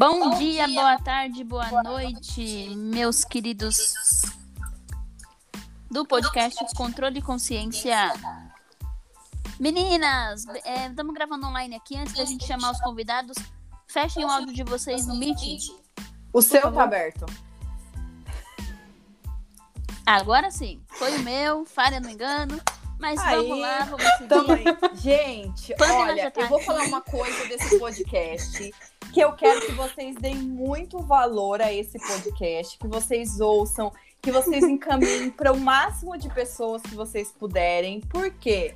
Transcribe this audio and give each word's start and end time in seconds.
Bom, 0.00 0.30
Bom 0.30 0.38
dia, 0.38 0.66
dia, 0.66 0.80
boa 0.80 0.98
tarde, 0.98 1.44
boa, 1.44 1.66
boa 1.66 1.82
noite, 1.82 2.40
noite, 2.40 2.74
meus 2.74 3.22
queridos 3.22 3.92
do 5.90 6.06
podcast 6.06 6.64
Controle 6.74 7.16
de 7.16 7.20
Consciência. 7.20 8.10
Meninas, 9.58 10.46
estamos 10.88 11.12
é, 11.12 11.14
gravando 11.14 11.46
online 11.46 11.76
aqui. 11.76 11.98
Antes 11.98 12.14
da 12.14 12.24
gente 12.24 12.46
chamar 12.46 12.70
os 12.70 12.80
convidados, 12.80 13.36
fechem 13.88 14.24
o 14.24 14.30
áudio 14.30 14.54
de 14.54 14.64
vocês 14.64 15.06
no 15.06 15.18
Meeting. 15.18 15.58
O 16.32 16.40
seu 16.40 16.72
tá 16.72 16.84
aberto. 16.84 17.26
Agora 20.06 20.50
sim. 20.50 20.80
Foi 20.88 21.14
o 21.14 21.20
meu, 21.20 21.66
falha 21.66 22.00
no 22.00 22.08
engano. 22.08 22.58
Mas 22.98 23.20
aí, 23.20 23.36
vamos 23.36 23.60
lá, 23.60 23.84
vamos 23.84 24.06
seguir. 24.12 24.28
Também. 24.28 24.64
Gente, 24.94 25.74
olha, 25.78 26.30
tá 26.30 26.40
eu 26.40 26.48
vou 26.48 26.60
falar 26.62 26.84
uma 26.84 27.02
coisa 27.02 27.48
desse 27.48 27.78
podcast 27.78 28.72
que 29.12 29.20
eu 29.20 29.32
quero 29.32 29.60
que 29.66 29.72
vocês 29.72 30.16
deem 30.16 30.36
muito 30.36 30.98
valor 31.00 31.60
a 31.60 31.72
esse 31.72 31.98
podcast, 31.98 32.78
que 32.78 32.86
vocês 32.86 33.40
ouçam, 33.40 33.92
que 34.22 34.30
vocês 34.30 34.62
encaminhem 34.64 35.30
para 35.32 35.52
o 35.52 35.58
máximo 35.58 36.16
de 36.16 36.28
pessoas 36.28 36.82
que 36.82 36.94
vocês 36.94 37.32
puderem. 37.32 38.00
Por 38.00 38.30
quê? 38.30 38.74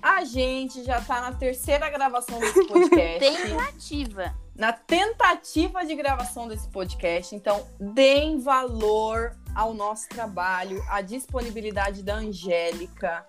A 0.00 0.24
gente 0.24 0.82
já 0.84 0.98
está 0.98 1.20
na 1.20 1.32
terceira 1.32 1.88
gravação 1.88 2.38
desse 2.38 2.66
podcast. 2.66 3.20
Tentativa. 3.48 4.34
Na 4.54 4.72
tentativa 4.72 5.84
de 5.84 5.94
gravação 5.94 6.46
desse 6.46 6.68
podcast. 6.68 7.34
Então, 7.34 7.66
deem 7.80 8.38
valor 8.38 9.36
ao 9.54 9.72
nosso 9.72 10.08
trabalho, 10.08 10.82
à 10.88 11.00
disponibilidade 11.00 12.02
da 12.02 12.16
Angélica. 12.16 13.26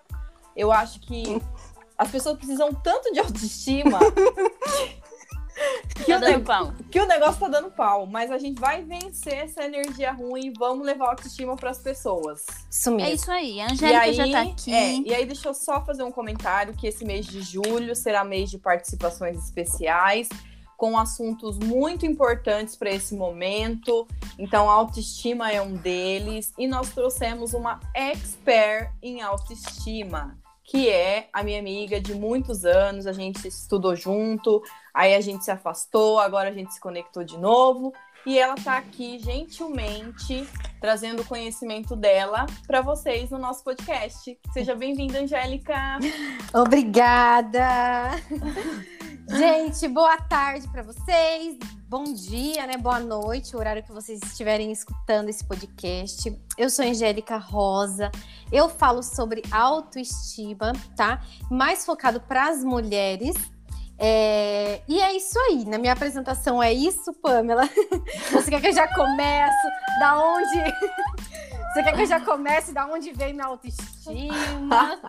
Eu 0.56 0.70
acho 0.70 1.00
que 1.00 1.40
as 1.96 2.10
pessoas 2.10 2.36
precisam 2.36 2.74
tanto 2.74 3.12
de 3.12 3.20
autoestima 3.20 3.98
que, 5.94 6.04
tá 6.04 6.16
o 6.16 6.20
dando 6.20 6.44
pau. 6.44 6.72
que 6.90 7.00
o 7.00 7.06
negócio 7.06 7.40
tá 7.40 7.48
dando 7.48 7.70
pau. 7.70 8.06
Mas 8.06 8.30
a 8.30 8.38
gente 8.38 8.60
vai 8.60 8.82
vencer 8.82 9.34
essa 9.34 9.64
energia 9.64 10.12
ruim 10.12 10.46
e 10.46 10.52
vamos 10.56 10.84
levar 10.84 11.10
autoestima 11.10 11.56
para 11.56 11.70
as 11.70 11.78
pessoas. 11.78 12.44
Isso 12.70 12.90
mesmo. 12.90 13.10
É 13.10 13.14
isso 13.14 13.30
aí. 13.30 13.60
A 13.60 13.70
Angélica 13.70 14.00
aí, 14.00 14.14
já 14.14 14.30
tá 14.30 14.42
aqui. 14.42 14.74
É, 14.74 14.96
e 14.98 15.14
aí, 15.14 15.26
deixa 15.26 15.48
eu 15.48 15.54
só 15.54 15.84
fazer 15.84 16.02
um 16.02 16.12
comentário: 16.12 16.74
que 16.74 16.86
esse 16.86 17.04
mês 17.04 17.26
de 17.26 17.42
julho 17.42 17.94
será 17.94 18.24
mês 18.24 18.50
de 18.50 18.58
participações 18.58 19.36
especiais. 19.38 20.28
Com 20.76 20.98
assuntos 20.98 21.56
muito 21.58 22.04
importantes 22.04 22.74
para 22.74 22.90
esse 22.90 23.14
momento. 23.14 24.06
Então, 24.38 24.68
autoestima 24.68 25.50
é 25.50 25.62
um 25.62 25.76
deles. 25.76 26.52
E 26.58 26.66
nós 26.66 26.90
trouxemos 26.90 27.54
uma 27.54 27.78
expert 27.94 28.90
em 29.00 29.22
autoestima 29.22 30.36
que 30.64 30.88
é 30.88 31.28
a 31.32 31.42
minha 31.42 31.60
amiga 31.60 32.00
de 32.00 32.14
muitos 32.14 32.64
anos, 32.64 33.06
a 33.06 33.12
gente 33.12 33.46
estudou 33.46 33.94
junto, 33.94 34.62
aí 34.92 35.14
a 35.14 35.20
gente 35.20 35.44
se 35.44 35.50
afastou, 35.50 36.18
agora 36.18 36.48
a 36.48 36.52
gente 36.52 36.72
se 36.72 36.80
conectou 36.80 37.22
de 37.22 37.36
novo. 37.38 37.92
E 38.26 38.38
ela 38.38 38.54
está 38.54 38.78
aqui 38.78 39.18
gentilmente 39.18 40.48
trazendo 40.80 41.20
o 41.20 41.26
conhecimento 41.26 41.94
dela 41.94 42.46
para 42.66 42.80
vocês 42.80 43.30
no 43.30 43.38
nosso 43.38 43.62
podcast. 43.62 44.38
Seja 44.50 44.74
bem-vinda, 44.74 45.20
Angélica. 45.20 45.98
Obrigada. 46.54 48.12
Gente, 49.28 49.88
boa 49.88 50.18
tarde 50.18 50.68
para 50.68 50.82
vocês. 50.82 51.58
Bom 51.88 52.04
dia, 52.04 52.66
né? 52.66 52.76
Boa 52.76 53.00
noite, 53.00 53.56
o 53.56 53.58
horário 53.58 53.82
que 53.82 53.90
vocês 53.90 54.20
estiverem 54.22 54.70
escutando 54.70 55.30
esse 55.30 55.42
podcast. 55.42 56.38
Eu 56.58 56.68
sou 56.68 56.84
Angélica 56.84 57.38
Rosa. 57.38 58.10
Eu 58.52 58.68
falo 58.68 59.02
sobre 59.02 59.42
autoestima, 59.50 60.72
tá? 60.94 61.22
Mais 61.50 61.86
focado 61.86 62.20
para 62.20 62.48
as 62.48 62.62
mulheres. 62.62 63.34
É... 63.98 64.82
E 64.86 65.00
é 65.00 65.16
isso 65.16 65.38
aí. 65.48 65.64
Na 65.64 65.78
minha 65.78 65.94
apresentação 65.94 66.62
é 66.62 66.72
isso, 66.72 67.12
Pamela. 67.14 67.68
Você 68.30 68.50
quer 68.50 68.60
que 68.60 68.68
eu 68.68 68.74
já 68.74 68.92
comece? 68.94 69.68
Da 70.00 70.22
onde? 70.22 70.60
Você 71.72 71.82
quer 71.82 71.94
que 71.94 72.02
eu 72.02 72.06
já 72.06 72.20
comece? 72.20 72.72
Da 72.72 72.86
onde 72.86 73.10
vem 73.12 73.32
minha 73.32 73.46
autoestima? 73.46 75.00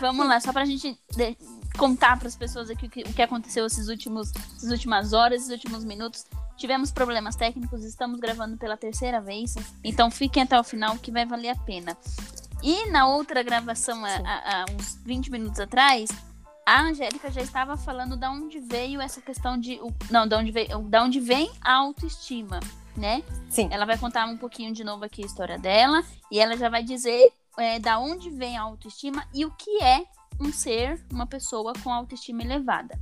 Vamos 0.00 0.28
lá, 0.28 0.38
só 0.38 0.52
para 0.52 0.62
a 0.62 0.66
gente 0.66 0.96
contar 1.78 2.18
para 2.18 2.28
as 2.28 2.36
pessoas 2.36 2.68
aqui 2.68 2.86
o 2.86 2.90
que, 2.90 3.00
o 3.02 3.14
que 3.14 3.22
aconteceu 3.22 3.64
esses 3.64 3.88
últimos, 3.88 4.32
essas 4.56 4.70
últimas 4.70 5.12
horas, 5.12 5.42
esses 5.42 5.52
últimos 5.52 5.84
minutos. 5.84 6.26
Tivemos 6.56 6.90
problemas 6.90 7.36
técnicos, 7.36 7.84
estamos 7.84 8.18
gravando 8.18 8.56
pela 8.56 8.76
terceira 8.76 9.20
vez, 9.20 9.54
então 9.82 10.10
fiquem 10.10 10.42
até 10.42 10.58
o 10.58 10.64
final 10.64 10.98
que 10.98 11.12
vai 11.12 11.24
valer 11.24 11.50
a 11.50 11.54
pena. 11.54 11.96
E 12.62 12.90
na 12.90 13.06
outra 13.06 13.42
gravação, 13.44 14.04
há, 14.04 14.64
uns 14.74 14.96
20 15.04 15.30
minutos 15.30 15.60
atrás, 15.60 16.10
a 16.66 16.82
Angélica 16.82 17.30
já 17.30 17.40
estava 17.40 17.76
falando 17.76 18.16
da 18.16 18.28
onde 18.30 18.58
veio 18.58 19.00
essa 19.00 19.20
questão 19.20 19.56
de. 19.56 19.80
Não, 20.10 20.26
da 20.26 20.36
onde, 20.36 20.50
veio, 20.50 20.80
da 20.80 21.04
onde 21.04 21.20
vem 21.20 21.48
a 21.62 21.74
autoestima, 21.74 22.58
né? 22.96 23.22
Sim. 23.48 23.68
Ela 23.70 23.86
vai 23.86 23.96
contar 23.96 24.26
um 24.26 24.36
pouquinho 24.36 24.74
de 24.74 24.82
novo 24.82 25.04
aqui 25.04 25.22
a 25.22 25.26
história 25.26 25.56
dela 25.56 26.02
e 26.30 26.40
ela 26.40 26.56
já 26.56 26.68
vai 26.68 26.82
dizer 26.82 27.32
é, 27.56 27.78
da 27.78 28.00
onde 28.00 28.28
vem 28.30 28.58
a 28.58 28.62
autoestima 28.62 29.24
e 29.32 29.46
o 29.46 29.52
que 29.52 29.82
é 29.82 30.04
um 30.40 30.52
ser, 30.52 31.04
uma 31.12 31.26
pessoa 31.26 31.72
com 31.82 31.90
autoestima 31.90 32.42
elevada. 32.42 32.98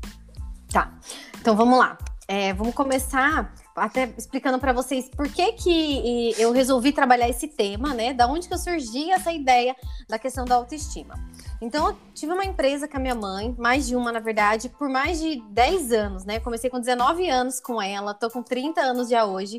Tá. 0.71 0.99
Então 1.41 1.57
vamos 1.57 1.79
lá. 1.79 1.97
É, 2.29 2.53
vamos 2.53 2.75
começar 2.75 3.55
até 3.77 4.13
explicando 4.19 4.59
para 4.59 4.73
vocês 4.73 5.09
por 5.09 5.29
que, 5.29 5.53
que 5.53 6.35
eu 6.37 6.51
resolvi 6.51 6.91
trabalhar 6.91 7.29
esse 7.29 7.47
tema, 7.47 7.95
né? 7.95 8.13
Da 8.13 8.27
onde 8.27 8.49
que 8.49 8.55
eu 8.55 8.59
surgi 8.59 9.13
essa 9.13 9.33
ideia 9.33 9.77
da 10.09 10.19
questão 10.19 10.45
da 10.45 10.57
autoestima. 10.57 11.15
Então, 11.61 11.89
eu 11.89 11.97
tive 12.15 12.33
uma 12.33 12.45
empresa 12.45 12.87
com 12.87 12.97
a 12.97 13.01
minha 13.01 13.15
mãe, 13.15 13.55
mais 13.59 13.87
de 13.87 13.97
uma, 13.97 14.13
na 14.13 14.21
verdade, 14.21 14.69
por 14.69 14.89
mais 14.89 15.21
de 15.21 15.43
10 15.51 15.93
anos, 15.93 16.25
né? 16.25 16.39
Comecei 16.41 16.69
com 16.69 16.79
19 16.79 17.29
anos 17.29 17.61
com 17.61 17.81
ela, 17.81 18.13
tô 18.15 18.31
com 18.31 18.43
30 18.43 18.81
anos 18.81 19.09
já 19.09 19.25
hoje. 19.25 19.59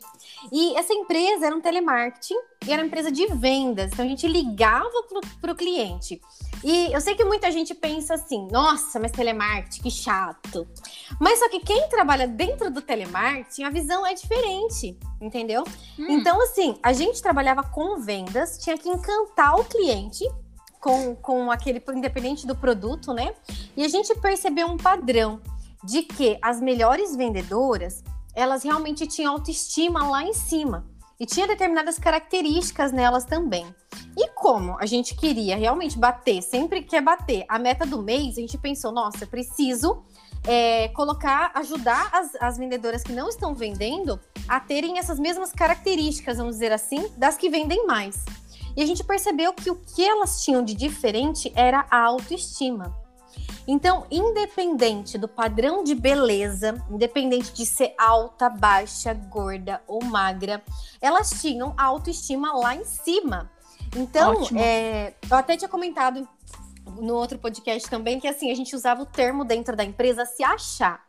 E 0.52 0.76
essa 0.78 0.94
empresa 0.94 1.48
era 1.48 1.56
um 1.56 1.62
telemarketing 1.62 2.36
e 2.66 2.72
era 2.72 2.82
uma 2.82 2.88
empresa 2.88 3.12
de 3.12 3.26
vendas. 3.28 3.92
Então, 3.92 4.06
a 4.06 4.08
gente 4.08 4.28
ligava 4.28 5.04
pro, 5.10 5.22
pro 5.42 5.56
cliente. 5.56 6.22
E 6.64 6.92
eu 6.92 7.02
sei 7.02 7.16
que 7.16 7.24
muita 7.24 7.52
gente 7.52 7.74
pensa 7.74 8.16
assim, 8.16 8.48
nossa, 8.52 9.00
mas 9.00 9.12
telemarketing, 9.12 9.82
que 9.82 9.92
chato. 9.92 10.68
Mas 11.20 11.40
só 11.40 11.50
que 11.50 11.60
quem 11.60 11.88
trabalha 11.90 12.28
dentro 12.28 12.70
do 12.72 12.82
telemarketing, 12.82 13.64
a 13.64 13.70
visão 13.70 14.06
é 14.06 14.14
diferente, 14.14 14.98
entendeu? 15.22 15.64
Hum. 15.98 16.08
Então, 16.10 16.42
assim, 16.42 16.78
a 16.82 16.94
gente 16.94 17.22
trabalhava 17.22 17.64
com 17.64 18.00
vendas, 18.00 18.58
tinha 18.58 18.78
que 18.78 18.90
encantar 18.90 19.60
o 19.60 19.66
cliente 19.66 20.26
com, 20.88 21.14
com 21.16 21.52
aquele, 21.52 21.84
independente 21.94 22.48
do 22.48 22.56
produto, 22.56 23.12
né? 23.12 23.34
E 23.76 23.84
a 23.84 23.90
gente 23.90 24.16
percebeu 24.20 24.68
um 24.68 24.78
padrão 24.78 25.42
de 25.84 26.02
que 26.02 26.40
as 26.42 26.62
melhores 26.62 27.14
vendedoras, 27.14 28.06
elas 28.34 28.64
realmente 28.64 29.06
tinham 29.06 29.34
autoestima 29.34 30.08
lá 30.08 30.24
em 30.24 30.34
cima. 30.34 30.86
E 31.20 31.26
tinha 31.26 31.46
determinadas 31.46 32.00
características 32.00 32.94
nelas 32.94 33.26
também. 33.26 33.66
E 34.16 34.30
como 34.30 34.78
a 34.80 34.86
gente 34.86 35.14
queria 35.14 35.58
realmente 35.58 35.98
bater, 35.98 36.42
sempre 36.42 36.84
quer 36.84 37.02
bater 37.02 37.44
a 37.50 37.60
meta 37.60 37.86
do 37.86 38.02
mês, 38.02 38.38
a 38.38 38.42
gente 38.42 38.58
pensou, 38.58 38.92
nossa, 38.92 39.28
preciso 39.28 40.04
é, 40.46 40.88
colocar, 40.90 41.52
ajudar 41.56 42.10
as, 42.14 42.36
as 42.40 42.58
vendedoras 42.58 43.04
que 43.04 43.12
não 43.12 43.28
estão 43.28 43.54
vendendo 43.54 44.18
a 44.48 44.60
terem 44.60 45.00
essas 45.00 45.20
mesmas 45.20 45.52
características, 45.52 46.38
vamos 46.38 46.54
dizer 46.54 46.72
assim, 46.72 47.12
das 47.18 47.36
que 47.36 47.50
vendem 47.50 47.86
mais. 47.86 48.24
E 48.78 48.84
a 48.84 48.86
gente 48.86 49.04
percebeu 49.04 49.52
que 49.54 49.72
o 49.72 49.76
que 49.76 50.08
elas 50.08 50.44
tinham 50.44 50.64
de 50.64 50.76
diferente 50.76 51.52
era 51.56 51.88
a 51.90 52.00
autoestima. 52.00 52.96
Então, 53.68 54.06
independente 54.12 55.18
do 55.18 55.28
padrão 55.28 55.84
de 55.84 55.96
beleza, 55.96 56.82
independente 56.90 57.52
de 57.52 57.66
ser 57.66 57.96
alta, 57.98 58.48
baixa, 58.50 59.16
gorda 59.16 59.82
ou 59.88 60.04
magra, 60.04 60.64
elas 61.02 61.42
tinham 61.42 61.74
a 61.76 61.86
autoestima 61.86 62.56
lá 62.56 62.76
em 62.76 62.86
cima. 62.86 63.52
Então, 63.96 64.44
é, 64.56 65.16
eu 65.30 65.36
até 65.36 65.58
tinha 65.58 65.68
comentado 65.68 66.28
no 66.86 67.16
outro 67.16 67.40
podcast 67.40 67.90
também 67.90 68.20
que 68.20 68.28
assim 68.28 68.52
a 68.52 68.56
gente 68.56 68.76
usava 68.76 69.02
o 69.02 69.06
termo 69.08 69.44
dentro 69.44 69.76
da 69.76 69.84
empresa 69.84 70.24
se 70.24 70.44
achar. 70.44 71.07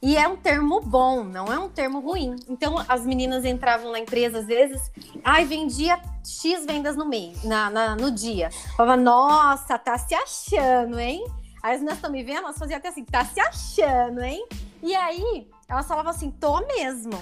E 0.00 0.16
é 0.16 0.28
um 0.28 0.36
termo 0.36 0.80
bom, 0.80 1.24
não 1.24 1.46
é 1.46 1.58
um 1.58 1.68
termo 1.68 2.00
ruim. 2.00 2.36
Então, 2.48 2.76
as 2.88 3.04
meninas 3.04 3.44
entravam 3.44 3.90
na 3.90 3.98
empresa, 3.98 4.38
às 4.38 4.46
vezes, 4.46 4.90
ai, 5.24 5.44
vendia 5.44 6.00
X 6.24 6.64
vendas 6.64 6.96
no 6.96 7.04
mês, 7.04 7.42
na, 7.42 7.68
na 7.68 7.96
no 7.96 8.10
dia. 8.10 8.50
Falava, 8.76 9.00
nossa, 9.00 9.76
tá 9.78 9.98
se 9.98 10.14
achando, 10.14 11.00
hein? 11.00 11.24
Aí 11.62 11.74
as 11.74 11.80
meninas 11.80 11.96
estão 11.98 12.10
me 12.10 12.22
vendo, 12.22 12.38
elas 12.38 12.58
faziam 12.58 12.78
até 12.78 12.88
assim, 12.88 13.04
tá 13.04 13.24
se 13.24 13.40
achando, 13.40 14.22
hein? 14.22 14.46
E 14.82 14.94
aí, 14.94 15.50
elas 15.68 15.86
falavam 15.86 16.12
assim, 16.12 16.30
tô 16.30 16.60
mesmo. 16.66 17.18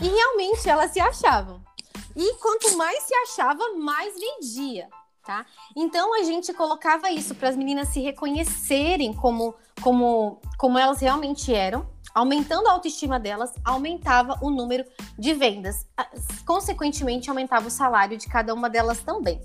E 0.00 0.08
realmente 0.08 0.68
elas 0.68 0.90
se 0.90 1.00
achavam. 1.00 1.62
E 2.14 2.34
quanto 2.34 2.76
mais 2.76 3.02
se 3.04 3.14
achava, 3.14 3.62
mais 3.78 4.14
vendia 4.14 4.88
tá? 5.30 5.46
Então 5.76 6.14
a 6.18 6.24
gente 6.24 6.52
colocava 6.52 7.10
isso 7.10 7.34
para 7.34 7.48
as 7.48 7.56
meninas 7.56 7.88
se 7.88 8.00
reconhecerem 8.00 9.12
como, 9.12 9.54
como, 9.80 10.40
como 10.58 10.78
elas 10.78 11.00
realmente 11.00 11.54
eram, 11.54 11.86
Aumentando 12.14 12.68
a 12.68 12.72
autoestima 12.72 13.18
delas, 13.18 13.52
aumentava 13.64 14.38
o 14.42 14.50
número 14.50 14.84
de 15.18 15.32
vendas. 15.34 15.86
Consequentemente, 16.44 17.30
aumentava 17.30 17.68
o 17.68 17.70
salário 17.70 18.16
de 18.16 18.26
cada 18.26 18.52
uma 18.54 18.68
delas 18.68 19.00
também. 19.00 19.40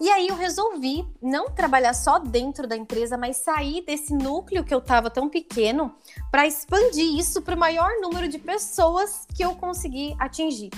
E 0.00 0.08
aí 0.10 0.28
eu 0.28 0.36
resolvi 0.36 1.04
não 1.20 1.50
trabalhar 1.50 1.92
só 1.92 2.20
dentro 2.20 2.68
da 2.68 2.76
empresa, 2.76 3.18
mas 3.18 3.38
sair 3.38 3.82
desse 3.84 4.14
núcleo 4.14 4.62
que 4.64 4.72
eu 4.72 4.78
estava 4.78 5.10
tão 5.10 5.28
pequeno 5.28 5.92
para 6.30 6.46
expandir 6.46 7.18
isso 7.18 7.42
para 7.42 7.56
o 7.56 7.58
maior 7.58 7.90
número 8.00 8.28
de 8.28 8.38
pessoas 8.38 9.26
que 9.34 9.44
eu 9.44 9.56
consegui 9.56 10.14
atingir. 10.20 10.70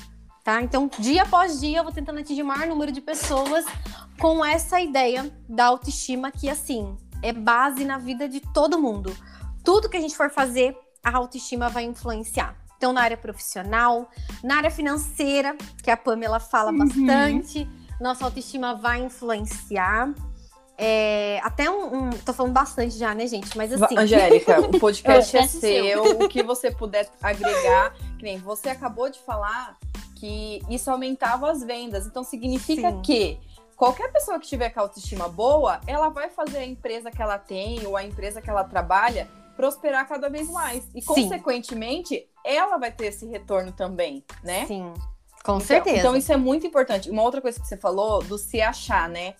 Tá? 0.42 0.62
Então, 0.62 0.90
dia 0.98 1.24
após 1.24 1.60
dia, 1.60 1.78
eu 1.78 1.84
vou 1.84 1.92
tentando 1.92 2.18
atingir 2.18 2.42
o 2.42 2.46
maior 2.46 2.66
número 2.66 2.90
de 2.90 3.02
pessoas 3.02 3.66
com 4.18 4.42
essa 4.42 4.80
ideia 4.80 5.30
da 5.46 5.66
autoestima 5.66 6.30
que, 6.30 6.48
assim, 6.48 6.96
é 7.22 7.30
base 7.30 7.84
na 7.84 7.98
vida 7.98 8.26
de 8.26 8.40
todo 8.40 8.80
mundo. 8.80 9.14
Tudo 9.62 9.88
que 9.88 9.98
a 9.98 10.00
gente 10.00 10.16
for 10.16 10.30
fazer, 10.30 10.74
a 11.02 11.16
autoestima 11.16 11.68
vai 11.68 11.84
influenciar. 11.84 12.56
Então, 12.76 12.92
na 12.92 13.02
área 13.02 13.16
profissional, 13.16 14.08
na 14.42 14.56
área 14.56 14.70
financeira, 14.70 15.54
que 15.82 15.90
a 15.90 15.96
Pamela 15.96 16.40
fala 16.40 16.70
uhum. 16.70 16.78
bastante, 16.78 17.68
nossa 18.00 18.24
autoestima 18.24 18.74
vai 18.74 19.02
influenciar. 19.02 20.14
É, 20.78 21.38
até 21.42 21.70
um, 21.70 21.94
um, 21.94 22.10
Tô 22.10 22.32
falando 22.32 22.54
bastante 22.54 22.96
já, 22.96 23.14
né, 23.14 23.26
gente? 23.26 23.54
Mas 23.54 23.70
assim. 23.70 23.98
Angélica, 23.98 24.60
o 24.62 24.70
podcast 24.80 25.36
é, 25.36 25.40
é 25.40 25.46
seu. 25.46 26.24
O 26.24 26.28
que 26.28 26.42
você 26.42 26.70
puder 26.70 27.10
agregar. 27.22 27.94
Que 28.16 28.24
nem 28.24 28.38
você 28.38 28.70
acabou 28.70 29.10
de 29.10 29.18
falar 29.18 29.76
que 30.14 30.62
isso 30.70 30.90
aumentava 30.90 31.50
as 31.50 31.62
vendas. 31.62 32.06
Então 32.06 32.24
significa 32.24 32.90
Sim. 32.90 33.02
que 33.02 33.38
qualquer 33.76 34.10
pessoa 34.10 34.38
que 34.40 34.46
tiver 34.46 34.70
com 34.70 34.80
a 34.80 34.82
autoestima 34.84 35.28
boa, 35.28 35.80
ela 35.86 36.08
vai 36.08 36.30
fazer 36.30 36.58
a 36.58 36.66
empresa 36.66 37.10
que 37.10 37.20
ela 37.20 37.38
tem 37.38 37.86
ou 37.86 37.94
a 37.94 38.02
empresa 38.02 38.40
que 38.40 38.48
ela 38.48 38.64
trabalha 38.64 39.28
prosperar 39.60 40.08
cada 40.08 40.30
vez 40.30 40.48
mais. 40.48 40.88
E, 40.94 41.02
Sim. 41.02 41.06
consequentemente, 41.06 42.26
ela 42.42 42.78
vai 42.78 42.90
ter 42.90 43.08
esse 43.08 43.26
retorno 43.26 43.70
também, 43.72 44.24
né? 44.42 44.64
Sim, 44.64 44.94
com 45.44 45.56
então, 45.56 45.60
certeza. 45.60 45.98
Então, 45.98 46.16
isso 46.16 46.32
é 46.32 46.36
muito 46.38 46.66
importante. 46.66 47.10
Uma 47.10 47.22
outra 47.22 47.42
coisa 47.42 47.60
que 47.60 47.68
você 47.68 47.76
falou 47.76 48.22
do 48.22 48.38
se 48.38 48.62
achar, 48.62 49.06
né? 49.06 49.34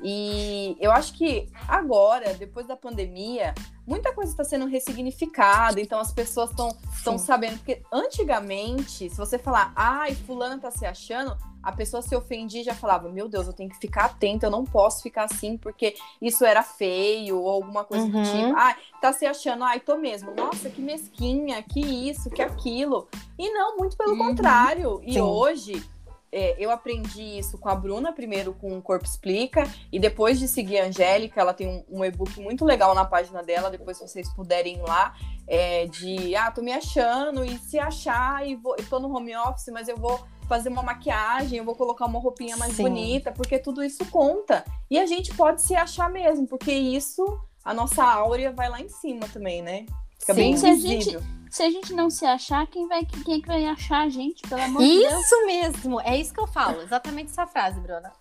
E 0.00 0.76
eu 0.78 0.92
acho 0.92 1.14
que 1.14 1.48
agora, 1.66 2.34
depois 2.34 2.68
da 2.68 2.76
pandemia, 2.76 3.52
muita 3.84 4.12
coisa 4.12 4.30
está 4.30 4.44
sendo 4.44 4.66
ressignificada, 4.66 5.80
então 5.80 5.98
as 5.98 6.12
pessoas 6.12 6.50
estão 6.50 7.18
sabendo. 7.18 7.56
Porque 7.56 7.82
antigamente, 7.90 9.10
se 9.10 9.16
você 9.16 9.38
falar, 9.38 9.72
ai, 9.74 10.14
fulano 10.14 10.60
tá 10.60 10.70
se 10.70 10.86
achando, 10.86 11.36
a 11.64 11.72
pessoa 11.72 12.02
se 12.02 12.14
ofendia 12.14 12.60
e 12.60 12.64
já 12.64 12.74
falava: 12.74 13.08
Meu 13.08 13.28
Deus, 13.28 13.46
eu 13.46 13.52
tenho 13.52 13.70
que 13.70 13.78
ficar 13.78 14.06
atenta, 14.06 14.46
eu 14.46 14.50
não 14.50 14.64
posso 14.64 15.02
ficar 15.02 15.24
assim 15.24 15.56
porque 15.56 15.94
isso 16.20 16.44
era 16.44 16.62
feio 16.62 17.40
ou 17.40 17.48
alguma 17.48 17.84
coisa 17.84 18.04
uhum. 18.04 18.10
do 18.10 18.22
tipo. 18.22 18.56
Ai, 18.56 18.76
tá 19.00 19.12
se 19.12 19.24
achando, 19.24 19.64
ai, 19.64 19.80
tô 19.80 19.96
mesmo. 19.96 20.34
Nossa, 20.34 20.68
que 20.68 20.80
mesquinha, 20.80 21.62
que 21.62 21.80
isso, 21.80 22.30
que 22.30 22.42
aquilo. 22.42 23.08
E 23.38 23.50
não, 23.50 23.76
muito 23.76 23.96
pelo 23.96 24.12
uhum. 24.12 24.18
contrário. 24.18 25.00
E 25.04 25.14
Sim. 25.14 25.20
hoje. 25.20 25.93
É, 26.36 26.56
eu 26.58 26.68
aprendi 26.72 27.38
isso 27.38 27.56
com 27.56 27.68
a 27.68 27.76
Bruna, 27.76 28.12
primeiro 28.12 28.52
com 28.54 28.76
o 28.76 28.82
Corpo 28.82 29.04
Explica, 29.04 29.70
e 29.92 30.00
depois 30.00 30.36
de 30.36 30.48
seguir 30.48 30.80
a 30.80 30.86
Angélica, 30.86 31.40
ela 31.40 31.54
tem 31.54 31.68
um, 31.68 32.00
um 32.00 32.04
e-book 32.04 32.40
muito 32.40 32.64
legal 32.64 32.92
na 32.92 33.04
página 33.04 33.40
dela, 33.40 33.70
depois 33.70 33.98
se 33.98 34.08
vocês 34.08 34.28
puderem 34.34 34.78
ir 34.78 34.82
lá, 34.82 35.14
é, 35.46 35.86
de, 35.86 36.34
ah, 36.34 36.50
tô 36.50 36.60
me 36.60 36.72
achando, 36.72 37.44
e 37.44 37.56
se 37.58 37.78
achar, 37.78 38.44
e 38.44 38.56
vou, 38.56 38.74
eu 38.76 38.84
tô 38.86 38.98
no 38.98 39.16
home 39.16 39.36
office, 39.36 39.68
mas 39.72 39.86
eu 39.86 39.96
vou 39.96 40.26
fazer 40.48 40.70
uma 40.70 40.82
maquiagem, 40.82 41.58
eu 41.58 41.64
vou 41.64 41.76
colocar 41.76 42.06
uma 42.06 42.18
roupinha 42.18 42.56
mais 42.56 42.72
Sim. 42.72 42.82
bonita, 42.82 43.30
porque 43.30 43.56
tudo 43.56 43.84
isso 43.84 44.04
conta. 44.06 44.64
E 44.90 44.98
a 44.98 45.06
gente 45.06 45.32
pode 45.36 45.62
se 45.62 45.76
achar 45.76 46.10
mesmo, 46.10 46.48
porque 46.48 46.72
isso, 46.72 47.24
a 47.64 47.72
nossa 47.72 48.02
áurea 48.02 48.50
vai 48.50 48.68
lá 48.68 48.80
em 48.80 48.88
cima 48.88 49.28
também, 49.32 49.62
né? 49.62 49.86
Fica 50.18 50.34
Sim. 50.34 50.40
bem 50.40 50.54
visível. 50.56 51.22
Se 51.54 51.62
a 51.62 51.70
gente 51.70 51.92
não 51.92 52.10
se 52.10 52.26
achar, 52.26 52.66
quem, 52.66 52.88
vai, 52.88 53.06
quem 53.06 53.36
é 53.36 53.40
que 53.40 53.46
vai 53.46 53.64
achar 53.66 54.00
a 54.00 54.08
gente, 54.08 54.42
pelo 54.42 54.60
amor 54.60 54.82
isso 54.82 54.92
de 54.92 55.08
Deus? 55.08 55.24
Isso 55.24 55.46
mesmo, 55.46 56.00
é 56.00 56.16
isso 56.18 56.34
que 56.34 56.40
eu 56.40 56.48
falo, 56.48 56.82
exatamente 56.82 57.30
essa 57.30 57.46
frase, 57.46 57.78
Bruna. 57.78 58.12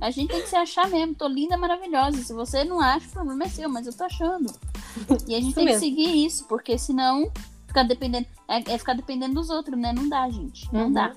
a 0.00 0.10
gente 0.10 0.30
tem 0.30 0.40
que 0.40 0.48
se 0.48 0.56
achar 0.56 0.88
mesmo, 0.88 1.14
tô 1.14 1.28
linda, 1.28 1.54
maravilhosa. 1.58 2.16
Se 2.24 2.32
você 2.32 2.64
não 2.64 2.80
acha, 2.80 3.06
o 3.08 3.10
problema 3.10 3.44
é 3.44 3.48
seu, 3.50 3.68
mas 3.68 3.86
eu 3.86 3.92
tô 3.92 4.04
achando. 4.04 4.50
E 5.28 5.34
a 5.34 5.38
gente 5.38 5.48
isso 5.48 5.54
tem 5.54 5.66
mesmo. 5.66 5.80
que 5.80 5.86
seguir 5.86 6.24
isso, 6.24 6.46
porque 6.46 6.78
senão 6.78 7.30
ficar 7.66 7.82
dependendo, 7.82 8.26
é, 8.48 8.60
é, 8.72 8.78
ficar 8.78 8.94
dependendo 8.94 9.34
dos 9.34 9.50
outros, 9.50 9.78
né? 9.78 9.92
Não 9.92 10.08
dá, 10.08 10.30
gente, 10.30 10.72
não 10.72 10.84
uhum. 10.84 10.92
dá. 10.94 11.14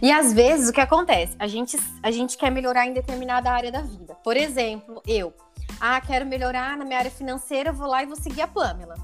E 0.00 0.12
às 0.12 0.32
vezes 0.32 0.68
o 0.68 0.72
que 0.72 0.80
acontece? 0.80 1.34
A 1.40 1.48
gente, 1.48 1.76
a 2.00 2.12
gente 2.12 2.36
quer 2.36 2.52
melhorar 2.52 2.86
em 2.86 2.92
determinada 2.92 3.50
área 3.50 3.72
da 3.72 3.80
vida. 3.80 4.14
Por 4.22 4.36
exemplo, 4.36 5.02
eu. 5.08 5.34
Ah, 5.80 6.00
quero 6.00 6.24
melhorar 6.24 6.76
na 6.76 6.84
minha 6.84 7.00
área 7.00 7.10
financeira, 7.10 7.72
vou 7.72 7.88
lá 7.88 8.04
e 8.04 8.06
vou 8.06 8.14
seguir 8.14 8.42
a 8.42 8.46
Pamela. 8.46 8.94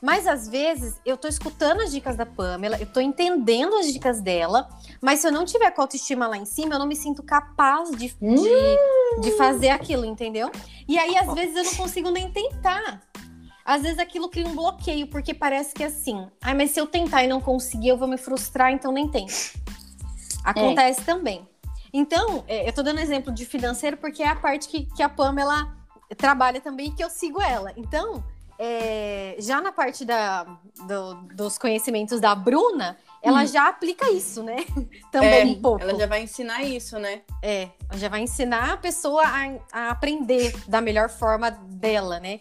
Mas 0.00 0.26
às 0.26 0.48
vezes 0.48 1.00
eu 1.04 1.16
tô 1.16 1.28
escutando 1.28 1.80
as 1.80 1.92
dicas 1.92 2.16
da 2.16 2.26
Pamela, 2.26 2.76
eu 2.78 2.86
tô 2.86 3.00
entendendo 3.00 3.76
as 3.76 3.92
dicas 3.92 4.20
dela, 4.20 4.68
mas 5.00 5.20
se 5.20 5.28
eu 5.28 5.32
não 5.32 5.44
tiver 5.44 5.70
com 5.70 5.80
a 5.80 5.84
autoestima 5.84 6.26
lá 6.26 6.36
em 6.36 6.44
cima, 6.44 6.74
eu 6.74 6.78
não 6.78 6.86
me 6.86 6.96
sinto 6.96 7.22
capaz 7.22 7.90
de, 7.92 8.14
hum. 8.20 8.34
de, 8.34 9.20
de 9.22 9.36
fazer 9.36 9.70
aquilo, 9.70 10.04
entendeu? 10.04 10.50
E 10.88 10.98
aí 10.98 11.16
às 11.16 11.32
vezes 11.34 11.56
eu 11.56 11.64
não 11.64 11.74
consigo 11.74 12.10
nem 12.10 12.30
tentar. 12.30 13.02
Às 13.64 13.82
vezes 13.82 13.98
aquilo 13.98 14.28
cria 14.28 14.46
um 14.46 14.56
bloqueio, 14.56 15.06
porque 15.06 15.32
parece 15.32 15.72
que 15.72 15.84
é 15.84 15.86
assim, 15.86 16.26
ai, 16.42 16.54
mas 16.54 16.72
se 16.72 16.80
eu 16.80 16.86
tentar 16.86 17.22
e 17.22 17.28
não 17.28 17.40
conseguir, 17.40 17.88
eu 17.88 17.96
vou 17.96 18.08
me 18.08 18.18
frustrar, 18.18 18.72
então 18.72 18.90
nem 18.90 19.08
tento. 19.08 19.32
Acontece 20.44 21.00
é. 21.00 21.04
também. 21.04 21.48
Então, 21.92 22.44
é, 22.48 22.68
eu 22.68 22.72
tô 22.72 22.82
dando 22.82 23.00
exemplo 23.00 23.32
de 23.32 23.44
financeiro 23.44 23.96
porque 23.96 24.22
é 24.22 24.28
a 24.28 24.34
parte 24.34 24.66
que, 24.66 24.86
que 24.86 25.02
a 25.02 25.08
Pamela 25.08 25.76
trabalha 26.16 26.60
também 26.60 26.88
e 26.88 26.90
que 26.92 27.04
eu 27.04 27.10
sigo 27.10 27.40
ela. 27.40 27.72
Então, 27.76 28.24
é, 28.64 29.34
já 29.40 29.60
na 29.60 29.72
parte 29.72 30.04
da, 30.04 30.44
do, 30.86 31.14
dos 31.34 31.58
conhecimentos 31.58 32.20
da 32.20 32.32
Bruna, 32.32 32.96
ela 33.20 33.42
hum. 33.42 33.46
já 33.46 33.66
aplica 33.66 34.08
isso, 34.12 34.40
né? 34.40 34.64
Também 35.10 35.40
é, 35.40 35.44
um 35.44 35.60
pouco. 35.60 35.82
Ela 35.82 35.98
já 35.98 36.06
vai 36.06 36.22
ensinar 36.22 36.62
isso, 36.62 36.96
né? 36.96 37.22
É, 37.42 37.70
ela 37.90 37.98
já 37.98 38.08
vai 38.08 38.20
ensinar 38.20 38.74
a 38.74 38.76
pessoa 38.76 39.24
a, 39.24 39.58
a 39.72 39.90
aprender 39.90 40.54
da 40.68 40.80
melhor 40.80 41.08
forma 41.08 41.50
dela, 41.50 42.20
né? 42.20 42.38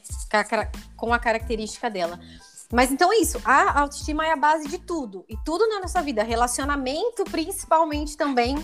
Com 0.95 1.11
a 1.11 1.17
característica 1.17 1.89
dela. 1.89 2.19
Mas 2.71 2.91
então 2.91 3.11
é 3.11 3.17
isso, 3.17 3.41
a 3.43 3.79
autoestima 3.81 4.25
é 4.27 4.31
a 4.31 4.37
base 4.37 4.67
de 4.67 4.77
tudo. 4.77 5.25
E 5.27 5.35
tudo 5.43 5.67
na 5.67 5.79
nossa 5.79 6.03
vida, 6.03 6.21
relacionamento 6.21 7.23
principalmente 7.31 8.15
também, 8.15 8.63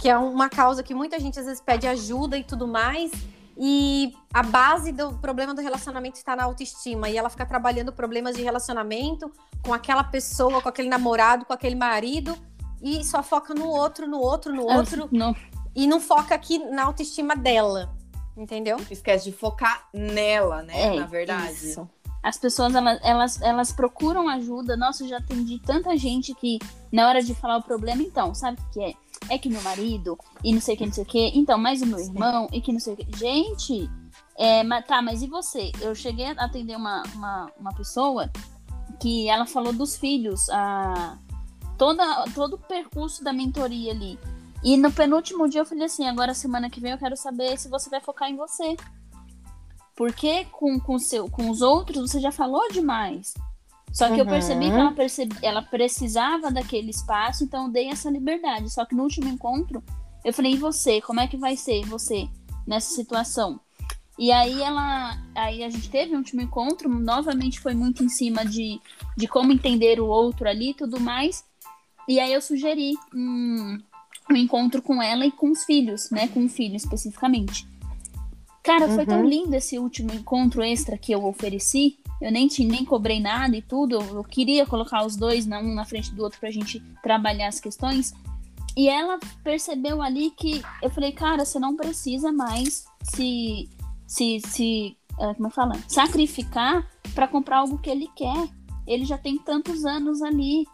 que 0.00 0.08
é 0.08 0.16
uma 0.16 0.48
causa 0.48 0.84
que 0.84 0.94
muita 0.94 1.18
gente 1.18 1.40
às 1.40 1.46
vezes 1.46 1.60
pede 1.60 1.88
ajuda 1.88 2.38
e 2.38 2.44
tudo 2.44 2.68
mais. 2.68 3.10
E 3.58 4.14
a 4.32 4.42
base 4.42 4.92
do 4.92 5.14
problema 5.14 5.54
do 5.54 5.62
relacionamento 5.62 6.16
está 6.16 6.36
na 6.36 6.44
autoestima. 6.44 7.08
E 7.08 7.16
ela 7.16 7.30
fica 7.30 7.46
trabalhando 7.46 7.92
problemas 7.92 8.36
de 8.36 8.42
relacionamento 8.42 9.30
com 9.62 9.72
aquela 9.72 10.04
pessoa, 10.04 10.60
com 10.60 10.68
aquele 10.68 10.88
namorado, 10.88 11.44
com 11.44 11.52
aquele 11.52 11.74
marido. 11.74 12.36
E 12.82 13.04
só 13.04 13.22
foca 13.22 13.54
no 13.54 13.66
outro, 13.68 14.06
no 14.06 14.18
outro, 14.18 14.52
no 14.52 14.62
outro. 14.62 15.08
Não. 15.10 15.34
E 15.74 15.86
não 15.86 16.00
foca 16.00 16.34
aqui 16.34 16.58
na 16.58 16.84
autoestima 16.84 17.34
dela. 17.34 17.94
Entendeu? 18.36 18.76
Esquece 18.90 19.24
de 19.24 19.32
focar 19.32 19.88
nela, 19.94 20.62
né? 20.62 20.94
É, 20.94 21.00
na 21.00 21.06
verdade. 21.06 21.52
Isso 21.52 21.88
as 22.22 22.36
pessoas 22.36 22.74
elas, 22.74 22.98
elas, 23.02 23.42
elas 23.42 23.72
procuram 23.72 24.28
ajuda. 24.28 24.76
Nossa, 24.76 25.04
eu 25.04 25.08
já 25.08 25.18
atendi 25.18 25.60
tanta 25.60 25.96
gente 25.96 26.34
que 26.34 26.58
na 26.92 27.08
hora 27.08 27.22
de 27.22 27.34
falar 27.34 27.58
o 27.58 27.62
problema, 27.62 28.02
então, 28.02 28.34
sabe 28.34 28.60
o 28.60 28.70
que 28.72 28.80
é? 28.80 28.94
É 29.28 29.38
que 29.38 29.48
meu 29.48 29.62
marido, 29.62 30.18
e 30.44 30.52
não 30.52 30.60
sei 30.60 30.74
o 30.74 30.78
que, 30.78 30.86
não 30.86 30.92
sei 30.92 31.02
o 31.02 31.06
que, 31.06 31.38
então, 31.38 31.58
mais 31.58 31.82
o 31.82 31.86
meu 31.86 31.98
irmão, 31.98 32.48
e 32.52 32.60
que 32.60 32.72
não 32.72 32.80
sei 32.80 32.94
o 32.94 32.96
que. 32.96 33.18
Gente, 33.18 33.90
é, 34.36 34.62
mas, 34.62 34.86
tá, 34.86 35.00
mas 35.00 35.22
e 35.22 35.26
você? 35.26 35.72
Eu 35.80 35.94
cheguei 35.94 36.26
a 36.26 36.32
atender 36.32 36.76
uma, 36.76 37.02
uma, 37.14 37.50
uma 37.58 37.74
pessoa 37.74 38.30
que 39.00 39.28
ela 39.28 39.46
falou 39.46 39.72
dos 39.72 39.96
filhos, 39.96 40.48
a, 40.50 41.18
toda, 41.78 42.24
todo 42.34 42.54
o 42.54 42.58
percurso 42.58 43.24
da 43.24 43.32
mentoria 43.32 43.92
ali. 43.92 44.18
E 44.62 44.76
no 44.76 44.90
penúltimo 44.90 45.48
dia 45.48 45.60
eu 45.60 45.66
falei 45.66 45.84
assim: 45.84 46.06
agora 46.06 46.34
semana 46.34 46.70
que 46.70 46.80
vem 46.80 46.92
eu 46.92 46.98
quero 46.98 47.16
saber 47.16 47.58
se 47.58 47.68
você 47.68 47.88
vai 47.88 48.00
focar 48.00 48.28
em 48.30 48.36
você. 48.36 48.76
Porque 49.96 50.44
com, 50.52 50.78
com, 50.78 50.98
seu, 50.98 51.28
com 51.28 51.50
os 51.50 51.62
outros 51.62 52.10
você 52.10 52.20
já 52.20 52.30
falou 52.30 52.68
demais. 52.70 53.32
Só 53.92 54.08
que 54.08 54.12
uhum. 54.12 54.18
eu 54.18 54.26
percebi 54.26 54.66
que 54.66 54.76
ela, 54.76 54.92
percebi, 54.92 55.36
ela 55.40 55.62
precisava 55.62 56.50
daquele 56.50 56.90
espaço, 56.90 57.44
então 57.44 57.64
eu 57.64 57.72
dei 57.72 57.88
essa 57.88 58.10
liberdade. 58.10 58.70
Só 58.70 58.84
que 58.84 58.94
no 58.94 59.04
último 59.04 59.28
encontro, 59.28 59.82
eu 60.22 60.34
falei, 60.34 60.52
e 60.52 60.56
você? 60.58 61.00
Como 61.00 61.18
é 61.18 61.26
que 61.26 61.38
vai 61.38 61.56
ser 61.56 61.86
você 61.86 62.28
nessa 62.66 62.94
situação? 62.94 63.58
E 64.18 64.30
aí 64.30 64.62
ela. 64.62 65.16
Aí 65.34 65.62
a 65.62 65.70
gente 65.70 65.88
teve 65.88 66.14
um 66.14 66.18
último 66.18 66.42
encontro, 66.42 66.88
novamente 66.88 67.60
foi 67.60 67.74
muito 67.74 68.04
em 68.04 68.08
cima 68.08 68.44
de, 68.44 68.80
de 69.16 69.26
como 69.26 69.52
entender 69.52 70.00
o 70.00 70.06
outro 70.06 70.48
ali 70.48 70.70
e 70.70 70.74
tudo 70.74 71.00
mais. 71.00 71.44
E 72.08 72.20
aí 72.20 72.32
eu 72.32 72.40
sugeri 72.40 72.94
um, 73.14 73.78
um 74.30 74.36
encontro 74.36 74.80
com 74.80 75.02
ela 75.02 75.26
e 75.26 75.32
com 75.32 75.50
os 75.50 75.64
filhos, 75.64 76.10
né? 76.10 76.28
Com 76.28 76.44
o 76.44 76.48
filho 76.48 76.76
especificamente. 76.76 77.66
Cara, 78.66 78.88
foi 78.88 79.04
uhum. 79.04 79.06
tão 79.06 79.24
lindo 79.24 79.54
esse 79.54 79.78
último 79.78 80.12
encontro 80.12 80.60
extra 80.60 80.98
que 80.98 81.12
eu 81.12 81.24
ofereci. 81.24 82.00
Eu 82.20 82.32
nem, 82.32 82.48
te, 82.48 82.64
nem 82.64 82.84
cobrei 82.84 83.20
nada 83.20 83.56
e 83.56 83.62
tudo. 83.62 83.94
Eu 83.94 84.24
queria 84.24 84.66
colocar 84.66 85.06
os 85.06 85.14
dois 85.14 85.46
um 85.46 85.72
na 85.72 85.84
frente 85.84 86.12
do 86.12 86.24
outro 86.24 86.40
pra 86.40 86.50
gente 86.50 86.80
trabalhar 87.00 87.46
as 87.46 87.60
questões. 87.60 88.12
E 88.76 88.88
ela 88.88 89.20
percebeu 89.44 90.02
ali 90.02 90.32
que 90.32 90.64
eu 90.82 90.90
falei, 90.90 91.12
cara, 91.12 91.44
você 91.44 91.60
não 91.60 91.76
precisa 91.76 92.32
mais 92.32 92.86
se. 93.04 93.68
se, 94.04 94.40
se 94.40 94.96
uh, 95.12 95.32
como 95.36 95.46
é 95.46 95.50
fala? 95.50 95.74
Sacrificar 95.86 96.84
para 97.14 97.28
comprar 97.28 97.58
algo 97.58 97.78
que 97.78 97.88
ele 97.88 98.10
quer. 98.16 98.48
ele 98.84 99.04
já 99.04 99.16
tem 99.16 99.38
tantos 99.38 99.84
anos 99.84 100.22
ali. 100.22 100.66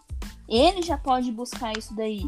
Ele 0.49 0.81
já 0.81 0.97
pode 0.97 1.31
buscar 1.31 1.77
isso 1.77 1.95
daí. 1.95 2.27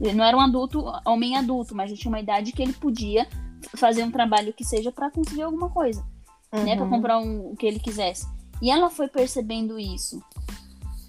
Ele 0.00 0.14
não 0.14 0.24
era 0.24 0.36
um 0.36 0.40
adulto, 0.40 0.84
homem 1.06 1.36
adulto, 1.36 1.72
mas 1.72 1.88
já 1.88 1.96
tinha 1.96 2.10
uma 2.10 2.20
idade 2.20 2.50
que 2.50 2.60
ele 2.60 2.72
podia 2.72 3.28
fazer 3.76 4.02
um 4.02 4.10
trabalho 4.10 4.52
que 4.52 4.64
seja 4.64 4.92
para 4.92 5.10
conseguir 5.10 5.42
alguma 5.42 5.70
coisa, 5.70 6.04
uhum. 6.52 6.64
né, 6.64 6.76
para 6.76 6.86
comprar 6.86 7.18
um, 7.18 7.52
o 7.52 7.56
que 7.56 7.66
ele 7.66 7.78
quisesse. 7.78 8.26
E 8.62 8.70
ela 8.70 8.90
foi 8.90 9.08
percebendo 9.08 9.78
isso. 9.78 10.22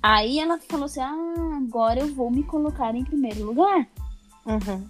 Aí 0.01 0.39
ela 0.39 0.59
falou 0.59 0.85
assim: 0.85 0.99
"Ah, 0.99 1.57
agora 1.57 2.01
eu 2.01 2.13
vou 2.13 2.29
me 2.29 2.43
colocar 2.43 2.93
em 2.95 3.03
primeiro 3.03 3.45
lugar". 3.45 3.87
Uhum. 4.45 4.87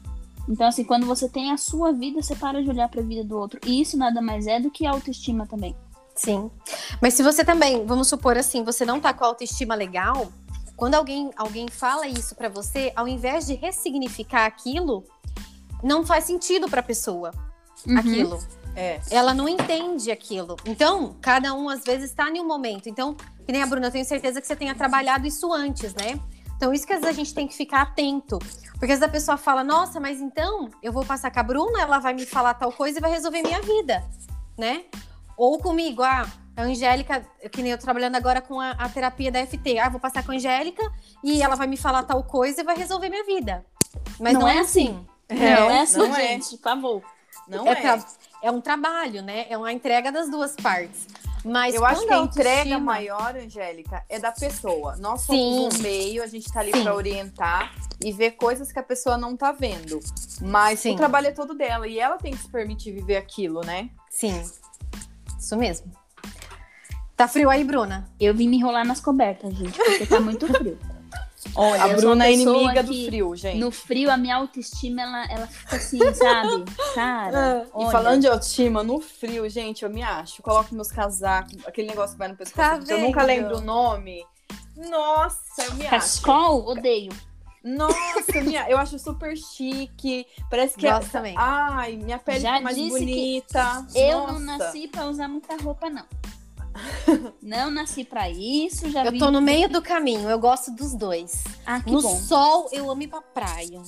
Então, 0.47 0.67
assim, 0.67 0.83
quando 0.83 1.07
você 1.07 1.27
tem 1.27 1.51
a 1.51 1.57
sua 1.57 1.91
vida, 1.91 2.21
você 2.21 2.35
para 2.35 2.61
de 2.61 2.69
olhar 2.69 2.87
para 2.87 3.01
a 3.01 3.03
vida 3.03 3.23
do 3.23 3.37
outro. 3.37 3.59
E 3.65 3.81
isso 3.81 3.97
nada 3.97 4.21
mais 4.21 4.45
é 4.45 4.59
do 4.59 4.69
que 4.69 4.85
autoestima 4.85 5.47
também. 5.47 5.75
Sim. 6.15 6.49
Mas 7.01 7.13
se 7.15 7.23
você 7.23 7.43
também, 7.43 7.85
vamos 7.85 8.07
supor 8.07 8.37
assim, 8.37 8.63
você 8.63 8.85
não 8.85 8.99
tá 8.99 9.13
com 9.13 9.23
a 9.23 9.27
autoestima 9.27 9.75
legal, 9.75 10.31
quando 10.75 10.95
alguém, 10.95 11.31
alguém 11.35 11.67
fala 11.67 12.07
isso 12.07 12.35
para 12.35 12.47
você, 12.47 12.91
ao 12.95 13.07
invés 13.07 13.47
de 13.47 13.55
ressignificar 13.55 14.45
aquilo, 14.45 15.03
não 15.83 16.05
faz 16.05 16.25
sentido 16.25 16.69
para 16.69 16.79
a 16.79 16.83
pessoa 16.83 17.31
uhum. 17.87 17.97
aquilo. 17.97 18.39
É. 18.75 18.99
Ela 19.09 19.33
não 19.33 19.47
entende 19.47 20.11
aquilo. 20.11 20.57
Então, 20.65 21.15
cada 21.21 21.53
um 21.53 21.69
às 21.69 21.83
vezes 21.83 22.09
está 22.09 22.29
em 22.29 22.41
um 22.41 22.47
momento. 22.47 22.89
Então, 22.89 23.15
que 23.45 23.51
nem 23.51 23.63
a 23.63 23.65
Bruna, 23.65 23.87
eu 23.87 23.91
tenho 23.91 24.05
certeza 24.05 24.41
que 24.41 24.47
você 24.47 24.55
tenha 24.55 24.75
trabalhado 24.75 25.25
isso 25.25 25.51
antes, 25.53 25.93
né? 25.93 26.19
Então, 26.57 26.73
isso 26.73 26.85
que 26.85 26.93
às 26.93 27.01
vezes 27.01 27.15
a 27.15 27.17
gente 27.17 27.33
tem 27.33 27.47
que 27.47 27.55
ficar 27.55 27.81
atento. 27.81 28.37
Porque 28.73 28.91
às 28.91 28.99
vezes 28.99 29.03
a 29.03 29.09
pessoa 29.09 29.37
fala, 29.37 29.63
nossa, 29.63 29.99
mas 29.99 30.19
então 30.19 30.69
eu 30.83 30.91
vou 30.91 31.05
passar 31.05 31.31
com 31.31 31.39
a 31.39 31.43
Bruna, 31.43 31.81
ela 31.81 31.99
vai 31.99 32.13
me 32.13 32.25
falar 32.25 32.53
tal 32.53 32.71
coisa 32.71 32.99
e 32.99 33.01
vai 33.01 33.11
resolver 33.11 33.41
minha 33.41 33.61
vida, 33.61 34.03
né? 34.57 34.83
Ou 35.37 35.57
comigo, 35.59 36.03
ah, 36.03 36.25
a 36.55 36.63
Angélica, 36.63 37.25
que 37.51 37.61
nem 37.61 37.71
eu 37.71 37.77
trabalhando 37.77 38.15
agora 38.15 38.41
com 38.41 38.59
a, 38.59 38.71
a 38.71 38.89
terapia 38.89 39.31
da 39.31 39.45
FT. 39.45 39.77
Ah, 39.79 39.89
vou 39.89 39.99
passar 39.99 40.23
com 40.23 40.31
a 40.31 40.35
Angélica 40.35 40.83
e 41.23 41.41
ela 41.41 41.55
vai 41.55 41.67
me 41.67 41.77
falar 41.77 42.03
tal 42.03 42.23
coisa 42.23 42.61
e 42.61 42.63
vai 42.63 42.77
resolver 42.77 43.09
minha 43.09 43.23
vida. 43.25 43.65
Mas 44.19 44.33
não, 44.33 44.41
não 44.41 44.47
é, 44.47 44.57
é 44.57 44.59
assim. 44.59 45.05
assim. 45.29 45.39
Não 45.39 45.71
é 45.71 45.81
assim, 45.81 45.97
não 45.97 46.15
é. 46.15 46.27
gente, 46.27 46.57
por 46.57 46.63
favor. 46.63 47.14
Não 47.47 47.67
é. 47.67 47.71
É, 47.71 47.75
pra, 47.75 48.05
é 48.41 48.51
um 48.51 48.61
trabalho, 48.61 49.21
né? 49.21 49.45
É 49.49 49.57
uma 49.57 49.71
entrega 49.71 50.11
das 50.11 50.29
duas 50.29 50.55
partes. 50.55 51.07
Mas 51.45 51.75
eu 51.75 51.85
acho 51.85 52.05
que 52.07 52.11
a 52.11 52.17
entrega 52.17 52.79
maior, 52.79 53.35
Angélica, 53.35 54.03
é 54.09 54.17
da 54.17 54.31
pessoa. 54.31 54.95
Nós 54.95 55.21
somos 55.21 55.75
Sim. 55.75 55.79
um 55.79 55.83
meio, 55.83 56.23
a 56.23 56.27
gente 56.27 56.51
tá 56.51 56.59
ali 56.59 56.71
para 56.71 56.95
orientar 56.95 57.71
e 58.03 58.11
ver 58.11 58.31
coisas 58.31 58.71
que 58.71 58.79
a 58.79 58.83
pessoa 58.83 59.15
não 59.15 59.37
tá 59.37 59.51
vendo. 59.51 59.99
Mas 60.41 60.79
Sim. 60.79 60.93
o 60.93 60.95
trabalho 60.97 61.27
é 61.27 61.31
todo 61.31 61.53
dela 61.53 61.87
e 61.87 61.99
ela 61.99 62.17
tem 62.17 62.31
que 62.31 62.39
se 62.39 62.49
permitir 62.49 62.91
viver 62.93 63.17
aquilo, 63.17 63.61
né? 63.61 63.91
Sim. 64.09 64.41
Isso 65.39 65.55
mesmo. 65.55 65.91
Tá 67.15 67.27
frio 67.27 67.49
aí, 67.49 67.63
Bruna? 67.63 68.09
Eu 68.19 68.33
vim 68.33 68.49
me 68.49 68.57
enrolar 68.57 68.85
nas 68.85 68.99
cobertas, 68.99 69.53
gente, 69.53 69.77
porque 69.77 70.07
tá 70.07 70.19
muito 70.19 70.47
frio. 70.47 70.79
Olha, 71.53 71.83
a 71.83 71.87
Bruna 71.89 72.27
é 72.27 72.33
inimiga 72.33 72.83
do 72.83 72.93
frio, 72.93 73.35
gente. 73.35 73.59
No 73.59 73.71
frio, 73.71 74.11
a 74.11 74.17
minha 74.17 74.35
autoestima, 74.35 75.01
ela, 75.01 75.25
ela 75.31 75.47
fica 75.47 75.75
assim, 75.75 75.99
sabe? 76.13 76.65
Cara. 76.95 77.67
Ah, 77.73 77.87
e 77.87 77.91
falando 77.91 78.21
de 78.21 78.27
autoestima, 78.27 78.83
no 78.83 78.99
frio, 78.99 79.47
gente, 79.49 79.83
eu 79.83 79.89
me 79.89 80.03
acho. 80.03 80.41
Coloco 80.41 80.73
meus 80.75 80.91
casacos, 80.91 81.55
aquele 81.65 81.87
negócio 81.87 82.13
que 82.13 82.19
vai 82.19 82.27
no 82.27 82.35
pescoço. 82.35 82.85
Tá 82.85 82.93
eu 82.93 82.99
nunca 82.99 83.23
lembro 83.23 83.57
o 83.57 83.61
nome. 83.61 84.25
Nossa, 84.75 85.63
eu 85.63 85.75
me 85.75 85.85
Cascol, 85.85 86.61
acho. 86.61 86.71
odeio. 86.71 87.11
Nossa, 87.65 88.41
minha, 88.43 88.69
eu 88.69 88.77
acho 88.77 88.99
super 88.99 89.35
chique. 89.35 90.27
Parece 90.51 90.75
que 90.77 90.87
Gosto 90.87 91.07
é, 91.07 91.11
também. 91.11 91.35
Ai, 91.35 91.95
minha 91.95 92.19
pele 92.19 92.41
Já 92.41 92.61
mais 92.61 92.77
bonita. 92.77 93.87
eu 93.95 94.19
Nossa. 94.19 94.33
não 94.33 94.39
nasci 94.39 94.87
pra 94.87 95.07
usar 95.07 95.27
muita 95.27 95.57
roupa, 95.57 95.89
não. 95.89 96.05
Não 97.41 97.69
nasci 97.69 98.03
para 98.03 98.29
isso, 98.29 98.89
já 98.89 99.05
Eu 99.05 99.17
tô 99.17 99.31
no 99.31 99.41
meio 99.41 99.69
do 99.69 99.81
caminho, 99.81 100.29
eu 100.29 100.39
gosto 100.39 100.71
dos 100.71 100.93
dois. 100.93 101.43
Ah, 101.65 101.81
que 101.81 101.91
no 101.91 102.01
bom. 102.01 102.15
sol, 102.19 102.69
eu 102.71 102.89
amo 102.89 103.03
ir 103.03 103.07
pra 103.07 103.21
praia. 103.21 103.81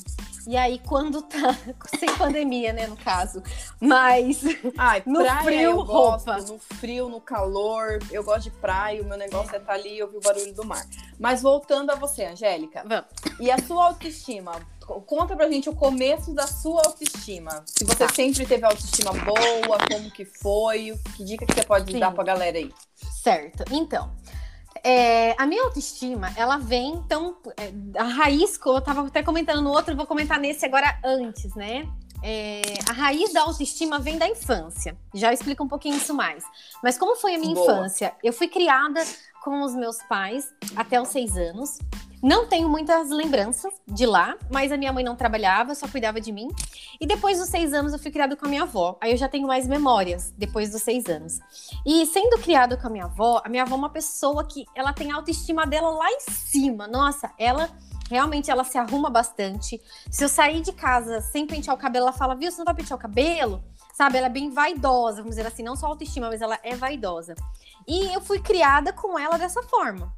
E 0.48 0.56
aí, 0.56 0.80
quando 0.80 1.22
tá. 1.22 1.58
Sem 2.00 2.08
pandemia, 2.16 2.72
né, 2.72 2.88
no 2.88 2.96
caso. 2.96 3.44
Mas. 3.82 4.42
Ai, 4.78 5.04
no 5.06 5.20
praia, 5.20 5.44
frio, 5.44 5.62
eu 5.62 5.80
roupa. 5.82 6.36
Gosto, 6.36 6.54
no 6.54 6.60
frio, 6.60 7.10
no 7.10 7.20
calor. 7.20 8.00
Eu 8.10 8.24
gosto 8.24 8.44
de 8.44 8.52
praia, 8.52 9.02
o 9.02 9.06
meu 9.06 9.18
negócio 9.18 9.54
é 9.54 9.58
estar 9.58 9.74
tá 9.74 9.74
ali 9.74 9.98
e 9.98 10.04
ouvir 10.04 10.18
o 10.18 10.22
barulho 10.22 10.54
do 10.54 10.66
mar. 10.66 10.86
Mas 11.20 11.42
voltando 11.42 11.92
a 11.92 11.96
você, 11.96 12.26
Angélica. 12.26 12.84
Vamos. 12.86 13.08
E 13.42 13.52
a 13.52 13.58
sua 13.60 13.88
autoestima? 13.88 14.54
Conta 14.88 15.36
pra 15.36 15.50
gente 15.50 15.70
o 15.70 15.76
começo 15.76 16.34
da 16.34 16.48
sua 16.48 16.82
autoestima. 16.86 17.64
Se 17.66 17.84
você 17.84 18.08
tá. 18.08 18.14
sempre 18.14 18.46
teve 18.46 18.66
autoestima 18.66 19.12
boa, 19.12 19.78
como 19.92 20.10
que 20.12 20.26
foi, 20.26 20.98
que 21.16 21.24
dica 21.24 21.46
que 21.46 21.54
você 21.54 21.64
pode 21.64 21.92
Sim. 21.92 22.00
dar 22.00 22.12
pra 22.12 22.24
galera 22.24 22.58
aí? 22.58 22.72
Certo. 23.22 23.64
Então, 23.72 24.12
é, 24.84 25.36
a 25.38 25.46
minha 25.46 25.64
autoestima, 25.64 26.32
ela 26.36 26.58
vem, 26.58 26.94
então, 26.94 27.38
é, 27.58 27.74
a 28.00 28.06
raiz, 28.06 28.60
eu 28.66 28.82
tava 28.82 29.08
até 29.08 29.22
comentando 29.22 29.62
no 29.62 29.72
outro, 29.72 29.96
vou 29.96 30.06
comentar 30.06 30.40
nesse 30.40 30.66
agora 30.66 30.98
antes, 31.04 31.54
né? 31.56 31.88
É, 32.24 32.62
a 32.90 32.94
raiz 32.94 33.32
da 33.32 33.42
autoestima 33.42 34.00
vem 34.00 34.18
da 34.18 34.28
infância. 34.28 34.98
Já 35.14 35.32
explico 35.32 35.64
um 35.64 35.68
pouquinho 35.68 35.98
isso 35.98 36.14
mais. 36.14 36.44
Mas 36.82 36.98
como 36.98 37.16
foi 37.16 37.36
a 37.36 37.38
minha 37.38 37.54
Boa. 37.54 37.74
infância? 37.74 38.16
Eu 38.24 38.34
fui 38.34 38.48
criada 38.48 39.04
com 39.44 39.62
os 39.62 39.76
meus 39.76 39.98
pais 40.04 40.52
até 40.76 41.02
os 41.02 41.10
seis 41.10 41.38
anos. 41.38 41.78
Não 42.22 42.48
tenho 42.48 42.68
muitas 42.68 43.10
lembranças 43.10 43.72
de 43.88 44.06
lá, 44.06 44.36
mas 44.50 44.72
a 44.72 44.78
minha 44.78 44.92
mãe 44.92 45.04
não 45.04 45.16
trabalhava, 45.16 45.76
só 45.76 45.88
cuidava 45.88 46.20
de 46.20 46.32
mim. 46.32 46.48
E 47.00 47.06
depois 47.06 47.38
dos 47.38 47.50
seis 47.50 47.74
anos 47.74 47.94
eu 47.94 48.00
fui 48.00 48.10
criada 48.10 48.36
com 48.36 48.46
a 48.46 48.50
minha 48.50 48.64
avó. 48.64 48.98
Aí 49.00 49.12
eu 49.12 49.18
já 49.18 49.30
tenho 49.30 49.48
mais 49.48 49.68
memórias 49.68 50.34
depois 50.38 50.72
dos 50.72 50.82
seis 50.82 51.06
anos. 51.06 51.40
E 51.86 52.06
sendo 52.08 52.40
criada 52.40 52.76
com 52.76 52.88
a 52.88 52.90
minha 52.90 53.06
avó, 53.06 53.42
a 53.46 53.50
minha 53.50 53.64
avó 53.64 53.76
é 53.76 53.78
uma 53.78 53.90
pessoa 53.90 54.44
que 54.48 54.66
ela 54.76 54.94
tem 54.94 55.12
a 55.12 55.16
autoestima 55.16 55.66
dela 55.68 55.92
lá 55.92 56.10
em 56.12 56.20
cima. 56.22 56.88
Nossa, 56.88 57.32
ela 57.38 57.70
realmente 58.10 58.50
ela 58.50 58.64
se 58.64 58.78
arruma 58.78 59.10
bastante. 59.10 59.80
Se 60.10 60.24
eu 60.24 60.30
sair 60.30 60.62
de 60.62 60.72
casa 60.72 61.22
sem 61.22 61.46
pentear 61.46 61.76
o 61.76 61.80
cabelo, 61.80 62.06
ela 62.06 62.14
fala, 62.14 62.36
viu, 62.36 62.52
você 62.52 62.58
não 62.58 62.66
vai 62.66 62.74
pentear 62.74 62.98
o 62.98 63.02
cabelo? 63.02 63.64
Sabe, 63.94 64.18
ela 64.18 64.28
é 64.28 64.30
bem 64.30 64.50
vaidosa, 64.52 65.18
vamos 65.18 65.36
dizer 65.36 65.48
assim, 65.48 65.64
não 65.64 65.76
só 65.76 65.88
autoestima, 65.88 66.30
mas 66.30 66.42
ela 66.42 66.60
é 66.64 66.76
vaidosa. 66.76 67.36
E 67.88 68.14
eu 68.14 68.22
fui 68.22 68.40
criada 68.40 68.94
com 68.94 69.18
ela 69.18 69.38
dessa 69.38 69.62
forma. 69.64 70.14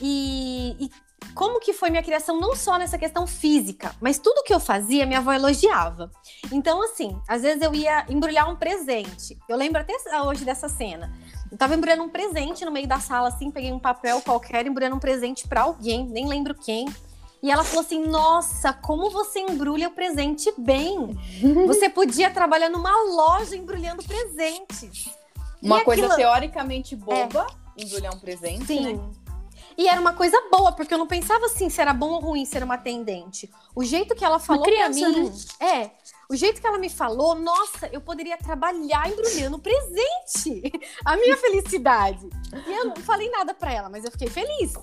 E, 0.00 0.76
e 0.78 0.90
como 1.34 1.60
que 1.60 1.72
foi 1.72 1.90
minha 1.90 2.02
criação, 2.02 2.40
não 2.40 2.54
só 2.54 2.78
nessa 2.78 2.98
questão 2.98 3.26
física, 3.26 3.94
mas 4.00 4.18
tudo 4.18 4.42
que 4.42 4.52
eu 4.52 4.60
fazia, 4.60 5.06
minha 5.06 5.18
avó 5.18 5.32
elogiava. 5.32 6.10
Então, 6.52 6.82
assim, 6.82 7.20
às 7.28 7.42
vezes 7.42 7.62
eu 7.62 7.74
ia 7.74 8.04
embrulhar 8.08 8.50
um 8.50 8.56
presente. 8.56 9.38
Eu 9.48 9.56
lembro 9.56 9.80
até 9.80 9.94
hoje 10.22 10.44
dessa 10.44 10.68
cena. 10.68 11.12
Eu 11.50 11.56
tava 11.56 11.74
embrulhando 11.74 12.02
um 12.02 12.08
presente 12.08 12.64
no 12.64 12.70
meio 12.70 12.88
da 12.88 13.00
sala, 13.00 13.28
assim, 13.28 13.50
peguei 13.50 13.72
um 13.72 13.78
papel 13.78 14.20
qualquer, 14.20 14.66
embrulhando 14.66 14.96
um 14.96 15.00
presente 15.00 15.46
para 15.46 15.62
alguém, 15.62 16.06
nem 16.06 16.26
lembro 16.26 16.54
quem. 16.54 16.86
E 17.42 17.50
ela 17.50 17.62
falou 17.62 17.84
assim: 17.84 18.04
Nossa, 18.06 18.72
como 18.72 19.10
você 19.10 19.40
embrulha 19.40 19.88
o 19.88 19.92
presente 19.92 20.52
bem! 20.58 21.16
Você 21.66 21.88
podia 21.88 22.30
trabalhar 22.30 22.68
numa 22.68 22.90
loja 23.04 23.54
embrulhando 23.54 24.02
presentes. 24.02 25.08
Uma 25.62 25.80
e 25.80 25.84
coisa 25.84 26.06
aquilo... 26.06 26.16
teoricamente 26.16 26.96
boba, 26.96 27.46
é. 27.76 27.82
embrulhar 27.82 28.14
um 28.14 28.18
presente. 28.18 28.66
Sim. 28.66 28.96
Né? 28.96 29.25
E 29.76 29.88
era 29.88 30.00
uma 30.00 30.14
coisa 30.14 30.40
boa, 30.50 30.72
porque 30.72 30.94
eu 30.94 30.98
não 30.98 31.06
pensava 31.06 31.46
assim 31.46 31.68
se 31.68 31.80
era 31.80 31.92
bom 31.92 32.12
ou 32.12 32.20
ruim 32.20 32.44
ser 32.44 32.62
uma 32.62 32.74
atendente. 32.74 33.50
O 33.74 33.84
jeito 33.84 34.14
que 34.14 34.24
ela 34.24 34.38
falou 34.38 34.62
criança, 34.62 35.00
pra 35.00 35.08
mim. 35.10 35.28
Né? 35.60 35.66
É. 35.66 35.90
O 36.28 36.34
jeito 36.34 36.60
que 36.60 36.66
ela 36.66 36.78
me 36.78 36.88
falou, 36.88 37.34
nossa, 37.34 37.86
eu 37.92 38.00
poderia 38.00 38.36
trabalhar 38.36 39.08
embrulhando 39.08 39.58
presente. 39.58 40.72
A 41.04 41.16
minha 41.16 41.36
felicidade. 41.36 42.28
E 42.66 42.72
eu 42.72 42.86
não 42.86 42.96
falei 42.96 43.30
nada 43.30 43.54
pra 43.54 43.72
ela, 43.72 43.88
mas 43.88 44.04
eu 44.04 44.10
fiquei 44.10 44.28
feliz. 44.28 44.74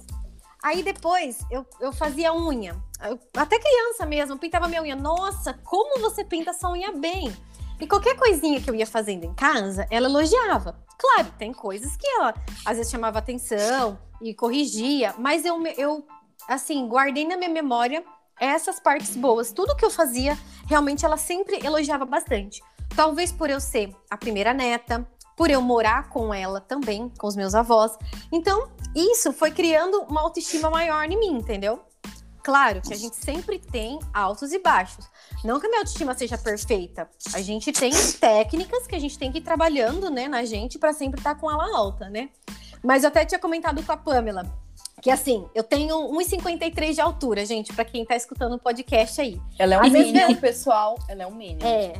Aí 0.63 0.81
depois 0.81 1.39
eu, 1.51 1.65
eu 1.81 1.91
fazia 1.91 2.33
unha. 2.33 2.81
Eu, 3.01 3.19
até 3.35 3.59
criança 3.59 4.05
mesmo, 4.05 4.37
pintava 4.37 4.69
minha 4.69 4.81
unha. 4.81 4.95
Nossa, 4.95 5.53
como 5.53 5.99
você 5.99 6.23
pinta 6.23 6.51
essa 6.51 6.69
unha 6.69 6.93
bem. 6.93 7.35
E 7.83 7.87
qualquer 7.87 8.15
coisinha 8.15 8.61
que 8.61 8.69
eu 8.69 8.75
ia 8.75 8.87
fazendo 8.87 9.25
em 9.25 9.33
casa, 9.33 9.85
ela 9.91 10.07
elogiava. 10.07 10.81
Claro, 10.97 11.27
tem 11.37 11.51
coisas 11.51 11.97
que 11.97 12.07
ela 12.07 12.33
às 12.65 12.77
vezes 12.77 12.89
chamava 12.89 13.19
atenção 13.19 13.99
e 14.21 14.33
corrigia, 14.33 15.13
mas 15.17 15.43
eu, 15.43 15.61
eu 15.77 16.07
assim, 16.47 16.87
guardei 16.87 17.27
na 17.27 17.35
minha 17.35 17.49
memória 17.49 18.01
essas 18.39 18.79
partes 18.79 19.17
boas. 19.17 19.51
Tudo 19.51 19.75
que 19.75 19.83
eu 19.83 19.89
fazia, 19.89 20.39
realmente 20.65 21.03
ela 21.03 21.17
sempre 21.17 21.59
elogiava 21.61 22.05
bastante. 22.05 22.63
Talvez 22.95 23.33
por 23.33 23.49
eu 23.49 23.59
ser 23.59 23.93
a 24.09 24.15
primeira 24.15 24.53
neta, 24.53 25.05
por 25.35 25.49
eu 25.49 25.61
morar 25.61 26.07
com 26.07 26.33
ela 26.33 26.61
também, 26.61 27.11
com 27.19 27.27
os 27.27 27.35
meus 27.35 27.53
avós. 27.53 27.97
Então, 28.31 28.71
isso 28.95 29.33
foi 29.33 29.51
criando 29.51 30.03
uma 30.03 30.21
autoestima 30.21 30.69
maior 30.69 31.03
em 31.03 31.19
mim, 31.19 31.33
entendeu? 31.33 31.81
Claro 32.43 32.81
que 32.81 32.93
a 32.93 32.97
gente 32.97 33.15
sempre 33.15 33.57
tem 33.57 33.99
altos 34.13 34.51
e 34.51 34.59
baixos. 34.59 35.07
Não 35.43 35.59
que 35.59 35.65
a 35.65 35.69
minha 35.69 35.81
autoestima 35.81 36.13
seja 36.13 36.37
perfeita. 36.37 37.09
A 37.33 37.41
gente 37.41 37.71
tem 37.71 37.91
técnicas 38.19 38.85
que 38.85 38.95
a 38.95 38.99
gente 38.99 39.17
tem 39.17 39.31
que 39.31 39.37
ir 39.37 39.41
trabalhando, 39.41 40.09
né, 40.09 40.27
na 40.27 40.43
gente 40.43 40.77
para 40.77 40.93
sempre 40.93 41.19
estar 41.19 41.35
tá 41.35 41.39
com 41.39 41.49
ela 41.49 41.75
alta, 41.75 42.09
né? 42.09 42.29
Mas 42.83 43.03
eu 43.03 43.07
até 43.07 43.25
tinha 43.25 43.39
comentado 43.39 43.81
com 43.83 43.91
a 43.91 43.97
Pamela 43.97 44.63
que 45.03 45.11
assim, 45.11 45.45
eu 45.53 45.63
tenho 45.63 45.97
1,53 46.13 46.93
de 46.93 47.01
altura, 47.01 47.45
gente, 47.45 47.73
para 47.73 47.83
quem 47.83 48.05
tá 48.05 48.15
escutando 48.15 48.53
o 48.53 48.59
podcast 48.59 49.19
aí. 49.19 49.37
Ela 49.59 49.75
é 49.75 49.79
um 49.79 49.89
mínimo, 49.89 50.35
pessoal. 50.37 50.97
Ela 51.09 51.23
é 51.23 51.27
um 51.27 51.35
mínimo. 51.35 51.67
É. 51.67 51.93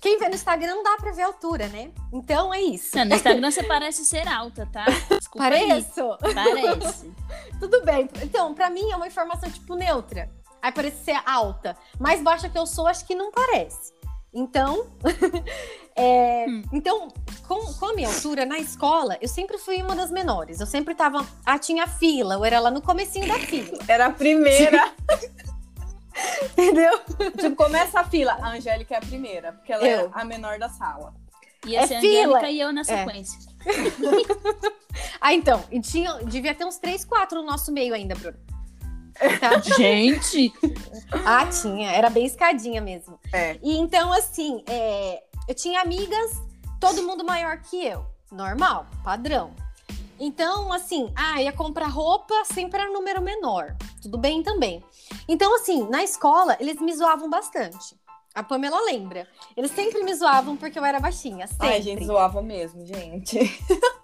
Quem 0.00 0.18
vê 0.18 0.28
no 0.28 0.34
Instagram 0.34 0.74
não 0.74 0.82
dá 0.82 0.96
pra 0.96 1.12
ver 1.12 1.22
a 1.22 1.26
altura, 1.26 1.68
né? 1.68 1.90
Então 2.12 2.52
é 2.52 2.60
isso. 2.60 2.96
Não, 2.96 3.04
no 3.04 3.14
Instagram 3.14 3.50
você 3.50 3.62
parece 3.62 4.04
ser 4.04 4.26
alta, 4.28 4.68
tá? 4.72 4.84
Desculpa 4.84 5.38
Pareço? 5.38 6.18
Aí. 6.22 6.34
Parece. 6.34 7.12
Tudo 7.58 7.84
bem. 7.84 8.08
Então, 8.22 8.54
pra 8.54 8.70
mim 8.70 8.90
é 8.90 8.96
uma 8.96 9.06
informação 9.06 9.50
tipo 9.50 9.74
neutra. 9.74 10.30
Aí 10.62 10.72
parece 10.72 11.04
ser 11.04 11.20
alta. 11.26 11.76
Mais 11.98 12.22
baixa 12.22 12.48
que 12.48 12.58
eu 12.58 12.66
sou, 12.66 12.86
acho 12.86 13.04
que 13.04 13.14
não 13.14 13.30
parece. 13.30 13.92
Então, 14.32 14.86
é, 15.94 16.46
hum. 16.48 16.62
então 16.72 17.08
com, 17.46 17.72
com, 17.74 17.86
a 17.86 17.94
minha 17.94 18.08
altura 18.08 18.44
na 18.44 18.58
escola, 18.58 19.16
eu 19.20 19.28
sempre 19.28 19.58
fui 19.58 19.80
uma 19.80 19.94
das 19.94 20.10
menores. 20.10 20.58
Eu 20.58 20.66
sempre 20.66 20.94
tava. 20.94 21.24
Ah, 21.46 21.58
tinha 21.58 21.86
fila, 21.86 22.34
eu 22.34 22.44
era 22.44 22.58
lá 22.58 22.70
no 22.70 22.82
comecinho 22.82 23.28
da 23.28 23.38
fila. 23.38 23.78
Era 23.86 24.06
a 24.06 24.10
primeira. 24.10 24.92
Entendeu? 26.52 27.00
Tipo, 27.38 27.56
começa 27.56 28.00
a 28.00 28.04
fila. 28.04 28.32
A 28.40 28.50
Angélica 28.50 28.94
é 28.94 28.98
a 28.98 29.00
primeira, 29.00 29.52
porque 29.52 29.72
ela 29.72 29.86
eu. 29.86 30.06
é 30.06 30.10
a 30.12 30.24
menor 30.24 30.58
da 30.58 30.68
sala. 30.68 31.14
Ia 31.66 31.80
é 31.80 31.86
ser 31.86 31.94
a 31.94 31.98
Angélica 31.98 32.50
e 32.50 32.60
eu 32.60 32.72
na 32.72 32.82
é. 32.82 32.84
sequência. 32.84 33.38
É. 33.66 34.72
ah, 35.20 35.34
então. 35.34 35.64
E 35.70 35.80
tinha, 35.80 36.14
devia 36.24 36.54
ter 36.54 36.64
uns 36.64 36.78
3, 36.78 37.04
4 37.04 37.40
no 37.40 37.46
nosso 37.46 37.72
meio 37.72 37.94
ainda, 37.94 38.14
Bruno. 38.14 38.38
Tá? 39.40 39.58
Gente! 39.76 40.52
ah, 41.24 41.46
tinha. 41.46 41.90
Era 41.90 42.10
bem 42.10 42.26
escadinha 42.26 42.80
mesmo. 42.80 43.18
É. 43.32 43.58
E 43.62 43.76
então, 43.76 44.12
assim, 44.12 44.62
é, 44.66 45.22
eu 45.48 45.54
tinha 45.54 45.80
amigas, 45.80 46.42
todo 46.80 47.02
mundo 47.02 47.24
maior 47.24 47.58
que 47.58 47.84
eu. 47.84 48.04
Normal, 48.30 48.86
padrão. 49.02 49.54
Então, 50.18 50.72
assim, 50.72 51.12
ah, 51.16 51.40
ia 51.42 51.52
comprar 51.52 51.88
roupa, 51.88 52.34
sempre 52.44 52.80
era 52.80 52.90
número 52.90 53.20
menor. 53.20 53.76
Tudo 54.00 54.16
bem 54.18 54.42
também. 54.42 54.82
Então, 55.28 55.54
assim, 55.56 55.88
na 55.88 56.02
escola, 56.02 56.56
eles 56.60 56.80
me 56.80 56.94
zoavam 56.94 57.28
bastante. 57.28 57.96
A 58.34 58.42
Pamela 58.42 58.80
lembra. 58.84 59.28
Eles 59.56 59.70
sempre 59.70 60.02
me 60.02 60.12
zoavam 60.12 60.56
porque 60.56 60.78
eu 60.78 60.84
era 60.84 60.98
baixinha. 60.98 61.46
Sempre. 61.46 61.68
Ai, 61.68 61.78
a 61.78 61.80
gente 61.80 62.04
zoava 62.04 62.42
mesmo, 62.42 62.84
gente. 62.84 63.38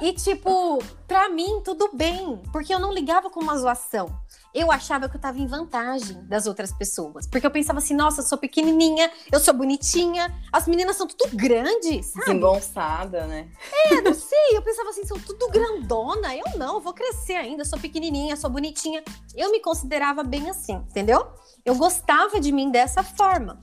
E, 0.00 0.12
tipo, 0.12 0.82
pra 1.06 1.28
mim, 1.28 1.60
tudo 1.64 1.90
bem. 1.92 2.40
Porque 2.52 2.74
eu 2.74 2.80
não 2.80 2.92
ligava 2.92 3.30
com 3.30 3.40
uma 3.40 3.56
zoação 3.56 4.08
eu 4.52 4.70
achava 4.70 5.08
que 5.08 5.16
eu 5.16 5.20
tava 5.20 5.38
em 5.38 5.46
vantagem 5.46 6.22
das 6.24 6.46
outras 6.46 6.72
pessoas. 6.72 7.26
Porque 7.26 7.46
eu 7.46 7.50
pensava 7.50 7.78
assim, 7.78 7.94
nossa, 7.94 8.20
eu 8.20 8.26
sou 8.26 8.36
pequenininha, 8.36 9.10
eu 9.30 9.38
sou 9.38 9.54
bonitinha, 9.54 10.32
as 10.52 10.66
meninas 10.66 10.96
são 10.96 11.06
tudo 11.06 11.36
grandes, 11.36 12.06
sabe? 12.06 12.26
Desengonçada, 12.26 13.26
né? 13.26 13.48
É, 13.86 14.00
não 14.00 14.12
sei, 14.12 14.56
eu 14.56 14.62
pensava 14.62 14.90
assim, 14.90 15.04
são 15.04 15.18
tudo 15.20 15.48
grandona, 15.48 16.34
eu 16.34 16.58
não, 16.58 16.74
eu 16.74 16.80
vou 16.80 16.92
crescer 16.92 17.34
ainda, 17.34 17.64
sou 17.64 17.78
pequenininha, 17.78 18.36
sou 18.36 18.50
bonitinha. 18.50 19.02
Eu 19.36 19.52
me 19.52 19.60
considerava 19.60 20.24
bem 20.24 20.50
assim, 20.50 20.74
entendeu? 20.74 21.28
Eu 21.64 21.76
gostava 21.76 22.40
de 22.40 22.50
mim 22.50 22.70
dessa 22.70 23.04
forma. 23.04 23.60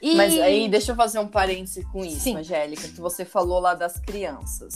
E... 0.00 0.14
Mas 0.14 0.38
aí, 0.38 0.68
deixa 0.68 0.92
eu 0.92 0.96
fazer 0.96 1.18
um 1.18 1.26
parêntese 1.26 1.84
com 1.90 2.04
isso, 2.04 2.20
Sim. 2.20 2.36
Angélica, 2.36 2.86
que 2.86 3.00
você 3.00 3.24
falou 3.24 3.58
lá 3.58 3.74
das 3.74 3.98
crianças. 3.98 4.74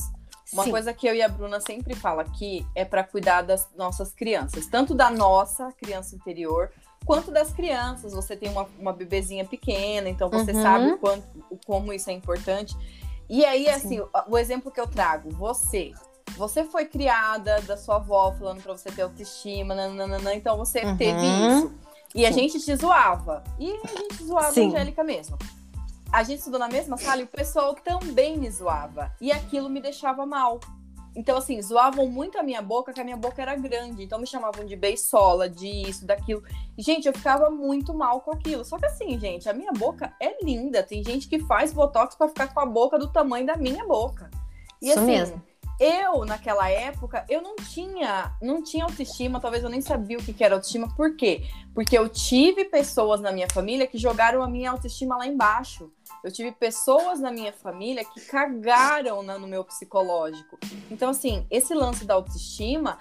Uma 0.52 0.64
Sim. 0.64 0.70
coisa 0.70 0.92
que 0.92 1.06
eu 1.06 1.14
e 1.14 1.22
a 1.22 1.28
Bruna 1.28 1.60
sempre 1.60 1.94
fala 1.94 2.22
aqui 2.22 2.66
é 2.74 2.84
para 2.84 3.02
cuidar 3.02 3.42
das 3.42 3.68
nossas 3.74 4.12
crianças, 4.12 4.66
tanto 4.66 4.94
da 4.94 5.08
nossa 5.10 5.72
criança 5.72 6.14
interior, 6.14 6.70
quanto 7.06 7.30
das 7.30 7.52
crianças. 7.52 8.12
Você 8.12 8.36
tem 8.36 8.50
uma, 8.50 8.68
uma 8.78 8.92
bebezinha 8.92 9.46
pequena, 9.46 10.10
então 10.10 10.28
você 10.28 10.52
uhum. 10.52 10.62
sabe 10.62 10.92
o 10.92 10.98
quanto, 10.98 11.24
o, 11.50 11.58
como 11.64 11.92
isso 11.92 12.10
é 12.10 12.12
importante. 12.12 12.76
E 13.30 13.44
aí, 13.46 13.66
assim, 13.68 14.00
o, 14.00 14.08
o, 14.28 14.36
exemplo 14.36 14.70
que 14.70 14.80
eu 14.80 14.86
trago, 14.86 15.30
você. 15.30 15.92
Você 16.36 16.64
foi 16.64 16.84
criada 16.84 17.60
da 17.62 17.76
sua 17.76 17.96
avó 17.96 18.32
falando 18.32 18.62
para 18.62 18.72
você 18.72 18.90
ter 18.90 19.02
autoestima, 19.02 19.74
nananana, 19.74 20.34
então 20.34 20.56
você 20.56 20.84
uhum. 20.84 20.96
teve 20.96 21.20
isso. 21.20 21.72
E 22.14 22.20
Sim. 22.20 22.26
a 22.26 22.30
gente 22.30 22.60
te 22.60 22.76
zoava. 22.76 23.42
E 23.58 23.70
a 23.70 23.86
gente 23.86 24.24
zoava 24.24 24.52
Sim. 24.52 24.66
a 24.66 24.68
Angélica 24.68 25.02
mesmo 25.02 25.38
a 26.12 26.22
gente 26.22 26.38
estudou 26.38 26.60
na 26.60 26.68
mesma 26.68 26.96
sala 26.98 27.22
e 27.22 27.24
o 27.24 27.28
pessoal 27.28 27.74
também 27.74 28.36
me 28.38 28.50
zoava. 28.50 29.10
E 29.20 29.32
aquilo 29.32 29.70
me 29.70 29.80
deixava 29.80 30.26
mal. 30.26 30.60
Então, 31.14 31.36
assim, 31.36 31.60
zoavam 31.60 32.06
muito 32.06 32.38
a 32.38 32.42
minha 32.42 32.62
boca, 32.62 32.92
que 32.92 33.00
a 33.00 33.04
minha 33.04 33.16
boca 33.16 33.40
era 33.40 33.54
grande. 33.54 34.02
Então, 34.02 34.18
me 34.18 34.26
chamavam 34.26 34.64
de 34.64 34.76
beisola, 34.76 35.48
de 35.48 35.66
isso, 35.66 36.06
daquilo. 36.06 36.42
Gente, 36.78 37.06
eu 37.06 37.12
ficava 37.12 37.50
muito 37.50 37.92
mal 37.92 38.20
com 38.20 38.32
aquilo. 38.32 38.64
Só 38.64 38.78
que, 38.78 38.86
assim, 38.86 39.18
gente, 39.18 39.48
a 39.48 39.52
minha 39.52 39.72
boca 39.72 40.14
é 40.20 40.42
linda. 40.42 40.82
Tem 40.82 41.04
gente 41.04 41.28
que 41.28 41.38
faz 41.40 41.72
botox 41.72 42.14
para 42.14 42.28
ficar 42.28 42.52
com 42.52 42.60
a 42.60 42.66
boca 42.66 42.98
do 42.98 43.12
tamanho 43.12 43.46
da 43.46 43.56
minha 43.56 43.86
boca. 43.86 44.30
E, 44.80 44.88
isso 44.88 44.98
assim, 44.98 45.06
mesmo 45.06 45.51
eu, 45.82 46.24
naquela 46.24 46.70
época, 46.70 47.24
eu 47.28 47.42
não 47.42 47.56
tinha, 47.56 48.36
não 48.40 48.62
tinha 48.62 48.84
autoestima, 48.84 49.40
talvez 49.40 49.64
eu 49.64 49.68
nem 49.68 49.80
sabia 49.80 50.16
o 50.16 50.22
que 50.22 50.44
era 50.44 50.54
autoestima. 50.54 50.88
Por 50.94 51.16
quê? 51.16 51.42
Porque 51.74 51.98
eu 51.98 52.08
tive 52.08 52.64
pessoas 52.66 53.20
na 53.20 53.32
minha 53.32 53.48
família 53.50 53.86
que 53.86 53.98
jogaram 53.98 54.42
a 54.42 54.48
minha 54.48 54.70
autoestima 54.70 55.16
lá 55.16 55.26
embaixo. 55.26 55.90
Eu 56.22 56.30
tive 56.30 56.52
pessoas 56.52 57.18
na 57.18 57.32
minha 57.32 57.52
família 57.52 58.04
que 58.04 58.20
cagaram 58.20 59.24
no 59.24 59.48
meu 59.48 59.64
psicológico. 59.64 60.56
Então, 60.88 61.10
assim, 61.10 61.44
esse 61.50 61.74
lance 61.74 62.04
da 62.04 62.14
autoestima, 62.14 62.98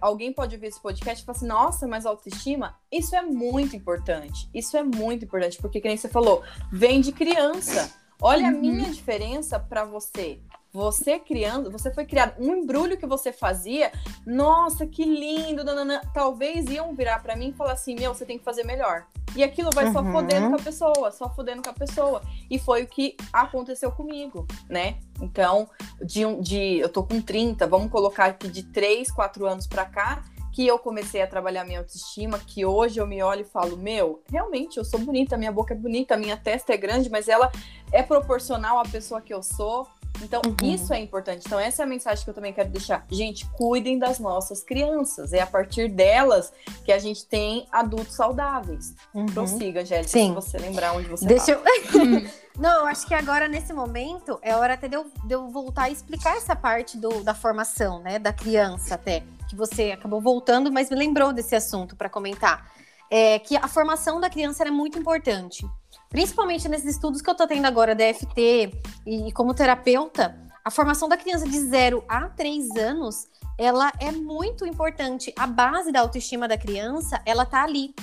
alguém 0.00 0.32
pode 0.32 0.54
ouvir 0.54 0.68
esse 0.68 0.80
podcast 0.80 1.20
e 1.20 1.26
falar 1.26 1.36
assim: 1.36 1.46
nossa, 1.48 1.88
mas 1.88 2.06
autoestima, 2.06 2.78
isso 2.92 3.16
é 3.16 3.22
muito 3.22 3.74
importante. 3.74 4.48
Isso 4.54 4.76
é 4.76 4.84
muito 4.84 5.24
importante, 5.24 5.58
porque, 5.60 5.80
como 5.80 5.98
você 5.98 6.08
falou, 6.08 6.44
vem 6.70 7.00
de 7.00 7.10
criança. 7.10 7.92
Olha 8.22 8.48
uhum. 8.48 8.48
a 8.48 8.52
minha 8.52 8.90
diferença 8.90 9.58
para 9.58 9.84
você. 9.84 10.40
Você 10.72 11.18
criando, 11.18 11.70
você 11.70 11.92
foi 11.92 12.04
criado 12.04 12.34
um 12.38 12.54
embrulho 12.54 12.96
que 12.96 13.06
você 13.06 13.32
fazia, 13.32 13.90
nossa, 14.24 14.86
que 14.86 15.04
lindo, 15.04 15.64
nanana. 15.64 16.00
talvez 16.14 16.66
iam 16.66 16.94
virar 16.94 17.22
para 17.22 17.34
mim 17.34 17.48
e 17.48 17.52
falar 17.52 17.72
assim: 17.72 17.94
"Meu, 17.94 18.14
você 18.14 18.24
tem 18.24 18.38
que 18.38 18.44
fazer 18.44 18.64
melhor". 18.64 19.06
E 19.36 19.44
aquilo 19.44 19.70
vai 19.72 19.86
uhum. 19.86 19.92
só 19.92 20.04
fodendo 20.04 20.48
com 20.48 20.56
a 20.56 20.62
pessoa, 20.62 21.10
só 21.12 21.28
fodendo 21.30 21.62
com 21.62 21.70
a 21.70 21.72
pessoa. 21.72 22.22
E 22.50 22.58
foi 22.58 22.82
o 22.82 22.86
que 22.86 23.16
aconteceu 23.32 23.92
comigo, 23.92 24.46
né? 24.68 24.98
Então, 25.20 25.68
de, 26.02 26.24
de 26.40 26.78
eu 26.78 26.88
tô 26.88 27.04
com 27.04 27.20
30, 27.20 27.66
vamos 27.66 27.90
colocar 27.90 28.26
aqui 28.26 28.48
de 28.48 28.64
3, 28.64 29.10
4 29.10 29.46
anos 29.46 29.66
para 29.66 29.84
cá, 29.84 30.24
que 30.52 30.66
eu 30.66 30.78
comecei 30.78 31.22
a 31.22 31.26
trabalhar 31.26 31.64
minha 31.64 31.78
autoestima, 31.78 32.38
que 32.38 32.64
hoje 32.64 33.00
eu 33.00 33.06
me 33.06 33.22
olho 33.22 33.42
e 33.42 33.44
falo, 33.44 33.76
meu, 33.76 34.22
realmente 34.28 34.78
eu 34.78 34.84
sou 34.84 34.98
bonita, 34.98 35.36
minha 35.36 35.52
boca 35.52 35.74
é 35.74 35.76
bonita, 35.76 36.16
minha 36.16 36.36
testa 36.36 36.72
é 36.72 36.76
grande, 36.76 37.08
mas 37.08 37.28
ela 37.28 37.50
é 37.92 38.02
proporcional 38.02 38.78
à 38.78 38.82
pessoa 38.82 39.20
que 39.20 39.32
eu 39.32 39.42
sou. 39.42 39.86
Então, 40.22 40.42
uhum. 40.44 40.56
isso 40.62 40.92
é 40.92 41.00
importante. 41.00 41.44
Então, 41.46 41.58
essa 41.58 41.82
é 41.82 41.84
a 41.84 41.88
mensagem 41.88 42.22
que 42.24 42.30
eu 42.30 42.34
também 42.34 42.52
quero 42.52 42.68
deixar. 42.68 43.04
Gente, 43.10 43.46
cuidem 43.50 43.98
das 43.98 44.18
nossas 44.18 44.62
crianças. 44.62 45.32
É 45.32 45.40
a 45.40 45.46
partir 45.46 45.88
delas 45.88 46.52
que 46.84 46.92
a 46.92 46.98
gente 46.98 47.26
tem 47.26 47.66
adultos 47.72 48.14
saudáveis. 48.14 48.94
Uhum. 49.14 49.26
Prossiga, 49.26 49.80
Angélica, 49.80 50.08
Sim. 50.08 50.28
se 50.28 50.34
você 50.34 50.58
lembrar 50.58 50.92
onde 50.92 51.08
você 51.08 51.26
Deixa 51.26 51.52
eu... 51.52 51.62
Não, 52.58 52.80
eu 52.80 52.86
acho 52.86 53.06
que 53.06 53.14
agora, 53.14 53.48
nesse 53.48 53.72
momento, 53.72 54.38
é 54.42 54.54
hora 54.54 54.74
até 54.74 54.86
de 54.86 54.94
eu, 54.94 55.06
de 55.24 55.34
eu 55.34 55.48
voltar 55.48 55.84
a 55.84 55.90
explicar 55.90 56.36
essa 56.36 56.54
parte 56.54 56.98
do, 56.98 57.24
da 57.24 57.32
formação, 57.32 58.02
né? 58.02 58.18
Da 58.18 58.34
criança 58.34 58.96
até. 58.96 59.22
Que 59.48 59.56
você 59.56 59.92
acabou 59.92 60.20
voltando, 60.20 60.70
mas 60.70 60.90
me 60.90 60.96
lembrou 60.96 61.32
desse 61.32 61.56
assunto 61.56 61.96
para 61.96 62.10
comentar. 62.10 62.70
É 63.10 63.38
que 63.38 63.56
a 63.56 63.66
formação 63.66 64.20
da 64.20 64.30
criança 64.30 64.62
é 64.62 64.70
muito 64.70 64.98
importante 64.98 65.66
principalmente 66.10 66.68
nesses 66.68 66.96
estudos 66.96 67.22
que 67.22 67.30
eu 67.30 67.34
tô 67.34 67.46
tendo 67.46 67.64
agora 67.64 67.94
da 67.94 68.04
FT 68.12 68.72
e, 69.06 69.28
e 69.28 69.32
como 69.32 69.54
terapeuta, 69.54 70.36
a 70.62 70.70
formação 70.70 71.08
da 71.08 71.16
criança 71.16 71.48
de 71.48 71.58
0 71.58 72.04
a 72.06 72.28
3 72.28 72.76
anos, 72.76 73.28
ela 73.56 73.90
é 73.98 74.10
muito 74.10 74.66
importante. 74.66 75.32
A 75.38 75.46
base 75.46 75.90
da 75.90 76.00
autoestima 76.00 76.46
da 76.46 76.58
criança, 76.58 77.22
ela 77.24 77.46
tá 77.46 77.62
ali. 77.62 77.94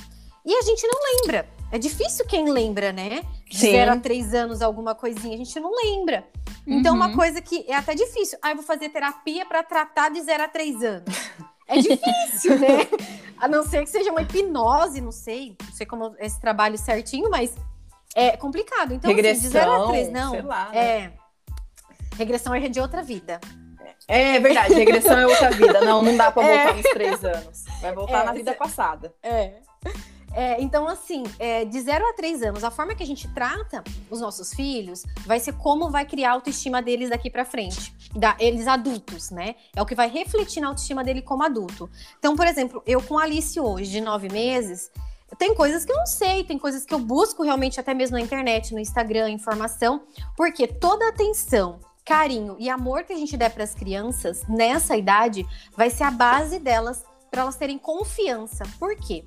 E 0.45 0.55
a 0.55 0.61
gente 0.61 0.87
não 0.87 0.99
lembra. 1.13 1.47
É 1.71 1.77
difícil 1.77 2.25
quem 2.25 2.49
lembra, 2.49 2.93
né? 2.93 3.21
De 3.49 3.57
0 3.57 3.91
a 3.91 3.97
3 3.97 4.33
anos, 4.33 4.61
alguma 4.61 4.95
coisinha, 4.95 5.35
a 5.35 5.37
gente 5.37 5.59
não 5.59 5.71
lembra. 5.75 6.25
Então, 6.65 6.93
uhum. 6.93 7.01
uma 7.01 7.15
coisa 7.15 7.41
que 7.41 7.65
é 7.67 7.75
até 7.75 7.93
difícil. 7.93 8.37
Ah, 8.41 8.51
eu 8.51 8.55
vou 8.55 8.65
fazer 8.65 8.89
terapia 8.89 9.45
para 9.45 9.61
tratar 9.63 10.09
de 10.09 10.21
0 10.21 10.43
a 10.43 10.47
3 10.47 10.83
anos. 10.83 11.15
É 11.67 11.77
difícil, 11.77 12.57
né? 12.59 12.87
A 13.37 13.47
não 13.47 13.63
ser 13.63 13.83
que 13.83 13.89
seja 13.89 14.11
uma 14.11 14.21
hipnose, 14.21 15.01
não 15.01 15.11
sei. 15.11 15.55
Não 15.61 15.71
sei 15.73 15.85
como 15.85 16.15
esse 16.19 16.39
trabalho 16.39 16.77
certinho, 16.77 17.29
mas 17.29 17.53
é 18.15 18.35
complicado. 18.35 18.93
Então, 18.93 19.09
Regressão, 19.09 19.39
assim, 19.39 19.47
de 19.47 19.53
0 19.53 19.71
a 19.71 19.87
3, 19.87 20.11
não. 20.11 20.31
Sei 20.31 20.41
lá, 20.41 20.69
né? 20.69 20.77
É. 20.79 21.13
Regressão 22.15 22.55
é 22.55 22.67
de 22.67 22.79
outra 22.79 23.03
vida. 23.03 23.39
É, 24.07 24.37
é 24.37 24.39
verdade, 24.39 24.73
regressão 24.73 25.19
é 25.19 25.27
outra 25.27 25.51
vida. 25.51 25.81
Não, 25.81 26.01
não 26.01 26.15
dá 26.15 26.31
pra 26.31 26.43
é. 26.47 26.47
voltar 26.47 26.69
é. 26.69 26.73
nos 26.73 26.91
três 26.93 27.25
anos. 27.25 27.65
Vai 27.81 27.93
voltar 27.93 28.21
é, 28.21 28.25
na 28.25 28.31
vida 28.31 28.53
passada. 28.53 29.13
É. 29.21 29.55
É, 30.37 30.61
então, 30.61 30.87
assim, 30.87 31.23
é, 31.39 31.65
de 31.65 31.81
0 31.81 32.09
a 32.09 32.13
3 32.13 32.43
anos, 32.43 32.63
a 32.63 32.69
forma 32.69 32.93
que 32.93 33.01
a 33.01 33.05
gente 33.07 33.27
trata 33.29 33.83
os 34.07 34.21
nossos 34.21 34.53
filhos 34.53 35.03
vai 35.25 35.39
ser 35.39 35.53
como 35.53 35.89
vai 35.89 36.05
criar 36.05 36.29
a 36.29 36.33
autoestima 36.33 36.79
deles 36.79 37.09
daqui 37.09 37.27
para 37.27 37.43
frente. 37.43 37.91
Da, 38.13 38.35
eles 38.39 38.67
adultos, 38.67 39.31
né? 39.31 39.55
É 39.75 39.81
o 39.81 39.85
que 39.85 39.95
vai 39.95 40.07
refletir 40.07 40.61
na 40.61 40.67
autoestima 40.67 41.03
dele 41.03 41.23
como 41.23 41.41
adulto. 41.41 41.89
Então, 42.19 42.35
por 42.35 42.45
exemplo, 42.45 42.83
eu 42.85 43.01
com 43.01 43.17
a 43.17 43.23
Alice 43.23 43.59
hoje, 43.59 43.89
de 43.89 43.99
9 43.99 44.29
meses, 44.29 44.91
tem 45.39 45.55
coisas 45.55 45.83
que 45.83 45.91
eu 45.91 45.97
não 45.97 46.05
sei, 46.05 46.43
tem 46.43 46.59
coisas 46.59 46.85
que 46.85 46.93
eu 46.93 46.99
busco 46.99 47.41
realmente 47.41 47.79
até 47.79 47.95
mesmo 47.95 48.15
na 48.15 48.21
internet, 48.21 48.75
no 48.75 48.79
Instagram, 48.79 49.31
informação, 49.31 50.03
porque 50.35 50.67
toda 50.67 51.09
atenção, 51.09 51.79
carinho 52.05 52.55
e 52.59 52.69
amor 52.69 53.05
que 53.05 53.13
a 53.13 53.17
gente 53.17 53.35
der 53.35 53.49
para 53.49 53.63
as 53.63 53.73
crianças 53.73 54.43
nessa 54.47 54.95
idade 54.95 55.47
vai 55.75 55.89
ser 55.89 56.03
a 56.03 56.11
base 56.11 56.59
delas 56.59 57.03
para 57.31 57.41
elas 57.41 57.55
terem 57.55 57.79
confiança. 57.79 58.63
Por 58.79 58.95
quê? 58.95 59.25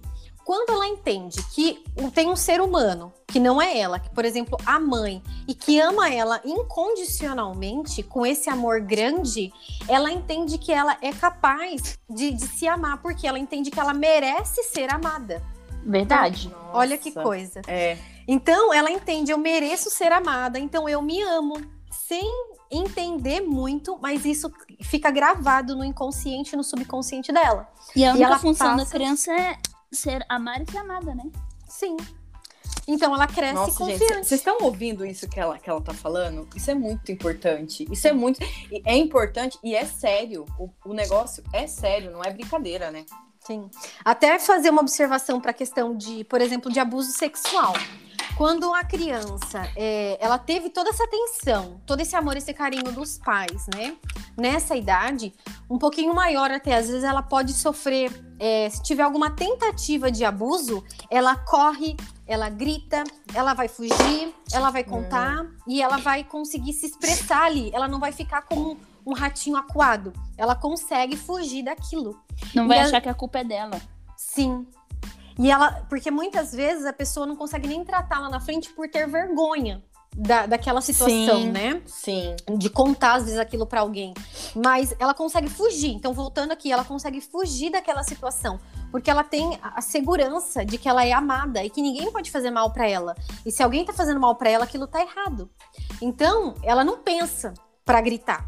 Quando 0.51 0.71
ela 0.71 0.89
entende 0.89 1.41
que 1.55 1.85
tem 2.13 2.29
um 2.29 2.35
ser 2.35 2.61
humano 2.61 3.13
que 3.25 3.39
não 3.39 3.63
é 3.63 3.79
ela, 3.79 4.01
que, 4.01 4.11
por 4.11 4.25
exemplo, 4.25 4.59
a 4.67 4.81
mãe, 4.81 5.23
e 5.47 5.55
que 5.55 5.79
ama 5.79 6.13
ela 6.13 6.41
incondicionalmente, 6.45 8.03
com 8.03 8.27
esse 8.27 8.51
amor 8.51 8.81
grande, 8.81 9.53
ela 9.87 10.11
entende 10.11 10.59
que 10.59 10.73
ela 10.73 10.99
é 11.01 11.13
capaz 11.13 11.97
de, 12.09 12.33
de 12.33 12.49
se 12.49 12.67
amar, 12.67 13.01
porque 13.01 13.29
ela 13.29 13.39
entende 13.39 13.71
que 13.71 13.79
ela 13.79 13.95
merece 13.95 14.65
ser 14.65 14.93
amada. 14.93 15.41
Verdade. 15.87 16.49
Nossa, 16.49 16.77
Olha 16.77 16.99
que 16.99 17.13
coisa. 17.13 17.61
É. 17.69 17.97
Então, 18.27 18.75
ela 18.75 18.91
entende, 18.91 19.31
eu 19.31 19.39
mereço 19.39 19.89
ser 19.89 20.11
amada, 20.11 20.59
então 20.59 20.89
eu 20.89 21.01
me 21.01 21.23
amo. 21.23 21.63
Sem 21.93 22.29
entender 22.69 23.41
muito, 23.41 23.97
mas 24.03 24.25
isso 24.25 24.51
fica 24.83 25.13
gravado 25.13 25.77
no 25.77 25.85
inconsciente 25.85 26.55
e 26.55 26.57
no 26.57 26.65
subconsciente 26.65 27.31
dela. 27.31 27.69
E 27.95 28.05
a 28.05 28.11
única 28.11 28.27
ela 28.27 28.39
função 28.41 28.73
da 28.77 28.79
passa- 28.79 28.91
criança 28.91 29.33
é 29.33 29.57
ser 29.93 30.25
amar 30.29 30.63
e 30.63 30.71
ser 30.71 30.79
amada, 30.79 31.15
né? 31.15 31.25
Sim. 31.69 31.97
Então 32.87 33.15
ela 33.15 33.27
cresce 33.27 33.55
Nossa, 33.55 33.85
gente, 33.85 33.99
confiante. 34.01 34.27
vocês 34.27 34.41
estão 34.41 34.59
ouvindo 34.63 35.05
isso 35.05 35.29
que 35.29 35.39
ela, 35.39 35.59
que 35.59 35.69
ela 35.69 35.81
tá 35.81 35.95
falando? 35.95 36.49
Isso 36.57 36.71
é 36.71 36.75
muito 36.75 37.13
importante. 37.13 37.87
Isso 37.91 38.09
é 38.09 38.13
muito. 38.13 38.43
e 38.43 38.83
É 38.85 38.97
importante 38.97 39.59
e 39.63 39.75
é 39.75 39.85
sério. 39.85 40.47
O, 40.59 40.71
o 40.85 40.93
negócio 40.93 41.45
é 41.53 41.67
sério, 41.67 42.11
não 42.11 42.23
é 42.23 42.33
brincadeira, 42.33 42.91
né? 42.91 43.05
Sim. 43.41 43.71
Até 44.05 44.39
fazer 44.39 44.71
uma 44.71 44.83
observação 44.83 45.41
para 45.41 45.51
a 45.51 45.55
questão 45.55 45.97
de, 45.97 46.25
por 46.25 46.41
exemplo, 46.41 46.71
de 46.71 46.79
abuso 46.79 47.13
sexual. 47.13 47.73
Quando 48.37 48.73
a 48.73 48.85
criança, 48.85 49.71
é, 49.77 50.17
ela 50.21 50.39
teve 50.39 50.71
toda 50.71 50.91
essa 50.91 51.05
atenção, 51.05 51.81
todo 51.85 52.01
esse 52.01 52.17
amor, 52.17 52.37
esse 52.37 52.55
carinho 52.55 52.91
dos 52.93 53.19
pais, 53.19 53.67
né? 53.75 53.97
Nessa 54.37 54.77
idade, 54.77 55.33
um 55.69 55.79
pouquinho 55.79 56.15
maior 56.15 56.51
até, 56.51 56.75
às 56.75 56.87
vezes 56.87 57.05
ela 57.05 57.23
pode 57.23 57.53
sofrer, 57.53 58.11
é, 58.41 58.71
se 58.71 58.83
tiver 58.83 59.03
alguma 59.03 59.31
tentativa 59.31 60.11
de 60.11 60.25
abuso, 60.25 60.83
ela 61.11 61.37
corre, 61.37 61.95
ela 62.27 62.49
grita, 62.49 63.05
ela 63.35 63.53
vai 63.53 63.69
fugir, 63.69 64.35
ela 64.51 64.71
vai 64.71 64.83
contar 64.83 65.47
e 65.69 65.83
ela 65.83 65.99
vai 65.99 66.25
conseguir 66.25 66.73
se 66.73 66.87
expressar 66.87 67.43
ali. 67.45 67.71
Ela 67.75 67.87
não 67.87 68.01
vai 68.01 68.13
ficar 68.13 68.41
como 68.43 68.79
um, 69.07 69.13
ratinho 69.13 69.57
acuado. 69.59 70.13
Ela 70.39 70.55
consegue 70.57 71.17
fugir 71.19 71.63
daquilo. 71.65 72.19
Não 72.55 72.67
vai 72.67 72.79
E 72.79 72.81
a- 72.81 72.85
achar 72.87 73.01
que 73.03 73.09
a 73.11 73.15
culpa 73.15 73.41
é 73.41 73.45
dela. 73.45 73.79
Sim. 74.17 74.67
E 75.39 75.51
ela, 75.51 75.87
porque 75.89 76.11
muitas 76.11 76.53
vezes 76.53 76.85
a 76.87 76.93
pessoa 76.93 77.27
não 77.27 77.37
consegue 77.37 77.69
nem 77.69 77.85
tratar 77.85 78.21
lá 78.21 78.29
na 78.31 78.41
frente 78.41 78.71
por 78.73 78.89
ter 78.89 79.07
vergonha 79.07 79.83
da, 80.17 80.47
daquela 80.47 80.81
situação, 80.81 81.43
Sim. 81.43 81.51
né? 81.51 81.83
Sim. 81.87 82.35
De 82.59 82.69
contar 82.69 83.15
às 83.15 83.25
vezes 83.25 83.39
aquilo 83.39 83.67
pra 83.67 83.81
alguém. 83.81 84.13
Mas 84.55 84.95
ela 84.99 85.15
consegue 85.15 85.49
fugir. 85.49 85.93
Então, 85.93 86.13
voltando 86.13 86.53
aqui, 86.53 86.71
ela 86.73 86.85
consegue 86.85 87.21
fugir 87.21 87.71
daquela 87.71 88.03
situação. 88.03 88.59
Porque 88.91 89.09
ela 89.11 89.23
tem 89.23 89.59
a 89.63 89.81
segurança 89.81 90.65
de 90.65 90.77
que 90.79 90.89
ela 90.89 91.05
é 91.05 91.13
amada 91.13 91.65
e 91.65 91.71
que 91.71 91.81
ninguém 91.81 92.11
pode 92.11 92.31
fazer 92.31 92.51
mal 92.51 92.73
pra 92.73 92.89
ela. 92.89 93.15
E 93.47 93.53
se 93.53 93.63
alguém 93.63 93.85
tá 93.85 93.93
fazendo 93.93 94.19
mal 94.19 94.35
pra 94.35 94.51
ela, 94.51 94.65
aquilo 94.65 94.87
tá 94.87 95.01
errado. 95.01 95.49
Então, 96.03 96.55
ela 96.63 96.83
não 96.83 96.99
pensa 96.99 97.55
pra 97.85 98.01
gritar. 98.01 98.47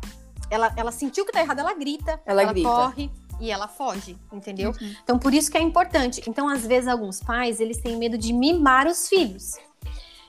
Ela, 0.50 0.72
ela 0.76 0.90
sentiu 0.92 1.24
que 1.24 1.32
tá 1.32 1.40
errado, 1.40 1.60
ela 1.60 1.72
grita, 1.74 2.20
Ela 2.26 2.42
ela 2.42 2.52
grita. 2.52 2.68
corre 2.68 3.10
e 3.40 3.50
ela 3.50 3.66
foge, 3.66 4.18
entendeu? 4.32 4.70
Uhum. 4.70 4.94
Então, 5.02 5.18
por 5.18 5.32
isso 5.32 5.50
que 5.50 5.56
é 5.56 5.62
importante. 5.62 6.22
Então, 6.28 6.48
às 6.48 6.66
vezes, 6.66 6.88
alguns 6.88 7.20
pais, 7.20 7.58
eles 7.60 7.78
têm 7.80 7.96
medo 7.96 8.18
de 8.18 8.32
mimar 8.32 8.86
os 8.86 9.08
filhos. 9.08 9.54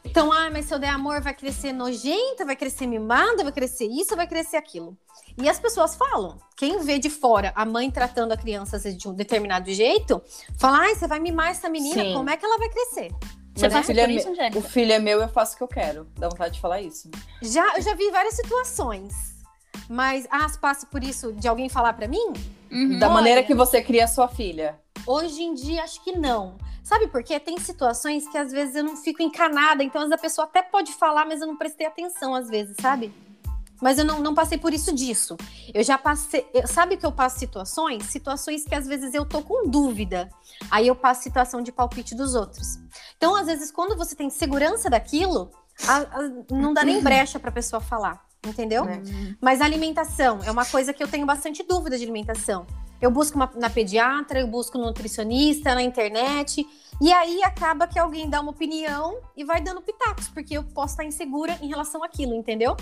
Então, 0.06 0.32
ah, 0.32 0.50
mas 0.52 0.66
se 0.66 0.74
eu 0.74 0.80
der 0.80 0.90
amor, 0.90 1.22
vai 1.22 1.34
crescer 1.34 1.72
nojenta, 1.72 2.46
vai 2.46 2.56
crescer 2.56 2.86
mimada, 2.86 3.44
vai 3.44 3.52
crescer 3.54 3.86
isso, 3.86 4.16
vai 4.16 4.28
crescer 4.28 4.58
aquilo. 4.58 4.98
E 5.38 5.48
as 5.50 5.60
pessoas 5.60 5.96
falam. 5.96 6.38
Quem 6.58 6.80
vê 6.80 7.00
de 7.00 7.10
fora 7.10 7.52
a 7.56 7.66
mãe 7.66 7.90
tratando 7.90 8.32
a 8.34 8.38
criança 8.38 8.78
vezes, 8.78 8.98
de 8.98 9.08
um 9.08 9.14
determinado 9.14 9.72
jeito, 9.72 10.22
fala, 10.60 10.80
ai, 10.80 10.96
você 10.96 11.08
vai 11.08 11.20
mimar 11.20 11.52
essa 11.52 11.70
menina, 11.70 12.04
Sim. 12.04 12.14
como 12.14 12.30
é 12.30 12.38
que 12.38 12.46
ela 12.46 12.58
vai 12.58 12.70
crescer? 12.70 13.12
Você 13.56 13.68
Né? 13.68 13.74
passa 13.74 13.88
Filho 13.88 14.00
é 14.02 14.08
me- 14.08 14.16
isso, 14.18 14.30
Angélica? 14.30 14.58
O 14.60 14.62
filho 14.62 14.92
é 14.92 15.00
meu, 15.00 15.22
eu 15.22 15.30
faço 15.30 15.54
o 15.54 15.58
que 15.58 15.64
eu 15.64 15.68
quero. 15.68 16.08
Dá 16.18 16.28
vontade 16.28 16.56
de 16.56 16.60
falar 16.60 16.82
isso. 16.82 17.10
Já, 17.42 17.76
eu 17.78 17.82
já 17.82 17.94
vi 17.96 18.10
várias 18.12 18.36
situações. 18.36 19.33
Mas, 19.90 20.28
ah, 20.32 20.48
se 20.48 20.58
passa 20.60 20.86
por 20.86 21.04
isso 21.04 21.34
de 21.34 21.48
alguém 21.48 21.70
falar 21.70 21.94
pra 21.94 22.08
mim? 22.08 22.34
Uhum. 22.72 23.00
Da 23.00 23.08
Olha. 23.08 23.14
maneira 23.16 23.44
que 23.44 23.54
você 23.54 23.82
cria 23.82 24.08
sua 24.08 24.28
filha. 24.28 24.80
Hoje 25.06 25.42
em 25.44 25.54
dia, 25.54 25.84
acho 25.84 26.04
que 26.04 26.14
não. 26.18 26.56
Sabe 26.84 27.08
por 27.08 27.24
quê? 27.24 27.40
Tem 27.40 27.58
situações 27.60 28.28
que 28.28 28.38
às 28.38 28.52
vezes 28.52 28.76
eu 28.76 28.84
não 28.84 28.98
fico 28.98 29.22
encanada, 29.22 29.84
então 29.84 30.02
às 30.02 30.08
vezes 30.10 30.20
a 30.20 30.22
pessoa 30.22 30.46
até 30.46 30.62
pode 30.62 30.92
falar, 30.94 31.26
mas 31.26 31.42
eu 31.42 31.48
não 31.48 31.58
prestei 31.58 31.86
atenção 31.88 32.34
às 32.36 32.50
vezes, 32.50 32.76
sabe? 32.82 33.14
Mas 33.82 33.98
eu 33.98 34.06
não, 34.06 34.20
não 34.20 34.34
passei 34.34 34.58
por 34.58 34.74
isso 34.74 34.94
disso. 34.94 35.36
Eu 35.74 35.84
já 35.84 35.98
passei. 35.98 36.48
eu- 36.54 36.66
sabe 36.68 36.96
que 36.96 37.06
eu 37.06 37.12
passo 37.12 37.40
situações? 37.40 38.06
Situações 38.06 38.64
que 38.64 38.74
às 38.76 38.88
vezes 38.88 39.14
eu 39.14 39.26
tô 39.26 39.42
com 39.42 39.68
dúvida. 39.70 40.30
Aí 40.72 40.88
eu 40.88 40.96
passo 40.96 41.24
situação 41.24 41.62
de 41.62 41.72
palpite 41.72 42.16
dos 42.16 42.34
outros. 42.34 42.78
Então, 43.18 43.36
às 43.36 43.46
vezes, 43.48 43.72
quando 43.72 43.98
você 43.98 44.16
tem 44.16 44.30
segurança 44.30 44.90
daquilo, 44.90 45.52
a- 45.86 45.98
a- 45.98 46.32
não 46.52 46.74
dá 46.74 46.84
nem 46.86 47.02
brecha 47.04 47.40
pra 47.40 47.52
pessoa 47.52 47.82
falar. 47.82 48.24
Entendeu? 48.46 48.86
Né? 48.86 49.02
Mas 49.40 49.62
a 49.62 49.66
alimentação 49.66 50.40
é 50.44 50.52
uma 50.52 50.66
coisa 50.66 50.94
que 50.94 51.02
eu 51.02 51.08
tenho 51.08 51.26
bastante 51.26 51.64
dúvida 51.64 51.98
de 51.98 52.04
alimentação. 52.04 52.66
Eu 53.02 53.12
busco 53.12 53.36
uma- 53.36 53.52
na 53.56 53.70
pediatra, 53.70 54.40
eu 54.40 54.48
busco 54.48 54.78
no 54.78 54.86
nutricionista, 54.86 55.76
na 55.76 55.82
internet. 55.82 56.66
E 57.02 57.12
aí 57.12 57.44
acaba 57.44 57.88
que 57.88 58.00
alguém 58.00 58.30
dá 58.30 58.40
uma 58.40 58.52
opinião 58.52 59.18
e 59.36 59.44
vai 59.44 59.62
dando 59.62 59.82
pitacos, 59.82 60.28
porque 60.30 60.58
eu 60.58 60.64
posso 60.64 60.94
estar 60.94 61.04
insegura 61.04 61.58
em 61.62 61.68
relação 61.68 62.04
àquilo, 62.04 62.34
entendeu? 62.34 62.78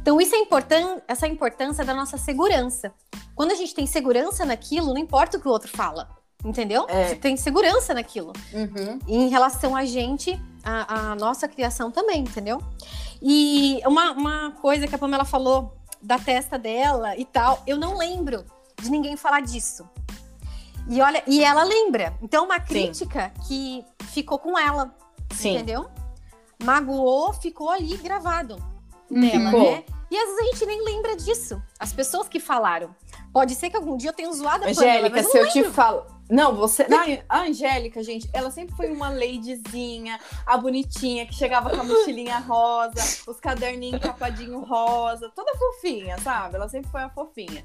Então, 0.00 0.20
isso 0.20 0.34
é 0.34 0.38
importante, 0.38 1.02
essa 1.06 1.26
importância 1.26 1.84
da 1.84 1.94
nossa 1.94 2.16
segurança. 2.16 2.92
Quando 3.34 3.52
a 3.52 3.54
gente 3.54 3.74
tem 3.74 3.86
segurança 3.86 4.44
naquilo, 4.44 4.88
não 4.88 4.98
importa 4.98 5.36
o 5.36 5.40
que 5.40 5.48
o 5.48 5.50
outro 5.50 5.68
fala, 5.68 6.08
entendeu? 6.44 6.86
É. 6.88 7.08
Você 7.08 7.16
tem 7.16 7.36
segurança 7.36 7.92
naquilo. 7.94 8.32
Uhum. 8.52 8.98
E 9.06 9.16
em 9.16 9.28
relação 9.28 9.74
a 9.76 9.84
gente, 9.84 10.40
a, 10.64 11.10
a 11.10 11.14
nossa 11.14 11.48
criação 11.48 11.90
também, 11.90 12.20
entendeu? 12.20 12.60
E 13.20 13.80
uma, 13.86 14.12
uma 14.12 14.50
coisa 14.52 14.86
que 14.86 14.94
a 14.94 14.98
Pamela 14.98 15.24
falou 15.24 15.76
da 16.02 16.18
testa 16.18 16.58
dela 16.58 17.16
e 17.16 17.24
tal, 17.24 17.62
eu 17.66 17.76
não 17.76 17.96
lembro 17.96 18.44
de 18.80 18.90
ninguém 18.90 19.16
falar 19.16 19.40
disso. 19.40 19.88
E 20.88 21.00
olha, 21.00 21.22
e 21.26 21.42
ela 21.42 21.64
lembra. 21.64 22.14
Então, 22.22 22.44
uma 22.44 22.60
crítica 22.60 23.32
que 23.48 23.84
ficou 24.12 24.38
com 24.38 24.56
ela, 24.56 24.94
Sim. 25.34 25.54
entendeu? 25.54 25.86
Magoou, 26.62 27.32
ficou 27.32 27.70
ali 27.70 27.96
gravado 27.96 28.54
Uhum. 29.10 29.20
nela, 29.20 29.50
Ficou. 29.50 29.70
né? 29.72 29.84
E 30.10 30.16
às 30.16 30.24
vezes 30.28 30.38
a 30.40 30.44
gente 30.52 30.66
nem 30.66 30.84
lembra 30.84 31.16
disso. 31.16 31.60
As 31.78 31.92
pessoas 31.92 32.28
que 32.28 32.38
falaram. 32.40 32.94
Pode 33.36 33.54
ser 33.54 33.68
que 33.68 33.76
algum 33.76 33.98
dia 33.98 34.08
eu 34.08 34.14
tenha 34.14 34.32
zoado 34.32 34.64
a 34.64 34.68
Angélica, 34.68 35.18
eu 35.20 35.24
se 35.24 35.36
não 35.38 35.44
eu 35.44 35.52
te 35.52 35.64
falo. 35.64 36.06
Não, 36.30 36.54
você. 36.54 36.88
Não, 36.88 37.04
a 37.28 37.40
Angélica, 37.42 38.02
gente, 38.02 38.26
ela 38.32 38.50
sempre 38.50 38.74
foi 38.74 38.90
uma 38.90 39.10
ladyzinha, 39.10 40.18
a 40.46 40.56
bonitinha, 40.56 41.26
que 41.26 41.34
chegava 41.34 41.68
com 41.68 41.82
a 41.82 41.84
mochilinha 41.84 42.38
rosa, 42.38 42.94
os 43.30 43.38
caderninhos 43.38 44.00
capadinho 44.00 44.60
rosa, 44.60 45.30
toda 45.36 45.52
fofinha, 45.54 46.16
sabe? 46.20 46.54
Ela 46.54 46.66
sempre 46.66 46.90
foi 46.90 47.02
uma 47.02 47.10
fofinha. 47.10 47.62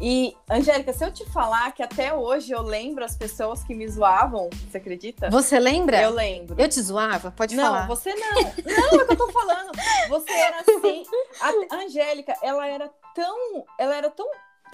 E, 0.00 0.36
Angélica, 0.48 0.92
se 0.92 1.04
eu 1.04 1.12
te 1.12 1.24
falar 1.26 1.72
que 1.72 1.82
até 1.82 2.14
hoje 2.14 2.52
eu 2.52 2.62
lembro 2.62 3.04
as 3.04 3.16
pessoas 3.16 3.64
que 3.64 3.74
me 3.74 3.88
zoavam, 3.88 4.48
você 4.70 4.78
acredita? 4.78 5.28
Você 5.30 5.58
lembra? 5.58 6.00
Eu 6.00 6.10
Eu, 6.10 6.14
lembro. 6.14 6.68
te 6.68 6.80
zoava? 6.80 7.32
Pode 7.32 7.56
não, 7.56 7.64
falar. 7.64 7.88
você 7.88 8.14
não. 8.14 8.34
Não, 8.40 9.00
é 9.00 9.02
o 9.02 9.06
que 9.06 9.12
eu 9.14 9.16
tô 9.16 9.32
falando. 9.32 9.72
Você 10.10 10.32
era 10.32 10.60
assim. 10.60 11.02
A 11.40 11.74
a 11.74 11.78
Angélica, 11.80 12.36
ela 12.40 12.68
era 12.68 12.88
tão. 13.12 13.64
Ela 13.76 13.96
era 13.96 14.10
tão 14.10 14.28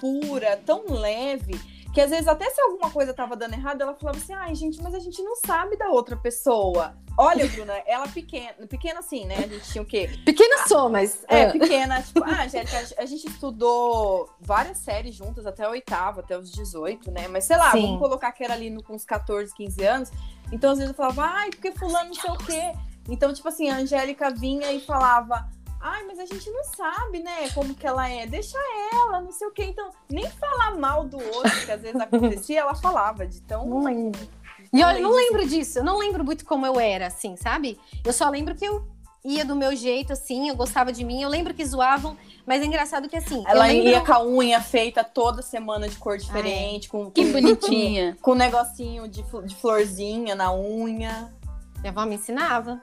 pura, 0.05 0.57
tão 0.65 0.83
leve, 0.89 1.59
que 1.93 2.01
às 2.01 2.09
vezes, 2.09 2.27
até 2.27 2.49
se 2.49 2.59
alguma 2.61 2.89
coisa 2.91 3.13
tava 3.13 3.35
dando 3.37 3.53
errado, 3.53 3.81
ela 3.81 3.93
falava 3.95 4.17
assim: 4.17 4.33
ai, 4.33 4.53
gente, 4.53 4.81
mas 4.81 4.93
a 4.93 4.99
gente 4.99 5.21
não 5.23 5.35
sabe 5.37 5.77
da 5.77 5.89
outra 5.89 6.15
pessoa. 6.17 6.93
Olha, 7.17 7.47
Bruna, 7.49 7.73
ela 7.87 8.05
pequena, 8.09 8.67
pequena 8.69 8.99
assim, 8.99 9.25
né? 9.25 9.35
A 9.37 9.47
gente 9.47 9.71
tinha 9.71 9.81
o 9.81 9.85
quê? 9.85 10.09
Pequena 10.25 10.67
sou, 10.67 10.89
mas. 10.89 11.23
É, 11.29 11.45
ah, 11.45 11.51
pequena. 11.53 12.01
Tipo, 12.03 12.21
ah, 12.27 12.43
Angélica, 12.43 12.77
a- 12.77 13.01
a 13.01 13.05
gente 13.05 13.25
estudou 13.27 14.29
várias 14.41 14.77
séries 14.79 15.15
juntas 15.15 15.45
até 15.45 15.63
a 15.63 15.69
oitava, 15.69 16.19
até 16.19 16.37
os 16.37 16.51
18, 16.51 17.09
né? 17.11 17.27
Mas 17.29 17.45
sei 17.45 17.55
lá, 17.57 17.71
Sim. 17.71 17.81
vamos 17.83 17.99
colocar 17.99 18.31
que 18.33 18.43
era 18.43 18.53
ali 18.53 18.69
no- 18.69 18.83
com 18.83 18.93
uns 18.93 19.05
14, 19.05 19.55
15 19.55 19.83
anos. 19.85 20.11
Então, 20.51 20.71
às 20.71 20.77
vezes 20.77 20.91
eu 20.91 20.97
falava, 20.97 21.23
ai, 21.23 21.49
porque 21.49 21.71
fulano 21.71 22.07
não 22.09 22.13
sei 22.15 22.29
o 22.31 22.37
quê. 22.37 22.73
Então, 23.09 23.31
tipo 23.33 23.47
assim, 23.47 23.69
a 23.69 23.77
Angélica 23.77 24.29
vinha 24.31 24.69
e 24.73 24.81
falava, 24.81 25.47
ai, 25.85 26.03
mas 26.07 26.17
a 26.17 26.25
gente 26.25 26.49
não 26.49 26.63
sabe, 26.63 27.19
né, 27.19 27.47
como 27.53 27.75
que 27.75 27.85
ela 27.85 28.09
é. 28.09 28.25
Deixa 28.25 28.57
ela, 28.91 29.21
não 29.21 29.31
sei 29.31 29.47
o 29.47 29.51
quê. 29.51 29.65
Então, 29.65 29.91
nem 30.09 30.27
falar 30.31 30.75
mal 30.75 31.05
do 31.05 31.17
outro, 31.17 31.65
que 31.65 31.71
às 31.71 31.81
vezes 31.81 32.01
acontecia, 32.01 32.61
ela 32.61 32.73
falava 32.73 33.27
de 33.27 33.39
tão. 33.41 33.67
Não 33.67 33.83
lembro. 33.83 34.27
E 34.73 34.83
olha, 34.83 34.99
não 34.99 35.15
lembro 35.15 35.47
disso. 35.47 35.79
Eu 35.79 35.83
não 35.83 35.99
lembro 35.99 36.23
muito 36.25 36.43
como 36.43 36.65
eu 36.65 36.79
era, 36.79 37.07
assim, 37.07 37.37
sabe? 37.37 37.79
Eu 38.03 38.11
só 38.11 38.27
lembro 38.29 38.55
que 38.55 38.65
eu 38.65 38.83
ia 39.23 39.45
do 39.45 39.55
meu 39.55 39.75
jeito, 39.75 40.11
assim, 40.11 40.49
eu 40.49 40.55
gostava 40.55 40.91
de 40.91 41.03
mim. 41.03 41.21
Eu 41.21 41.29
lembro 41.29 41.53
que 41.53 41.63
zoavam, 41.63 42.17
mas 42.47 42.61
é 42.61 42.65
engraçado 42.65 43.07
que, 43.07 43.15
assim. 43.15 43.43
Ela 43.47 43.67
lembro... 43.67 43.89
ia 43.89 44.01
com 44.01 44.11
a 44.13 44.23
unha 44.23 44.61
feita 44.61 45.03
toda 45.03 45.43
semana 45.43 45.87
de 45.87 45.97
cor 45.97 46.17
diferente, 46.17 46.89
com, 46.89 47.11
Que 47.11 47.25
com- 47.25 47.31
bonitinha. 47.33 48.17
com 48.21 48.31
um 48.31 48.35
negocinho 48.35 49.07
de, 49.07 49.23
de 49.45 49.55
florzinha 49.55 50.33
na 50.33 50.51
unha. 50.51 51.31
Minha 51.79 51.91
avó 51.91 52.05
me 52.05 52.15
ensinava. 52.15 52.81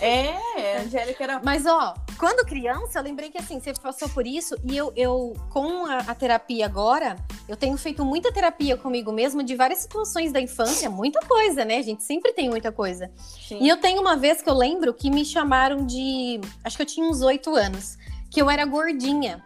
É, 0.00 0.78
a 0.78 0.82
Angélica 0.82 1.22
era. 1.22 1.40
Mas, 1.44 1.64
ó, 1.64 1.94
quando 2.18 2.44
criança, 2.46 2.98
eu 2.98 3.02
lembrei 3.02 3.30
que 3.30 3.38
assim, 3.38 3.60
você 3.60 3.72
passou 3.72 4.08
por 4.08 4.26
isso, 4.26 4.56
e 4.64 4.76
eu, 4.76 4.92
eu 4.96 5.32
com 5.48 5.86
a, 5.86 5.98
a 5.98 6.14
terapia 6.14 6.66
agora, 6.66 7.16
eu 7.48 7.56
tenho 7.56 7.76
feito 7.76 8.04
muita 8.04 8.32
terapia 8.32 8.76
comigo 8.76 9.12
mesma 9.12 9.44
de 9.44 9.54
várias 9.54 9.80
situações 9.80 10.32
da 10.32 10.40
infância, 10.40 10.90
muita 10.90 11.20
coisa, 11.20 11.64
né? 11.64 11.78
A 11.78 11.82
gente 11.82 12.02
sempre 12.02 12.32
tem 12.32 12.50
muita 12.50 12.72
coisa. 12.72 13.10
Sim. 13.16 13.58
E 13.60 13.68
eu 13.68 13.76
tenho 13.76 14.00
uma 14.00 14.16
vez 14.16 14.42
que 14.42 14.50
eu 14.50 14.54
lembro 14.54 14.92
que 14.92 15.10
me 15.10 15.24
chamaram 15.24 15.86
de. 15.86 16.40
Acho 16.64 16.76
que 16.76 16.82
eu 16.82 16.86
tinha 16.86 17.06
uns 17.06 17.22
oito 17.22 17.54
anos, 17.54 17.96
que 18.30 18.42
eu 18.42 18.50
era 18.50 18.64
gordinha. 18.64 19.44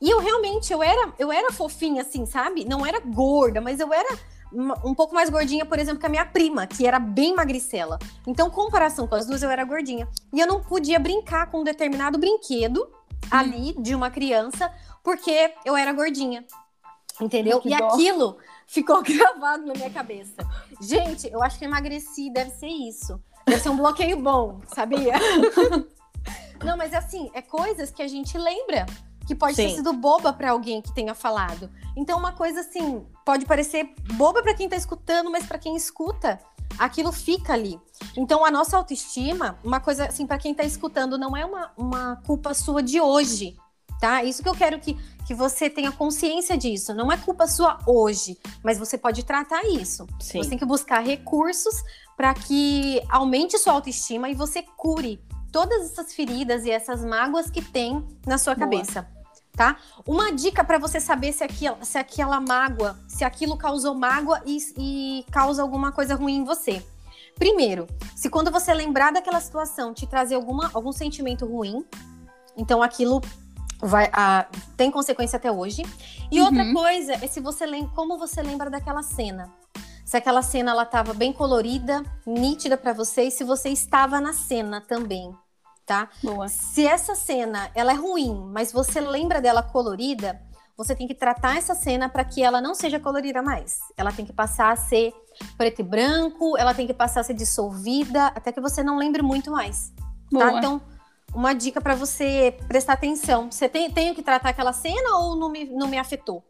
E 0.00 0.10
eu 0.10 0.18
realmente, 0.18 0.72
eu 0.72 0.82
era, 0.82 1.12
eu 1.18 1.32
era 1.32 1.52
fofinha, 1.52 2.02
assim, 2.02 2.26
sabe? 2.26 2.64
Não 2.64 2.84
era 2.84 3.00
gorda, 3.00 3.60
mas 3.60 3.80
eu 3.80 3.92
era 3.92 4.18
um 4.52 4.94
pouco 4.94 5.14
mais 5.14 5.28
gordinha, 5.28 5.64
por 5.64 5.78
exemplo, 5.78 6.00
que 6.00 6.06
a 6.06 6.08
minha 6.08 6.24
prima, 6.24 6.66
que 6.66 6.86
era 6.86 6.98
bem 6.98 7.34
magricela. 7.34 7.98
Então, 8.26 8.50
comparação 8.50 9.06
com 9.06 9.14
as 9.14 9.26
duas, 9.26 9.42
eu 9.42 9.50
era 9.50 9.64
gordinha. 9.64 10.08
E 10.32 10.40
eu 10.40 10.46
não 10.46 10.62
podia 10.62 10.98
brincar 10.98 11.50
com 11.50 11.60
um 11.60 11.64
determinado 11.64 12.18
brinquedo 12.18 12.88
ali 13.30 13.74
de 13.78 13.94
uma 13.94 14.10
criança, 14.10 14.72
porque 15.02 15.52
eu 15.64 15.76
era 15.76 15.92
gordinha. 15.92 16.44
Entendeu? 17.20 17.60
Que 17.60 17.72
e 17.72 17.76
dó. 17.76 17.88
aquilo 17.88 18.38
ficou 18.66 19.02
gravado 19.04 19.66
na 19.66 19.72
minha 19.72 19.90
cabeça. 19.90 20.46
Gente, 20.80 21.28
eu 21.28 21.42
acho 21.42 21.58
que 21.58 21.64
emagreci, 21.64 22.30
deve 22.30 22.50
ser 22.50 22.68
isso. 22.68 23.20
Deve 23.46 23.60
ser 23.60 23.68
um 23.68 23.76
bloqueio 23.76 24.20
bom, 24.20 24.60
sabia? 24.74 25.14
Não, 26.64 26.76
mas 26.76 26.92
assim, 26.94 27.30
é 27.32 27.40
coisas 27.42 27.90
que 27.90 28.02
a 28.02 28.08
gente 28.08 28.36
lembra 28.36 28.86
que 29.26 29.34
pode 29.34 29.56
ter 29.56 29.68
Sim. 29.68 29.76
sido 29.76 29.92
boba 29.92 30.32
pra 30.32 30.50
alguém 30.50 30.80
que 30.80 30.92
tenha 30.94 31.14
falado. 31.14 31.70
Então, 31.96 32.18
uma 32.18 32.32
coisa 32.32 32.60
assim, 32.60 33.04
pode 33.26 33.44
parecer 33.44 33.92
boba 34.14 34.40
pra 34.40 34.54
quem 34.54 34.68
tá 34.68 34.76
escutando, 34.76 35.28
mas 35.32 35.44
pra 35.44 35.58
quem 35.58 35.74
escuta, 35.74 36.38
aquilo 36.78 37.10
fica 37.10 37.52
ali. 37.52 37.78
Então, 38.16 38.44
a 38.44 38.52
nossa 38.52 38.76
autoestima, 38.76 39.58
uma 39.64 39.80
coisa 39.80 40.06
assim, 40.06 40.24
pra 40.24 40.38
quem 40.38 40.54
tá 40.54 40.62
escutando, 40.62 41.18
não 41.18 41.36
é 41.36 41.44
uma, 41.44 41.72
uma 41.76 42.16
culpa 42.24 42.54
sua 42.54 42.80
de 42.80 43.00
hoje, 43.00 43.56
tá? 44.00 44.22
Isso 44.22 44.44
que 44.44 44.48
eu 44.48 44.54
quero 44.54 44.78
que, 44.78 44.94
que 45.26 45.34
você 45.34 45.68
tenha 45.68 45.90
consciência 45.90 46.56
disso. 46.56 46.94
Não 46.94 47.10
é 47.10 47.16
culpa 47.16 47.48
sua 47.48 47.80
hoje, 47.84 48.38
mas 48.62 48.78
você 48.78 48.96
pode 48.96 49.24
tratar 49.24 49.64
isso. 49.64 50.06
Sim. 50.20 50.40
Você 50.40 50.50
tem 50.50 50.58
que 50.58 50.64
buscar 50.64 51.00
recursos 51.00 51.82
para 52.16 52.32
que 52.32 53.02
aumente 53.08 53.58
sua 53.58 53.72
autoestima 53.72 54.30
e 54.30 54.34
você 54.34 54.62
cure 54.62 55.20
todas 55.50 55.90
essas 55.90 56.14
feridas 56.14 56.64
e 56.64 56.70
essas 56.70 57.04
mágoas 57.04 57.50
que 57.50 57.60
tem 57.60 58.06
na 58.24 58.38
sua 58.38 58.54
Boa. 58.54 58.68
cabeça. 58.68 59.16
Tá? 59.56 59.76
Uma 60.06 60.30
dica 60.32 60.62
para 60.62 60.76
você 60.78 61.00
saber 61.00 61.32
se 61.32 61.42
aquela, 61.42 61.82
se 61.82 61.96
aquela 61.96 62.38
mágoa, 62.38 62.98
se 63.08 63.24
aquilo 63.24 63.56
causou 63.56 63.94
mágoa 63.94 64.42
e, 64.44 64.58
e 64.76 65.24
causa 65.32 65.62
alguma 65.62 65.90
coisa 65.92 66.14
ruim 66.14 66.36
em 66.36 66.44
você. 66.44 66.84
Primeiro, 67.38 67.86
se 68.14 68.28
quando 68.28 68.50
você 68.50 68.74
lembrar 68.74 69.12
daquela 69.12 69.40
situação 69.40 69.94
te 69.94 70.06
trazer 70.06 70.34
alguma, 70.34 70.70
algum 70.74 70.92
sentimento 70.92 71.46
ruim, 71.46 71.84
então 72.54 72.82
aquilo 72.82 73.22
vai 73.80 74.10
ah, 74.12 74.46
tem 74.76 74.90
consequência 74.90 75.38
até 75.38 75.50
hoje. 75.50 75.82
E 76.30 76.40
outra 76.40 76.62
Uhum. 76.62 76.74
coisa 76.74 77.12
é 77.14 77.26
se 77.26 77.40
você 77.40 77.64
lembra 77.64 77.90
como 77.94 78.18
você 78.18 78.42
lembra 78.42 78.68
daquela 78.68 79.02
cena. 79.02 79.50
Se 80.04 80.16
aquela 80.18 80.42
cena 80.42 80.70
ela 80.70 80.82
estava 80.82 81.12
bem 81.14 81.32
colorida, 81.32 82.04
nítida 82.26 82.76
para 82.76 82.92
você 82.92 83.24
e 83.24 83.30
se 83.30 83.42
você 83.42 83.70
estava 83.70 84.20
na 84.20 84.32
cena 84.32 84.80
também, 84.80 85.34
tá? 85.86 86.10
Boa. 86.22 86.48
Se 86.48 86.86
essa 86.86 87.14
cena 87.14 87.70
ela 87.74 87.92
é 87.92 87.94
ruim, 87.94 88.34
mas 88.52 88.72
você 88.72 89.00
lembra 89.00 89.40
dela 89.40 89.62
colorida, 89.62 90.42
você 90.76 90.94
tem 90.94 91.06
que 91.06 91.14
tratar 91.14 91.56
essa 91.56 91.74
cena 91.74 92.08
para 92.08 92.24
que 92.24 92.42
ela 92.42 92.60
não 92.60 92.74
seja 92.74 93.00
colorida 93.00 93.40
mais. 93.40 93.78
Ela 93.96 94.12
tem 94.12 94.26
que 94.26 94.32
passar 94.32 94.72
a 94.72 94.76
ser 94.76 95.14
preto 95.56 95.80
e 95.80 95.84
branco, 95.84 96.56
ela 96.58 96.74
tem 96.74 96.86
que 96.86 96.92
passar 96.92 97.20
a 97.20 97.24
ser 97.24 97.34
dissolvida, 97.34 98.26
até 98.26 98.52
que 98.52 98.60
você 98.60 98.82
não 98.82 98.98
lembre 98.98 99.22
muito 99.22 99.50
mais. 99.50 99.92
Boa. 100.30 100.50
Tá? 100.50 100.58
Então, 100.58 100.82
uma 101.32 101.54
dica 101.54 101.80
para 101.80 101.94
você 101.94 102.56
prestar 102.68 102.94
atenção. 102.94 103.50
Você 103.50 103.68
tem, 103.68 103.90
tem 103.90 104.12
que 104.12 104.22
tratar 104.22 104.50
aquela 104.50 104.72
cena 104.72 105.16
ou 105.16 105.36
não 105.36 105.48
me, 105.48 105.64
não 105.64 105.88
me 105.88 105.98
afetou? 105.98 106.44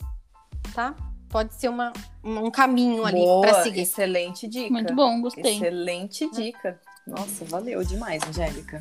Tá? 0.75 0.95
Pode 1.29 1.55
ser 1.55 1.69
uma, 1.69 1.93
um 2.25 2.51
caminho 2.51 3.05
ali 3.05 3.19
Boa, 3.19 3.43
para 3.43 3.63
seguir. 3.63 3.83
excelente 3.83 4.49
dica. 4.49 4.73
Muito 4.73 4.95
bom, 4.95 5.21
gostei. 5.21 5.57
Excelente 5.57 6.29
dica. 6.31 6.81
Nossa, 7.07 7.45
valeu 7.45 7.85
demais, 7.85 8.23
Angélica. 8.29 8.81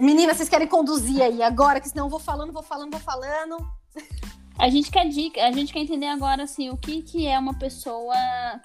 Meninas, 0.00 0.36
vocês 0.36 0.48
querem 0.48 0.66
conduzir 0.66 1.20
aí 1.22 1.42
agora, 1.42 1.80
que 1.80 1.88
senão 1.88 2.06
eu 2.06 2.10
vou 2.10 2.18
falando, 2.20 2.52
vou 2.52 2.62
falando, 2.62 2.90
vou 2.90 3.00
falando. 3.00 3.56
A 4.58 4.68
gente 4.68 4.90
quer 4.90 5.08
dica, 5.08 5.42
a 5.46 5.52
gente 5.52 5.72
quer 5.72 5.80
entender 5.80 6.06
agora 6.06 6.42
assim, 6.42 6.68
o 6.70 6.76
que, 6.76 7.02
que 7.02 7.26
é 7.26 7.38
uma 7.38 7.54
pessoa 7.58 8.14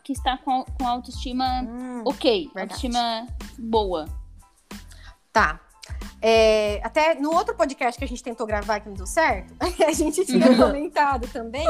que 0.04 0.12
está 0.14 0.38
com, 0.38 0.64
com 0.64 0.88
autoestima 0.88 1.46
Hum, 1.64 2.04
ok, 2.06 2.46
verdade. 2.54 2.62
autoestima 2.62 3.28
boa. 3.58 4.06
Tá. 5.32 5.62
É, 6.22 6.82
até 6.84 7.16
no 7.16 7.32
outro 7.34 7.54
podcast 7.56 8.00
que 8.00 8.04
a 8.04 8.08
gente 8.08 8.24
tentou 8.24 8.48
gravar 8.48 8.80
que 8.80 8.88
não 8.90 8.96
deu 8.96 9.06
certo, 9.06 9.54
a 9.86 9.92
gente 9.92 10.26
tinha 10.26 10.56
comentado 10.58 11.28
também 11.28 11.68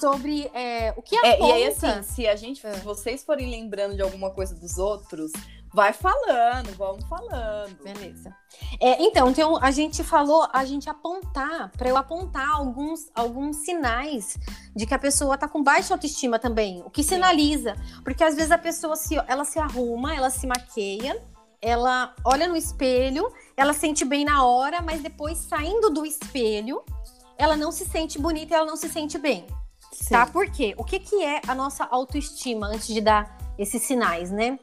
sobre 0.00 0.50
é, 0.54 0.94
o 0.96 1.02
que 1.02 1.14
É, 1.16 1.34
aponta... 1.34 1.48
e 1.48 1.52
aí, 1.52 1.66
assim, 1.66 2.02
se 2.02 2.26
a 2.26 2.34
gente, 2.34 2.66
É. 2.66 2.72
se 2.74 2.80
vocês 2.80 3.22
forem 3.24 3.50
lembrando 3.50 3.94
de 3.94 4.02
alguma 4.02 4.30
coisa 4.30 4.54
dos 4.54 4.78
outros, 4.78 5.32
vai 5.74 5.92
falando, 5.92 6.72
vamos 6.76 7.04
falando. 7.08 7.76
Beleza. 7.82 8.34
É, 8.80 9.02
então, 9.02 9.28
então, 9.28 9.58
a 9.60 9.72
gente 9.72 10.04
falou, 10.04 10.48
a 10.52 10.64
gente 10.64 10.88
apontar, 10.88 11.72
para 11.76 11.88
eu 11.88 11.96
apontar 11.96 12.48
alguns, 12.48 13.10
alguns 13.12 13.56
sinais 13.56 14.38
de 14.74 14.86
que 14.86 14.94
a 14.94 14.98
pessoa 14.98 15.36
tá 15.36 15.48
com 15.48 15.64
baixa 15.64 15.92
autoestima 15.92 16.38
também. 16.38 16.80
O 16.86 16.90
que 16.90 17.02
sinaliza? 17.02 17.74
Porque 18.04 18.22
às 18.22 18.36
vezes 18.36 18.52
a 18.52 18.58
pessoa 18.58 18.94
se, 18.94 19.16
ela 19.26 19.44
se 19.44 19.58
arruma, 19.58 20.14
ela 20.14 20.30
se 20.30 20.46
maqueia, 20.46 21.20
ela 21.60 22.14
olha 22.24 22.46
no 22.46 22.56
espelho, 22.56 23.32
ela 23.56 23.72
sente 23.72 24.04
bem 24.04 24.24
na 24.24 24.44
hora, 24.44 24.80
mas 24.80 25.02
depois 25.02 25.38
saindo 25.38 25.90
do 25.90 26.06
espelho, 26.06 26.84
ela 27.36 27.56
não 27.56 27.72
se 27.72 27.84
sente 27.84 28.16
bonita 28.16 28.54
e 28.54 28.56
ela 28.56 28.66
não 28.66 28.76
se 28.76 28.88
sente 28.88 29.18
bem. 29.18 29.44
Tá? 30.08 30.26
Por 30.26 30.48
quê? 30.50 30.74
O 30.78 30.84
que, 30.84 31.00
que 31.00 31.24
é 31.24 31.40
a 31.48 31.54
nossa 31.54 31.84
autoestima 31.84 32.68
antes 32.68 32.86
de 32.86 33.00
dar 33.00 33.36
esses 33.58 33.82
sinais, 33.82 34.30
né? 34.30 34.58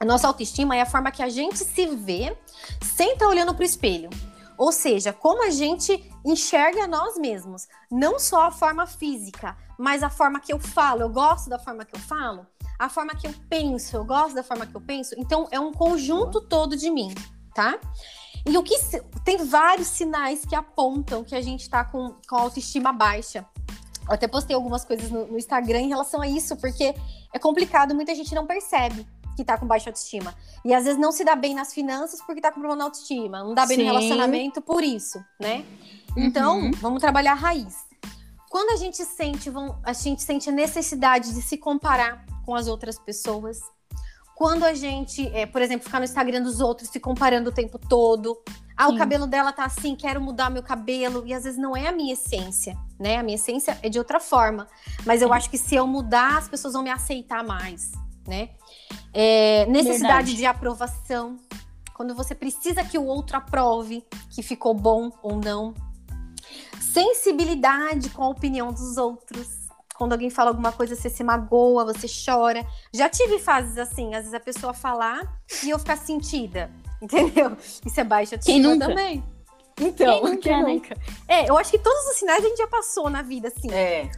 A 0.00 0.04
nossa 0.06 0.26
autoestima 0.26 0.74
é 0.74 0.80
a 0.80 0.86
forma 0.86 1.10
que 1.10 1.22
a 1.22 1.28
gente 1.28 1.58
se 1.58 1.86
vê 1.88 2.34
sem 2.82 3.12
estar 3.12 3.28
olhando 3.28 3.54
para 3.54 3.60
o 3.60 3.66
espelho. 3.66 4.08
Ou 4.56 4.72
seja, 4.72 5.12
como 5.12 5.44
a 5.44 5.50
gente 5.50 6.10
enxerga 6.24 6.86
nós 6.86 7.18
mesmos. 7.18 7.68
Não 7.90 8.18
só 8.18 8.44
a 8.46 8.50
forma 8.50 8.86
física, 8.86 9.54
mas 9.78 10.02
a 10.02 10.08
forma 10.08 10.40
que 10.40 10.54
eu 10.54 10.58
falo. 10.58 11.02
Eu 11.02 11.10
gosto 11.10 11.50
da 11.50 11.58
forma 11.58 11.84
que 11.84 11.94
eu 11.94 12.00
falo. 12.00 12.46
A 12.78 12.88
forma 12.88 13.14
que 13.14 13.26
eu 13.26 13.34
penso. 13.50 13.94
Eu 13.94 14.04
gosto 14.06 14.34
da 14.34 14.42
forma 14.42 14.66
que 14.66 14.74
eu 14.74 14.80
penso. 14.80 15.14
Então, 15.18 15.46
é 15.50 15.60
um 15.60 15.70
conjunto 15.70 16.40
todo 16.40 16.78
de 16.78 16.90
mim, 16.90 17.14
tá? 17.54 17.78
E 18.46 18.56
o 18.56 18.62
que 18.62 18.74
tem 19.22 19.44
vários 19.44 19.88
sinais 19.88 20.46
que 20.46 20.54
apontam 20.54 21.22
que 21.22 21.34
a 21.34 21.42
gente 21.42 21.68
tá 21.68 21.84
com, 21.84 22.16
com 22.26 22.36
autoestima 22.36 22.90
baixa. 22.90 23.44
Eu 24.08 24.14
até 24.14 24.26
postei 24.26 24.56
algumas 24.56 24.82
coisas 24.82 25.10
no, 25.10 25.26
no 25.26 25.36
Instagram 25.36 25.80
em 25.80 25.88
relação 25.88 26.22
a 26.22 26.26
isso, 26.26 26.56
porque 26.56 26.94
é 27.34 27.38
complicado, 27.38 27.94
muita 27.94 28.14
gente 28.14 28.34
não 28.34 28.46
percebe 28.46 29.06
que 29.40 29.44
tá 29.46 29.56
com 29.58 29.66
baixa 29.66 29.88
autoestima. 29.90 30.34
E 30.64 30.74
às 30.74 30.84
vezes 30.84 31.00
não 31.00 31.10
se 31.10 31.24
dá 31.24 31.34
bem 31.34 31.54
nas 31.54 31.72
finanças 31.72 32.20
porque 32.22 32.40
tá 32.40 32.48
com 32.52 32.60
problema 32.60 32.76
na 32.76 32.84
autoestima. 32.84 33.42
Não 33.42 33.54
dá 33.54 33.64
bem 33.66 33.78
Sim. 33.78 33.84
no 33.84 33.88
relacionamento 33.92 34.60
por 34.60 34.82
isso, 34.84 35.18
né? 35.40 35.64
Então, 36.16 36.58
Uhum. 36.60 36.70
vamos 36.72 37.00
trabalhar 37.00 37.32
a 37.32 37.36
raiz. 37.36 37.74
Quando 38.50 38.70
a 38.70 38.76
gente 38.76 39.02
sente, 39.04 39.48
vão- 39.48 39.78
a 39.84 39.92
gente 39.92 40.22
sente 40.22 40.48
a 40.50 40.52
necessidade 40.52 41.32
de 41.32 41.40
se 41.40 41.56
comparar 41.56 42.24
com 42.44 42.54
as 42.54 42.66
outras 42.68 42.98
pessoas, 42.98 43.60
quando 44.36 44.64
a 44.64 44.74
gente, 44.74 45.28
é, 45.28 45.46
por 45.46 45.62
exemplo, 45.62 45.84
ficar 45.86 45.98
no 45.98 46.04
Instagram 46.04 46.42
dos 46.42 46.60
outros 46.60 46.88
se 46.90 46.98
comparando 46.98 47.50
o 47.50 47.52
tempo 47.52 47.78
todo. 47.78 48.36
Ah, 48.76 48.88
o 48.88 48.92
Sim. 48.92 48.98
cabelo 48.98 49.26
dela 49.26 49.52
tá 49.52 49.64
assim, 49.66 49.94
quero 49.94 50.20
mudar 50.20 50.48
meu 50.50 50.62
cabelo. 50.62 51.22
E 51.26 51.34
às 51.34 51.44
vezes 51.44 51.58
não 51.58 51.76
é 51.76 51.86
a 51.88 51.92
minha 51.92 52.14
essência, 52.14 52.74
né? 52.98 53.18
A 53.18 53.22
minha 53.22 53.34
essência 53.36 53.78
é 53.82 53.88
de 53.90 53.98
outra 53.98 54.18
forma. 54.18 54.66
Mas 55.04 55.20
eu 55.22 55.32
acho 55.34 55.48
que 55.50 55.58
se 55.58 55.74
eu 55.74 55.86
mudar, 55.86 56.38
as 56.38 56.48
pessoas 56.48 56.72
vão 56.72 56.82
me 56.82 56.90
aceitar 56.90 57.44
mais, 57.44 57.92
né? 58.26 58.48
É, 59.12 59.66
necessidade 59.66 59.98
Verdade. 59.98 60.36
de 60.36 60.46
aprovação. 60.46 61.36
Quando 61.94 62.14
você 62.14 62.34
precisa 62.34 62.82
que 62.82 62.96
o 62.96 63.04
outro 63.04 63.36
aprove 63.36 64.04
que 64.30 64.42
ficou 64.42 64.72
bom 64.72 65.10
ou 65.22 65.36
não. 65.36 65.74
Sensibilidade 66.80 68.10
com 68.10 68.24
a 68.24 68.28
opinião 68.28 68.72
dos 68.72 68.96
outros. 68.96 69.48
Quando 69.96 70.12
alguém 70.12 70.30
fala 70.30 70.50
alguma 70.50 70.72
coisa, 70.72 70.96
você 70.96 71.10
se 71.10 71.22
magoa, 71.22 71.84
você 71.84 72.06
chora. 72.08 72.66
Já 72.92 73.08
tive 73.08 73.38
fases 73.38 73.76
assim, 73.76 74.14
às 74.14 74.22
vezes 74.22 74.34
a 74.34 74.40
pessoa 74.40 74.72
falar 74.72 75.20
e 75.62 75.68
eu 75.70 75.78
ficar 75.78 75.96
sentida. 75.96 76.70
Entendeu? 77.02 77.56
Isso 77.84 78.00
é 78.00 78.04
baixa 78.04 78.36
autoestima 78.36 78.68
nunca? 78.68 78.88
também. 78.88 79.24
Então, 79.78 80.20
Quem 80.22 80.38
quem 80.38 80.62
nunca, 80.62 80.72
nunca, 80.72 80.94
né? 80.94 81.00
É, 81.28 81.50
eu 81.50 81.56
acho 81.56 81.70
que 81.70 81.78
todos 81.78 82.02
os 82.10 82.16
sinais 82.16 82.44
a 82.44 82.48
gente 82.48 82.58
já 82.58 82.66
passou 82.66 83.08
na 83.08 83.22
vida, 83.22 83.48
assim. 83.48 83.70
É, 83.70 84.10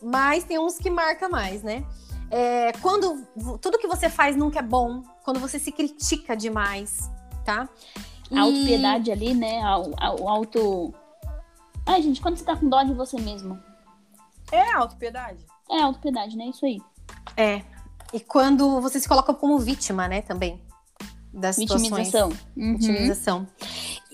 Mas 0.00 0.44
tem 0.44 0.58
uns 0.58 0.78
que 0.78 0.90
marca 0.90 1.28
mais, 1.28 1.62
né? 1.62 1.84
É, 2.30 2.72
quando 2.80 3.26
tudo 3.60 3.78
que 3.78 3.86
você 3.86 4.08
faz 4.08 4.36
nunca 4.36 4.58
é 4.58 4.62
bom, 4.62 5.02
quando 5.24 5.38
você 5.40 5.58
se 5.58 5.70
critica 5.70 6.36
demais, 6.36 7.10
tá? 7.44 7.68
E- 8.30 8.36
A 8.38 8.42
autopiedade 8.42 9.12
ali, 9.12 9.34
né? 9.34 9.60
O 10.20 10.28
auto. 10.28 10.92
Ai, 11.86 12.02
gente, 12.02 12.20
quando 12.20 12.36
você 12.36 12.44
tá 12.44 12.56
com 12.56 12.68
dó 12.68 12.82
de 12.82 12.94
você 12.94 13.20
mesmo. 13.20 13.58
é 14.50 14.72
autopiedade. 14.72 15.44
É 15.70 15.80
autopiedade, 15.82 16.36
né? 16.36 16.46
Isso 16.46 16.64
aí. 16.64 16.78
É. 17.36 17.62
E 18.12 18.20
quando 18.20 18.80
você 18.80 19.00
se 19.00 19.08
coloca 19.08 19.34
como 19.34 19.58
vítima, 19.58 20.06
né, 20.08 20.22
também. 20.22 20.60
das 21.32 21.56
situações. 21.56 21.90
Vitimização. 21.90 22.28
Uhum. 22.56 22.76
Vitimização. 22.78 23.46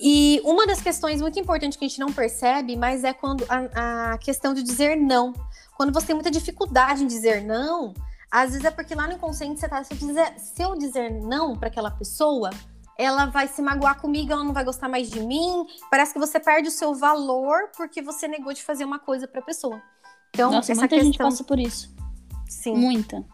E 0.03 0.41
uma 0.43 0.67
das 0.67 0.81
questões 0.81 1.21
muito 1.21 1.39
importantes 1.39 1.77
que 1.77 1.85
a 1.85 1.89
gente 1.89 2.01
não 2.01 2.11
percebe, 2.11 2.77
mas 2.77 3.05
é 3.05 3.13
quando 3.13 3.45
a, 3.49 4.13
a 4.15 4.19
questão 4.19 4.55
de 4.55 4.63
dizer 4.63 4.97
não. 4.97 5.35
Quando 5.81 5.95
você 5.95 6.09
tem 6.09 6.15
muita 6.15 6.31
dificuldade 6.31 7.03
em 7.03 7.07
dizer 7.07 7.43
não, 7.43 7.95
às 8.31 8.51
vezes 8.51 8.67
é 8.67 8.71
porque 8.71 8.95
lá 8.95 9.07
no 9.07 9.15
inconsciente 9.15 9.59
você 9.59 9.67
tá. 9.67 9.83
Se 9.83 9.95
eu 9.95 9.97
dizer, 9.97 10.39
se 10.39 10.63
eu 10.63 10.77
dizer 10.77 11.11
não 11.11 11.57
para 11.57 11.69
aquela 11.69 11.91
pessoa, 11.91 12.51
ela 12.99 13.25
vai 13.25 13.49
se 13.49 13.63
magoar 13.63 13.99
comigo, 13.99 14.31
ela 14.31 14.45
não 14.45 14.53
vai 14.53 14.63
gostar 14.63 14.91
mais 14.91 15.09
de 15.09 15.21
mim. 15.21 15.65
Parece 15.91 16.13
que 16.13 16.19
você 16.19 16.39
perde 16.39 16.69
o 16.69 16.71
seu 16.71 16.95
valor 16.95 17.71
porque 17.75 18.03
você 18.03 18.29
negou 18.29 18.53
de 18.53 18.63
fazer 18.63 18.85
uma 18.85 18.99
coisa 18.99 19.27
para 19.27 19.41
a 19.41 19.43
pessoa. 19.43 19.81
Então, 20.35 20.51
Nossa, 20.51 20.71
essa 20.71 20.83
muita 20.83 20.97
questão... 20.97 21.13
gente 21.13 21.17
passa 21.17 21.45
por 21.45 21.59
isso. 21.59 21.91
Sim. 22.47 22.77
Muita. 22.77 23.25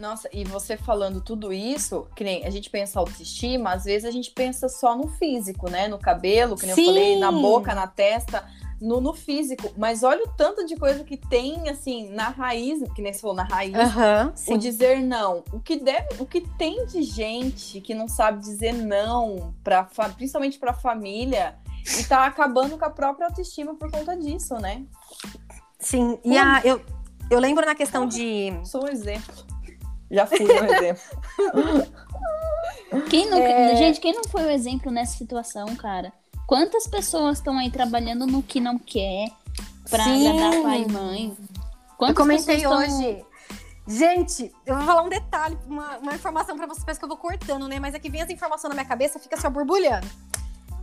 Nossa, 0.00 0.30
e 0.32 0.44
você 0.44 0.78
falando 0.78 1.20
tudo 1.20 1.52
isso, 1.52 2.06
que 2.16 2.24
nem 2.24 2.46
a 2.46 2.50
gente 2.50 2.70
pensa 2.70 2.98
autoestima, 2.98 3.74
às 3.74 3.84
vezes 3.84 4.08
a 4.08 4.10
gente 4.10 4.30
pensa 4.30 4.66
só 4.66 4.96
no 4.96 5.08
físico, 5.08 5.68
né? 5.68 5.88
No 5.88 5.98
cabelo, 5.98 6.56
que 6.56 6.64
nem 6.64 6.74
Sim. 6.74 6.80
eu 6.80 6.86
falei, 6.86 7.18
na 7.18 7.30
boca, 7.30 7.74
na 7.74 7.86
testa, 7.86 8.48
no, 8.80 8.98
no 8.98 9.12
físico. 9.12 9.70
Mas 9.76 10.02
olha 10.02 10.24
o 10.24 10.28
tanto 10.28 10.64
de 10.64 10.74
coisa 10.74 11.04
que 11.04 11.18
tem, 11.18 11.68
assim, 11.68 12.08
na 12.08 12.30
raiz, 12.30 12.82
que 12.94 13.02
nem 13.02 13.12
você 13.12 13.20
falou, 13.20 13.36
na 13.36 13.44
raiz. 13.44 13.74
Aham, 13.74 14.32
O 14.48 14.56
dizer 14.56 15.02
não. 15.02 15.44
O 15.52 15.60
que 15.60 15.76
deve, 15.76 16.06
o 16.18 16.24
que 16.24 16.40
tem 16.56 16.86
de 16.86 17.02
gente 17.02 17.78
que 17.82 17.92
não 17.92 18.08
sabe 18.08 18.40
dizer 18.40 18.72
não, 18.72 19.54
pra, 19.62 19.86
principalmente 20.16 20.58
pra 20.58 20.72
família, 20.72 21.58
e 21.98 22.04
tá 22.04 22.24
acabando 22.24 22.78
com 22.78 22.86
a 22.86 22.90
própria 22.90 23.26
autoestima 23.26 23.74
por 23.74 23.90
conta 23.90 24.16
disso, 24.16 24.54
né? 24.54 24.82
Sim. 25.78 26.18
E 26.24 26.38
a, 26.38 26.62
eu, 26.64 26.80
eu 27.30 27.38
lembro 27.38 27.66
na 27.66 27.74
questão 27.74 28.06
de. 28.06 28.50
Sou 28.64 28.84
um 28.84 28.88
exemplo. 28.88 29.49
Já 30.10 30.26
fui 30.26 30.40
um 30.40 30.64
exemplo. 30.64 31.02
Quem 33.08 33.26
nunca... 33.30 33.42
É. 33.42 33.76
Gente, 33.76 34.00
quem 34.00 34.12
não 34.14 34.24
foi 34.24 34.44
o 34.44 34.50
exemplo 34.50 34.90
nessa 34.90 35.16
situação, 35.16 35.74
cara? 35.76 36.12
Quantas 36.46 36.86
pessoas 36.86 37.38
estão 37.38 37.56
aí 37.58 37.70
trabalhando 37.70 38.26
no 38.26 38.42
que 38.42 38.60
não 38.60 38.78
quer 38.78 39.28
pra 39.88 40.02
Sim. 40.04 40.26
agradar 40.28 40.62
pai 40.62 40.82
e 40.88 40.92
mãe? 40.92 41.36
Quantas 41.96 42.16
eu 42.16 42.22
comentei 42.22 42.56
pessoas 42.56 42.86
tão- 42.88 42.98
hoje. 42.98 43.24
Gente, 43.86 44.52
eu 44.66 44.76
vou 44.76 44.84
falar 44.86 45.02
um 45.02 45.08
detalhe, 45.08 45.58
uma, 45.66 45.98
uma 45.98 46.14
informação 46.14 46.56
pra 46.56 46.66
vocês, 46.66 46.84
parece 46.84 46.98
que 47.00 47.04
eu 47.04 47.08
vou 47.08 47.16
cortando, 47.16 47.66
né? 47.66 47.78
Mas 47.80 47.94
é 47.94 47.98
que 47.98 48.10
vem 48.10 48.20
essa 48.20 48.32
informação 48.32 48.68
na 48.68 48.74
minha 48.74 48.86
cabeça, 48.86 49.18
fica 49.18 49.36
só 49.40 49.50
borbulhando. 49.50 50.06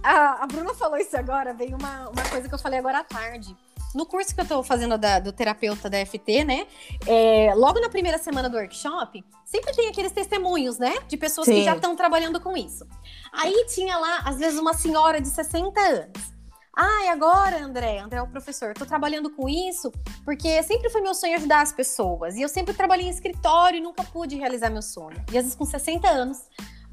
A, 0.04 0.44
a 0.44 0.48
Bruna 0.48 0.74
falou 0.74 0.98
isso 0.98 1.16
agora, 1.16 1.54
veio 1.54 1.78
uma, 1.78 2.10
uma 2.10 2.24
coisa 2.30 2.48
que 2.50 2.54
eu 2.54 2.60
falei 2.60 2.80
agora 2.80 3.00
à 3.00 3.04
tarde. 3.04 3.56
No 3.96 4.06
curso 4.06 4.34
que 4.36 4.42
eu 4.42 4.46
tô 4.46 4.62
fazendo 4.64 4.98
da- 4.98 5.20
do 5.20 5.32
terapeuta 5.32 5.90
da 5.90 5.98
FT, 6.06 6.44
né? 6.44 6.68
é, 7.08 7.54
logo 7.56 7.80
na 7.80 7.90
primeira 7.90 8.18
semana 8.18 8.50
do 8.50 8.58
workshop, 8.58 9.24
sempre 9.46 9.74
tem 9.76 9.88
aqueles 9.88 10.12
testemunhos, 10.12 10.78
né? 10.78 10.94
De 11.08 11.18
pessoas 11.18 11.48
que 11.48 11.54
Sim. 11.56 11.64
já 11.64 11.76
estão 11.76 11.96
trabalhando 11.96 12.40
com 12.40 12.56
isso. 12.56 12.86
Aí 13.34 13.66
tinha 13.74 13.98
lá, 13.98 14.20
às 14.26 14.38
vezes, 14.38 14.60
uma 14.60 14.74
senhora 14.74 15.20
de 15.22 15.28
60 15.30 15.80
anos. 15.80 16.38
Ah, 16.80 17.06
e 17.06 17.10
agora, 17.10 17.64
André? 17.64 17.98
André 17.98 18.20
é 18.20 18.22
o 18.22 18.28
professor. 18.28 18.76
Tô 18.76 18.86
trabalhando 18.86 19.32
com 19.32 19.50
isso 19.50 19.92
porque 20.24 20.62
sempre 20.62 20.92
foi 20.92 21.02
meu 21.02 21.16
sonho 21.16 21.36
ajudar 21.38 21.62
as 21.62 21.72
pessoas. 21.72 22.36
E 22.36 22.44
eu 22.44 22.50
sempre 22.50 22.72
trabalhei 22.72 23.08
em 23.08 23.10
escritório 23.10 23.78
e 23.80 23.82
nunca 23.82 24.04
pude 24.04 24.36
realizar 24.36 24.70
meu 24.70 24.84
sonho. 24.84 25.18
E 25.32 25.38
às 25.40 25.44
vezes 25.46 25.56
com 25.56 25.66
60 25.66 26.08
anos 26.08 26.38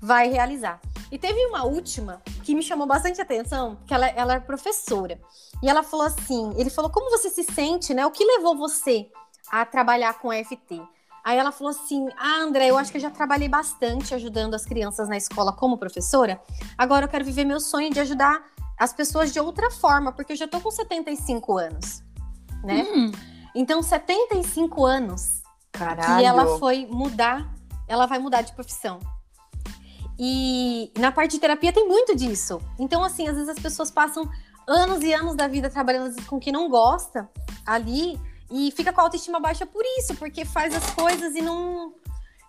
vai 0.05 0.29
realizar. 0.29 0.81
E 1.11 1.19
teve 1.19 1.47
uma 1.47 1.65
última 1.65 2.21
que 2.43 2.55
me 2.55 2.63
chamou 2.63 2.87
bastante 2.87 3.21
atenção, 3.23 3.79
que 3.87 3.95
ela, 3.95 4.07
ela 4.09 4.35
é 4.35 4.41
professora. 4.41 5.19
E 5.63 5.69
ela 5.69 5.83
falou 5.83 6.05
assim, 6.05 6.53
ele 6.59 6.69
falou, 6.69 6.91
como 6.91 7.11
você 7.11 7.31
se 7.31 7.43
sente, 7.43 7.95
né? 7.95 8.05
O 8.05 8.11
que 8.11 8.23
levou 8.23 8.55
você 8.55 9.09
a 9.51 9.65
trabalhar 9.65 10.13
com 10.19 10.31
FT? 10.31 10.83
Aí 11.25 11.39
ela 11.39 11.51
falou 11.51 11.71
assim, 11.71 12.07
ah, 12.19 12.43
André, 12.43 12.67
eu 12.67 12.77
acho 12.77 12.91
que 12.91 12.99
eu 12.99 13.01
já 13.01 13.11
trabalhei 13.11 13.49
bastante 13.49 14.15
ajudando 14.15 14.53
as 14.53 14.67
crianças 14.67 15.09
na 15.09 15.17
escola 15.17 15.55
como 15.55 15.79
professora. 15.79 16.39
Agora 16.77 17.07
eu 17.07 17.09
quero 17.09 17.25
viver 17.25 17.47
meu 17.47 17.59
sonho 17.59 17.91
de 17.91 17.99
ajudar 18.01 18.45
as 18.79 18.93
pessoas 18.93 19.33
de 19.33 19.41
outra 19.41 19.71
forma, 19.71 20.13
porque 20.13 20.35
eu 20.35 20.37
já 20.37 20.47
tô 20.47 20.61
com 20.61 20.71
75 20.71 21.57
anos, 21.57 22.03
né? 22.63 22.87
Hum, 22.95 23.11
Então, 23.55 23.83
75 23.83 24.85
anos 24.85 25.41
Caralho. 25.73 26.21
e 26.21 26.25
ela 26.27 26.59
foi 26.59 26.85
mudar, 26.91 27.55
ela 27.89 28.05
vai 28.05 28.19
mudar 28.19 28.43
de 28.43 28.53
profissão. 28.53 29.01
E 30.19 30.91
na 30.99 31.11
parte 31.11 31.33
de 31.33 31.39
terapia 31.41 31.73
tem 31.73 31.87
muito 31.89 32.15
disso. 32.15 32.61
Então, 32.79 33.03
assim, 33.03 33.27
às 33.29 33.35
vezes 33.35 33.49
as 33.49 33.59
pessoas 33.59 33.91
passam 33.91 34.29
anos 34.67 35.03
e 35.03 35.13
anos 35.13 35.35
da 35.37 35.47
vida 35.49 35.69
trabalhando 35.69 36.15
com 36.27 36.39
quem 36.39 36.53
não 36.53 36.69
gosta 36.69 37.29
ali 37.67 38.19
e 38.51 38.71
fica 38.71 38.93
com 38.93 39.01
a 39.01 39.05
autoestima 39.05 39.41
baixa 39.41 39.67
por 39.67 39.83
isso, 39.99 40.15
porque 40.17 40.45
faz 40.45 40.75
as 40.75 40.91
coisas 40.93 41.35
e 41.35 41.43
não. 41.43 41.93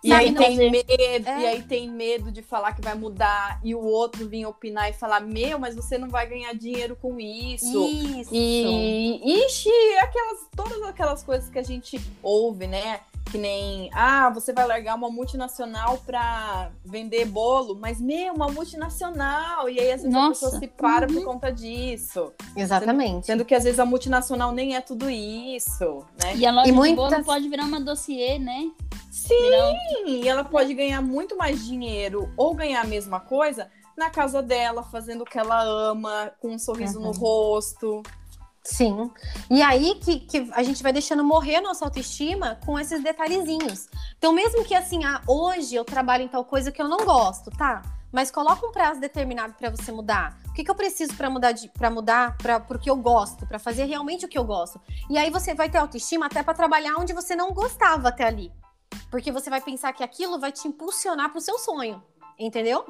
E 0.04 0.08
sabe, 0.10 0.24
aí 0.26 0.30
não- 0.30 0.42
tem 0.42 0.70
medo, 0.70 1.28
É. 1.28 1.40
e 1.40 1.46
aí 1.46 1.62
tem 1.62 1.90
medo 1.90 2.30
de 2.30 2.40
falar 2.42 2.72
que 2.74 2.82
vai 2.82 2.94
mudar 2.94 3.58
e 3.64 3.74
o 3.74 3.80
outro 3.80 4.28
vir 4.28 4.46
opinar 4.46 4.88
e 4.88 4.92
falar: 4.92 5.20
Meu, 5.20 5.58
mas 5.58 5.74
você 5.74 5.98
não 5.98 6.08
vai 6.08 6.26
ganhar 6.28 6.52
dinheiro 6.54 6.94
com 7.00 7.18
isso. 7.18 7.84
Isso. 7.88 8.30
E, 8.32 9.44
ixi, 9.46 9.70
aquelas, 10.00 10.40
todas 10.54 10.80
aquelas 10.82 11.24
coisas 11.24 11.48
que 11.50 11.58
a 11.58 11.62
gente 11.62 12.00
ouve, 12.22 12.66
né? 12.68 13.00
Que 13.30 13.38
nem, 13.38 13.90
ah, 13.92 14.30
você 14.30 14.52
vai 14.52 14.66
largar 14.66 14.94
uma 14.94 15.10
multinacional 15.10 15.98
pra 16.06 16.70
vender 16.84 17.24
bolo, 17.24 17.74
mas, 17.74 18.00
meu, 18.00 18.32
uma 18.32 18.46
multinacional. 18.48 19.68
E 19.68 19.80
aí, 19.80 19.90
às 19.92 20.02
vezes, 20.02 20.12
Nossa. 20.12 20.46
a 20.46 20.50
pessoa 20.50 20.60
se 20.60 20.68
para 20.68 21.06
Uhum. 21.08 21.14
por 21.14 21.24
conta 21.24 21.50
disso. 21.50 22.32
Exatamente. 22.56 23.26
Sendo 23.26 23.44
que, 23.44 23.54
às 23.54 23.64
vezes, 23.64 23.80
a 23.80 23.84
multinacional 23.84 24.52
nem 24.52 24.76
é 24.76 24.80
tudo 24.80 25.10
isso, 25.10 26.04
né? 26.22 26.36
E 26.36 26.46
a 26.46 26.52
loja 26.52 26.68
E 26.68 26.70
de 26.70 26.76
muitas- 26.76 27.10
bolo 27.10 27.24
pode 27.24 27.48
virar 27.48 27.64
uma 27.64 27.80
dossiê, 27.80 28.38
né? 28.38 28.70
Sim, 29.10 29.34
Virar 29.34 29.74
e 30.06 30.28
ela 30.28 30.44
pode 30.44 30.72
ganhar 30.74 31.02
muito 31.02 31.36
mais 31.36 31.64
dinheiro 31.66 32.32
ou 32.36 32.54
ganhar 32.54 32.82
a 32.82 32.86
mesma 32.86 33.18
coisa 33.18 33.68
na 33.96 34.08
casa 34.10 34.40
dela, 34.42 34.82
fazendo 34.84 35.22
o 35.22 35.24
que 35.24 35.38
ela 35.38 35.62
ama, 35.64 36.30
com 36.40 36.48
um 36.50 36.58
sorriso 36.58 37.00
no 37.00 37.06
Uhum. 37.08 37.12
rosto. 37.18 38.02
Sim. 38.66 39.12
E 39.48 39.62
aí 39.62 39.94
que, 39.94 40.18
que 40.20 40.50
a 40.52 40.62
gente 40.64 40.82
vai 40.82 40.92
deixando 40.92 41.22
morrer 41.22 41.56
a 41.56 41.60
nossa 41.60 41.84
autoestima 41.84 42.58
com 42.66 42.78
esses 42.78 43.00
detalhezinhos. 43.00 43.88
Então, 44.18 44.32
mesmo 44.32 44.64
que 44.64 44.74
assim, 44.74 45.04
ah, 45.04 45.22
hoje 45.26 45.76
eu 45.76 45.84
trabalho 45.84 46.24
em 46.24 46.28
tal 46.28 46.44
coisa 46.44 46.72
que 46.72 46.82
eu 46.82 46.88
não 46.88 46.98
gosto, 47.06 47.48
tá? 47.52 47.82
Mas 48.10 48.30
coloca 48.30 48.66
um 48.66 48.72
prazo 48.72 49.00
determinado 49.00 49.54
para 49.54 49.70
você 49.70 49.92
mudar. 49.92 50.36
O 50.48 50.52
que, 50.52 50.64
que 50.64 50.70
eu 50.70 50.74
preciso 50.74 51.14
para 51.14 51.30
mudar 51.30 51.54
para 51.78 51.90
mudar 51.90 52.36
para 52.36 52.58
porque 52.58 52.90
eu 52.90 52.96
gosto, 52.96 53.46
para 53.46 53.58
fazer 53.58 53.84
realmente 53.84 54.24
o 54.24 54.28
que 54.28 54.38
eu 54.38 54.44
gosto. 54.44 54.80
E 55.08 55.16
aí 55.16 55.30
você 55.30 55.54
vai 55.54 55.70
ter 55.70 55.78
autoestima 55.78 56.26
até 56.26 56.42
para 56.42 56.54
trabalhar 56.54 56.96
onde 56.96 57.12
você 57.12 57.36
não 57.36 57.52
gostava 57.52 58.08
até 58.08 58.24
ali. 58.24 58.50
Porque 59.12 59.30
você 59.30 59.48
vai 59.48 59.60
pensar 59.60 59.92
que 59.92 60.02
aquilo 60.02 60.40
vai 60.40 60.50
te 60.50 60.66
impulsionar 60.66 61.30
pro 61.30 61.40
seu 61.40 61.56
sonho. 61.56 62.02
Entendeu? 62.36 62.84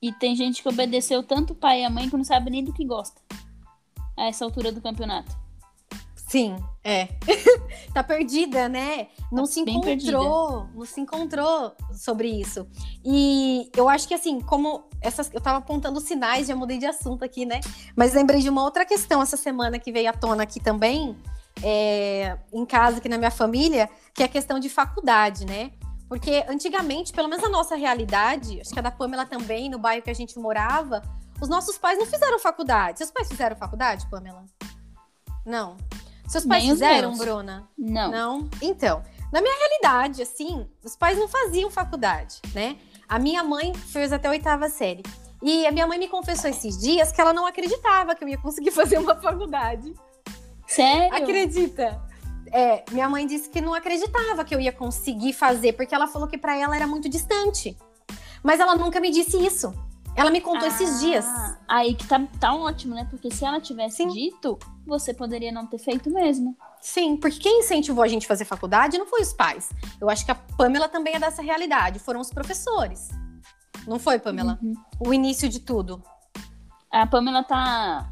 E 0.00 0.12
tem 0.12 0.34
gente 0.34 0.62
que 0.62 0.68
obedeceu 0.68 1.22
tanto 1.22 1.52
o 1.52 1.56
pai 1.56 1.82
e 1.82 1.84
a 1.84 1.90
mãe 1.90 2.10
que 2.10 2.16
não 2.16 2.24
sabe 2.24 2.50
nem 2.50 2.64
do 2.64 2.72
que 2.72 2.84
gosta. 2.84 3.20
A 4.22 4.26
essa 4.26 4.44
altura 4.44 4.70
do 4.70 4.80
campeonato. 4.80 5.36
Sim, 6.14 6.56
é. 6.84 7.08
tá 7.92 8.04
perdida, 8.04 8.68
né? 8.68 9.08
Não 9.32 9.42
Tá 9.42 9.50
se 9.50 9.60
encontrou, 9.60 10.68
não 10.72 10.86
se 10.86 11.00
encontrou 11.00 11.72
sobre 11.92 12.28
isso. 12.28 12.66
E 13.04 13.68
eu 13.76 13.88
acho 13.88 14.06
que 14.06 14.14
assim, 14.14 14.40
como 14.40 14.84
essas, 15.00 15.28
eu 15.34 15.40
tava 15.40 15.58
apontando 15.58 16.00
sinais, 16.00 16.46
já 16.46 16.54
mudei 16.54 16.78
de 16.78 16.86
assunto 16.86 17.24
aqui, 17.24 17.44
né? 17.44 17.60
Mas 17.96 18.14
lembrei 18.14 18.40
de 18.40 18.48
uma 18.48 18.62
outra 18.62 18.86
questão 18.86 19.20
essa 19.20 19.36
semana 19.36 19.76
que 19.78 19.90
veio 19.90 20.08
à 20.08 20.12
tona 20.12 20.44
aqui 20.44 20.60
também, 20.60 21.16
é, 21.62 22.38
em 22.52 22.64
casa, 22.64 22.98
aqui 22.98 23.08
na 23.08 23.18
minha 23.18 23.30
família, 23.30 23.90
que 24.14 24.22
é 24.22 24.26
a 24.26 24.28
questão 24.28 24.60
de 24.60 24.68
faculdade, 24.68 25.44
né? 25.44 25.72
Porque 26.08 26.44
antigamente, 26.48 27.12
pelo 27.12 27.28
menos 27.28 27.44
a 27.44 27.48
nossa 27.48 27.74
realidade, 27.74 28.60
acho 28.60 28.70
que 28.70 28.78
a 28.78 28.82
da 28.82 28.90
Pamela 28.92 29.26
também, 29.26 29.68
no 29.68 29.78
bairro 29.78 30.02
que 30.02 30.10
a 30.10 30.14
gente 30.14 30.38
morava, 30.38 31.02
os 31.42 31.48
nossos 31.48 31.76
pais 31.76 31.98
não 31.98 32.06
fizeram 32.06 32.38
faculdade. 32.38 32.98
Seus 32.98 33.10
pais 33.10 33.26
fizeram 33.26 33.56
faculdade, 33.56 34.06
Pamela? 34.08 34.44
Não. 35.44 35.76
Seus 36.28 36.46
pais 36.46 36.62
Nem 36.62 36.72
fizeram. 36.72 37.16
Bruna? 37.16 37.68
Não. 37.76 38.10
Não? 38.12 38.50
Então, 38.62 39.02
na 39.32 39.42
minha 39.42 39.54
realidade, 39.58 40.22
assim, 40.22 40.64
os 40.84 40.94
pais 40.94 41.18
não 41.18 41.26
faziam 41.26 41.68
faculdade, 41.68 42.40
né? 42.54 42.76
A 43.08 43.18
minha 43.18 43.42
mãe 43.42 43.74
fez 43.74 44.12
até 44.12 44.28
a 44.28 44.30
oitava 44.30 44.68
série. 44.68 45.02
E 45.42 45.66
a 45.66 45.72
minha 45.72 45.84
mãe 45.84 45.98
me 45.98 46.06
confessou 46.06 46.48
esses 46.48 46.78
dias 46.78 47.10
que 47.10 47.20
ela 47.20 47.32
não 47.32 47.44
acreditava 47.44 48.14
que 48.14 48.22
eu 48.22 48.28
ia 48.28 48.38
conseguir 48.38 48.70
fazer 48.72 48.98
uma 48.98 49.20
faculdade. 49.20 49.92
Sério? 50.68 51.12
Acredita? 51.12 52.00
É, 52.52 52.84
minha 52.92 53.08
mãe 53.08 53.26
disse 53.26 53.50
que 53.50 53.60
não 53.60 53.74
acreditava 53.74 54.44
que 54.44 54.54
eu 54.54 54.60
ia 54.60 54.72
conseguir 54.72 55.32
fazer, 55.32 55.72
porque 55.72 55.92
ela 55.92 56.06
falou 56.06 56.28
que 56.28 56.38
pra 56.38 56.56
ela 56.56 56.76
era 56.76 56.86
muito 56.86 57.08
distante. 57.08 57.76
Mas 58.44 58.60
ela 58.60 58.76
nunca 58.76 59.00
me 59.00 59.10
disse 59.10 59.36
isso. 59.44 59.74
Ela 60.14 60.30
me 60.30 60.40
contou 60.40 60.68
esses 60.68 61.00
dias. 61.00 61.24
Ah, 61.26 61.58
Aí 61.68 61.94
que 61.94 62.06
tá, 62.06 62.20
tá 62.38 62.54
ótimo, 62.54 62.94
né? 62.94 63.06
Porque 63.08 63.30
se 63.30 63.44
ela 63.44 63.60
tivesse 63.60 63.96
Sim. 63.96 64.08
dito, 64.08 64.58
você 64.86 65.14
poderia 65.14 65.50
não 65.50 65.66
ter 65.66 65.78
feito 65.78 66.10
mesmo. 66.10 66.56
Sim, 66.80 67.16
porque 67.16 67.38
quem 67.38 67.60
incentivou 67.60 68.04
a 68.04 68.08
gente 68.08 68.24
a 68.26 68.28
fazer 68.28 68.44
faculdade 68.44 68.98
não 68.98 69.06
foi 69.06 69.22
os 69.22 69.32
pais. 69.32 69.70
Eu 70.00 70.10
acho 70.10 70.24
que 70.24 70.30
a 70.30 70.34
Pamela 70.34 70.88
também 70.88 71.14
é 71.14 71.18
dessa 71.18 71.40
realidade. 71.40 71.98
Foram 71.98 72.20
os 72.20 72.30
professores. 72.30 73.08
Não 73.86 73.98
foi, 73.98 74.18
Pamela? 74.18 74.58
Uhum. 74.62 74.74
O 75.00 75.14
início 75.14 75.48
de 75.48 75.60
tudo. 75.60 76.02
A 76.90 77.06
Pamela 77.06 77.42
tá. 77.42 78.11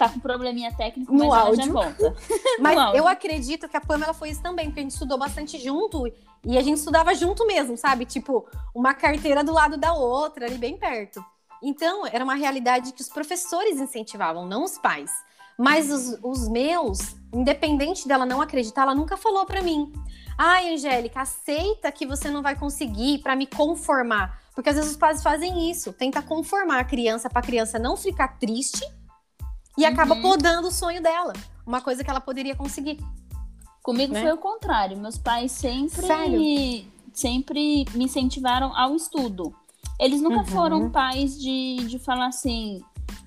Tá 0.00 0.08
com 0.08 0.18
probleminha 0.18 0.74
técnico, 0.74 1.12
No 1.12 1.28
mas 1.28 1.38
áudio. 1.44 1.64
já 1.66 1.72
volta. 1.72 2.16
Mas 2.58 2.78
áudio. 2.78 2.98
eu 2.98 3.06
acredito 3.08 3.68
que 3.68 3.76
a 3.76 3.80
Pamela 3.80 4.14
foi 4.14 4.30
isso 4.30 4.42
também, 4.42 4.66
porque 4.66 4.80
a 4.80 4.82
gente 4.82 4.92
estudou 4.92 5.18
bastante 5.18 5.58
junto 5.58 6.06
e 6.44 6.56
a 6.56 6.62
gente 6.62 6.78
estudava 6.78 7.14
junto 7.14 7.46
mesmo, 7.46 7.76
sabe? 7.76 8.04
Tipo, 8.06 8.46
uma 8.74 8.94
carteira 8.94 9.44
do 9.44 9.52
lado 9.52 9.76
da 9.76 9.92
outra, 9.92 10.46
ali 10.46 10.56
bem 10.56 10.76
perto. 10.78 11.22
Então, 11.62 12.06
era 12.06 12.24
uma 12.24 12.34
realidade 12.34 12.92
que 12.92 13.02
os 13.02 13.08
professores 13.10 13.78
incentivavam, 13.78 14.46
não 14.46 14.64
os 14.64 14.78
pais. 14.78 15.10
Mas 15.58 15.90
os, 15.90 16.18
os 16.22 16.48
meus, 16.48 16.98
independente 17.34 18.08
dela 18.08 18.24
não 18.24 18.40
acreditar, 18.40 18.82
ela 18.82 18.94
nunca 18.94 19.18
falou 19.18 19.44
pra 19.44 19.60
mim. 19.60 19.92
Ai, 20.38 20.72
Angélica, 20.72 21.20
aceita 21.20 21.92
que 21.92 22.06
você 22.06 22.30
não 22.30 22.40
vai 22.40 22.56
conseguir 22.58 23.18
pra 23.18 23.36
me 23.36 23.46
conformar. 23.46 24.40
Porque 24.54 24.70
às 24.70 24.76
vezes 24.76 24.92
os 24.92 24.96
pais 24.96 25.22
fazem 25.22 25.70
isso, 25.70 25.92
tenta 25.92 26.22
conformar 26.22 26.80
a 26.80 26.84
criança 26.84 27.28
pra 27.28 27.42
criança 27.42 27.78
não 27.78 27.94
ficar 27.94 28.38
triste 28.38 28.82
e 29.78 29.84
acaba 29.84 30.14
Uhum. 30.14 30.22
podando 30.22 30.68
o 30.68 30.72
sonho 30.72 31.02
dela. 31.02 31.32
Uma 31.66 31.80
coisa 31.80 32.02
que 32.04 32.10
ela 32.10 32.20
poderia 32.20 32.54
conseguir. 32.54 32.98
Comigo 33.82 34.12
Né? 34.12 34.22
foi 34.22 34.32
o 34.32 34.36
contrário. 34.38 34.96
Meus 34.98 35.16
pais 35.16 35.52
sempre, 35.52 36.06
Sério? 36.06 36.86
sempre 37.12 37.84
me 37.94 38.04
incentivaram 38.04 38.76
ao 38.76 38.94
estudo. 38.94 39.54
Eles 39.98 40.20
nunca 40.20 40.38
Uhum. 40.40 40.46
foram 40.46 40.90
pais 40.90 41.38
de, 41.38 41.76
de 41.86 41.98
falar 41.98 42.26
assim, 42.26 42.80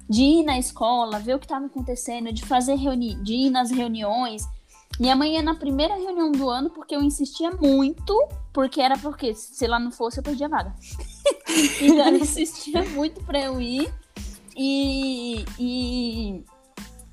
de 0.09 0.21
ir 0.21 0.43
na 0.43 0.57
escola, 0.59 1.19
ver 1.19 1.35
o 1.35 1.39
que 1.39 1.45
estava 1.45 1.65
acontecendo, 1.65 2.31
de 2.31 2.43
fazer 2.45 2.75
reuni 2.75 3.15
de 3.23 3.33
ir 3.33 3.49
nas 3.49 3.71
reuniões. 3.71 4.43
Minha 4.99 5.15
mãe 5.15 5.33
ia 5.35 5.41
na 5.41 5.55
primeira 5.55 5.95
reunião 5.95 6.31
do 6.31 6.47
ano 6.49 6.69
porque 6.69 6.95
eu 6.95 7.01
insistia 7.01 7.49
muito, 7.51 8.15
porque 8.53 8.79
era 8.79 8.95
porque 8.97 9.33
se 9.33 9.65
lá 9.65 9.79
não 9.79 9.91
fosse 9.91 10.19
eu 10.19 10.23
perdia 10.23 10.45
a 10.45 10.49
vaga. 10.49 10.75
então 11.81 11.99
ela 11.99 12.17
insistia 12.17 12.83
muito 12.89 13.23
para 13.23 13.39
eu 13.41 13.59
ir. 13.61 13.91
E, 14.55 15.45
e 15.59 16.43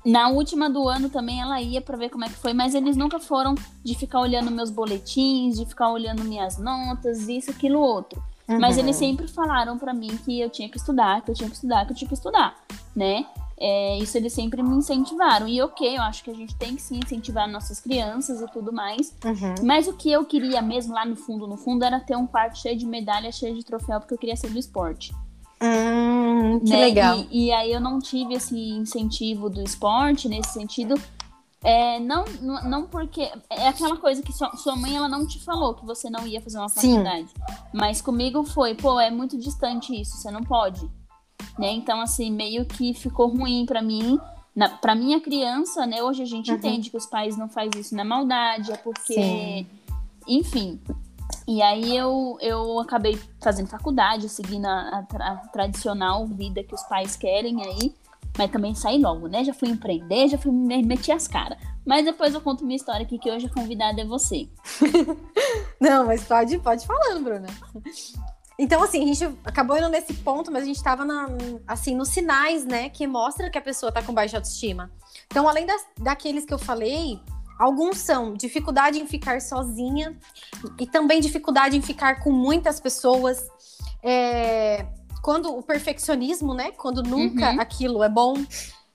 na 0.05 0.29
última 0.29 0.69
do 0.69 0.87
ano 0.87 1.09
também 1.09 1.41
ela 1.41 1.61
ia 1.61 1.81
para 1.81 1.97
ver 1.97 2.09
como 2.09 2.25
é 2.25 2.27
que 2.27 2.35
foi, 2.35 2.53
mas 2.53 2.73
eles 2.73 2.97
nunca 2.97 3.19
foram 3.19 3.55
de 3.83 3.95
ficar 3.95 4.19
olhando 4.19 4.49
meus 4.51 4.69
boletins, 4.71 5.57
de 5.57 5.65
ficar 5.65 5.91
olhando 5.91 6.23
minhas 6.23 6.57
notas, 6.57 7.27
isso, 7.27 7.51
aquilo, 7.51 7.79
outro. 7.79 8.21
Mas 8.59 8.75
Uhum. 8.75 8.83
eles 8.83 8.95
sempre 8.97 9.27
falaram 9.27 9.77
pra 9.77 9.93
mim 9.93 10.17
que 10.25 10.39
eu 10.41 10.49
tinha 10.49 10.67
que 10.67 10.77
estudar, 10.77 11.21
que 11.21 11.31
eu 11.31 11.35
tinha 11.35 11.49
que 11.49 11.55
estudar, 11.55 11.85
que 11.85 11.91
eu 11.93 11.95
tinha 11.95 12.07
que 12.07 12.13
estudar, 12.13 12.55
né? 12.95 13.25
É, 13.63 13.97
isso 13.99 14.17
eles 14.17 14.33
sempre 14.33 14.63
me 14.63 14.75
incentivaram. 14.75 15.47
E 15.47 15.61
ok, 15.61 15.95
eu 15.95 16.01
acho 16.01 16.23
que 16.23 16.31
a 16.31 16.33
gente 16.33 16.55
tem 16.55 16.75
que 16.75 16.81
sim 16.81 16.97
incentivar 16.97 17.47
nossas 17.47 17.79
crianças 17.79 18.41
e 18.41 18.47
tudo 18.47 18.73
mais. 18.73 19.15
Uhum. 19.23 19.55
Mas 19.63 19.87
o 19.87 19.93
que 19.93 20.11
eu 20.11 20.25
queria 20.25 20.61
mesmo 20.63 20.95
lá 20.95 21.05
no 21.05 21.15
fundo, 21.15 21.45
no 21.47 21.55
fundo, 21.55 21.85
era 21.85 21.99
ter 21.99 22.17
um 22.17 22.25
quarto 22.25 22.57
cheio 22.57 22.75
de 22.75 22.87
medalha, 22.87 23.31
cheio 23.31 23.55
de 23.55 23.63
troféu, 23.63 23.99
porque 23.99 24.15
eu 24.15 24.17
queria 24.17 24.35
ser 24.35 24.49
do 24.49 24.57
esporte. 24.57 25.13
Hum, 25.61 26.59
que 26.59 26.71
né? 26.71 26.77
legal. 26.77 27.17
E, 27.29 27.47
e 27.47 27.51
aí 27.51 27.71
eu 27.71 27.79
não 27.79 27.99
tive 27.99 28.33
esse 28.33 28.57
incentivo 28.57 29.49
do 29.49 29.61
esporte 29.61 30.27
nesse 30.27 30.53
sentido. 30.53 30.95
É, 31.63 31.99
não, 31.99 32.25
não, 32.63 32.87
porque. 32.87 33.31
É 33.49 33.67
aquela 33.67 33.95
coisa 33.97 34.21
que 34.23 34.33
sua, 34.33 34.55
sua 34.57 34.75
mãe 34.75 34.95
ela 34.95 35.07
não 35.07 35.27
te 35.27 35.39
falou 35.43 35.75
que 35.75 35.85
você 35.85 36.09
não 36.09 36.25
ia 36.25 36.41
fazer 36.41 36.57
uma 36.57 36.69
Sim. 36.69 36.95
faculdade. 36.95 37.27
Mas 37.71 38.01
comigo 38.01 38.43
foi, 38.43 38.73
pô, 38.73 38.99
é 38.99 39.11
muito 39.11 39.37
distante 39.37 39.93
isso, 39.99 40.17
você 40.17 40.31
não 40.31 40.43
pode. 40.43 40.81
Né? 41.59 41.71
Então, 41.73 42.01
assim, 42.01 42.31
meio 42.31 42.65
que 42.65 42.93
ficou 42.93 43.27
ruim 43.27 43.65
pra 43.65 43.81
mim. 43.81 44.19
Na, 44.55 44.67
pra 44.67 44.95
minha 44.95 45.21
criança, 45.21 45.85
né? 45.85 46.03
Hoje 46.03 46.23
a 46.23 46.25
gente 46.25 46.49
Uhum. 46.51 46.57
entende 46.57 46.89
que 46.89 46.97
os 46.97 47.05
pais 47.05 47.37
não 47.37 47.47
fazem 47.47 47.79
isso 47.79 47.95
na 47.95 48.03
maldade, 48.03 48.71
é 48.71 48.77
porque. 48.77 49.13
Sim. 49.13 49.67
Enfim. 50.27 50.79
E 51.47 51.61
aí 51.61 51.95
eu, 51.95 52.37
eu 52.41 52.79
acabei 52.79 53.19
fazendo 53.41 53.67
faculdade, 53.67 54.29
seguindo 54.29 54.65
a, 54.65 55.05
a 55.11 55.31
a 55.31 55.35
tradicional 55.47 56.25
vida 56.27 56.63
que 56.63 56.73
os 56.73 56.83
pais 56.83 57.15
querem 57.15 57.63
aí. 57.63 57.93
Mas 58.37 58.49
também 58.49 58.73
saí 58.73 58.97
logo, 58.97 59.27
né? 59.27 59.43
Já 59.43 59.53
fui 59.53 59.69
empreender, 59.69 60.29
já 60.29 60.37
fui 60.37 60.51
me 60.51 60.81
meti 60.83 61.11
as 61.11 61.27
caras. 61.27 61.57
Mas 61.85 62.05
depois 62.05 62.33
eu 62.33 62.41
conto 62.41 62.63
minha 62.63 62.77
história 62.77 63.03
aqui, 63.03 63.19
que 63.19 63.29
hoje 63.29 63.47
a 63.47 63.53
convidada 63.53 64.01
é 64.01 64.05
você. 64.05 64.47
Não, 65.79 66.05
mas 66.05 66.23
pode, 66.23 66.57
pode 66.59 66.85
falando, 66.85 67.23
Bruna. 67.23 67.47
Então, 68.57 68.83
assim, 68.83 69.03
a 69.03 69.13
gente 69.13 69.37
acabou 69.43 69.77
indo 69.77 69.89
nesse 69.89 70.13
ponto, 70.13 70.51
mas 70.51 70.63
a 70.63 70.65
gente 70.67 70.83
tava 70.83 71.03
na, 71.03 71.27
assim, 71.67 71.95
nos 71.95 72.09
sinais, 72.09 72.63
né, 72.63 72.89
que 72.89 73.07
mostra 73.07 73.49
que 73.49 73.57
a 73.57 73.61
pessoa 73.61 73.91
tá 73.91 74.03
com 74.03 74.13
baixa 74.13 74.37
autoestima. 74.37 74.91
Então, 75.25 75.49
além 75.49 75.65
das, 75.65 75.83
daqueles 75.97 76.45
que 76.45 76.53
eu 76.53 76.59
falei, 76.59 77.19
alguns 77.61 77.99
são 77.99 78.33
dificuldade 78.33 78.99
em 78.99 79.05
ficar 79.07 79.39
sozinha 79.41 80.17
e 80.79 80.87
também 80.87 81.21
dificuldade 81.21 81.77
em 81.77 81.81
ficar 81.81 82.19
com 82.21 82.31
muitas 82.31 82.79
pessoas. 82.79 83.47
É, 84.03 84.85
quando 85.21 85.55
o 85.55 85.61
perfeccionismo, 85.61 86.53
né? 86.53 86.71
Quando 86.71 87.03
nunca 87.03 87.51
Uhum. 87.51 87.61
aquilo 87.61 88.03
é 88.03 88.09
bom. 88.09 88.33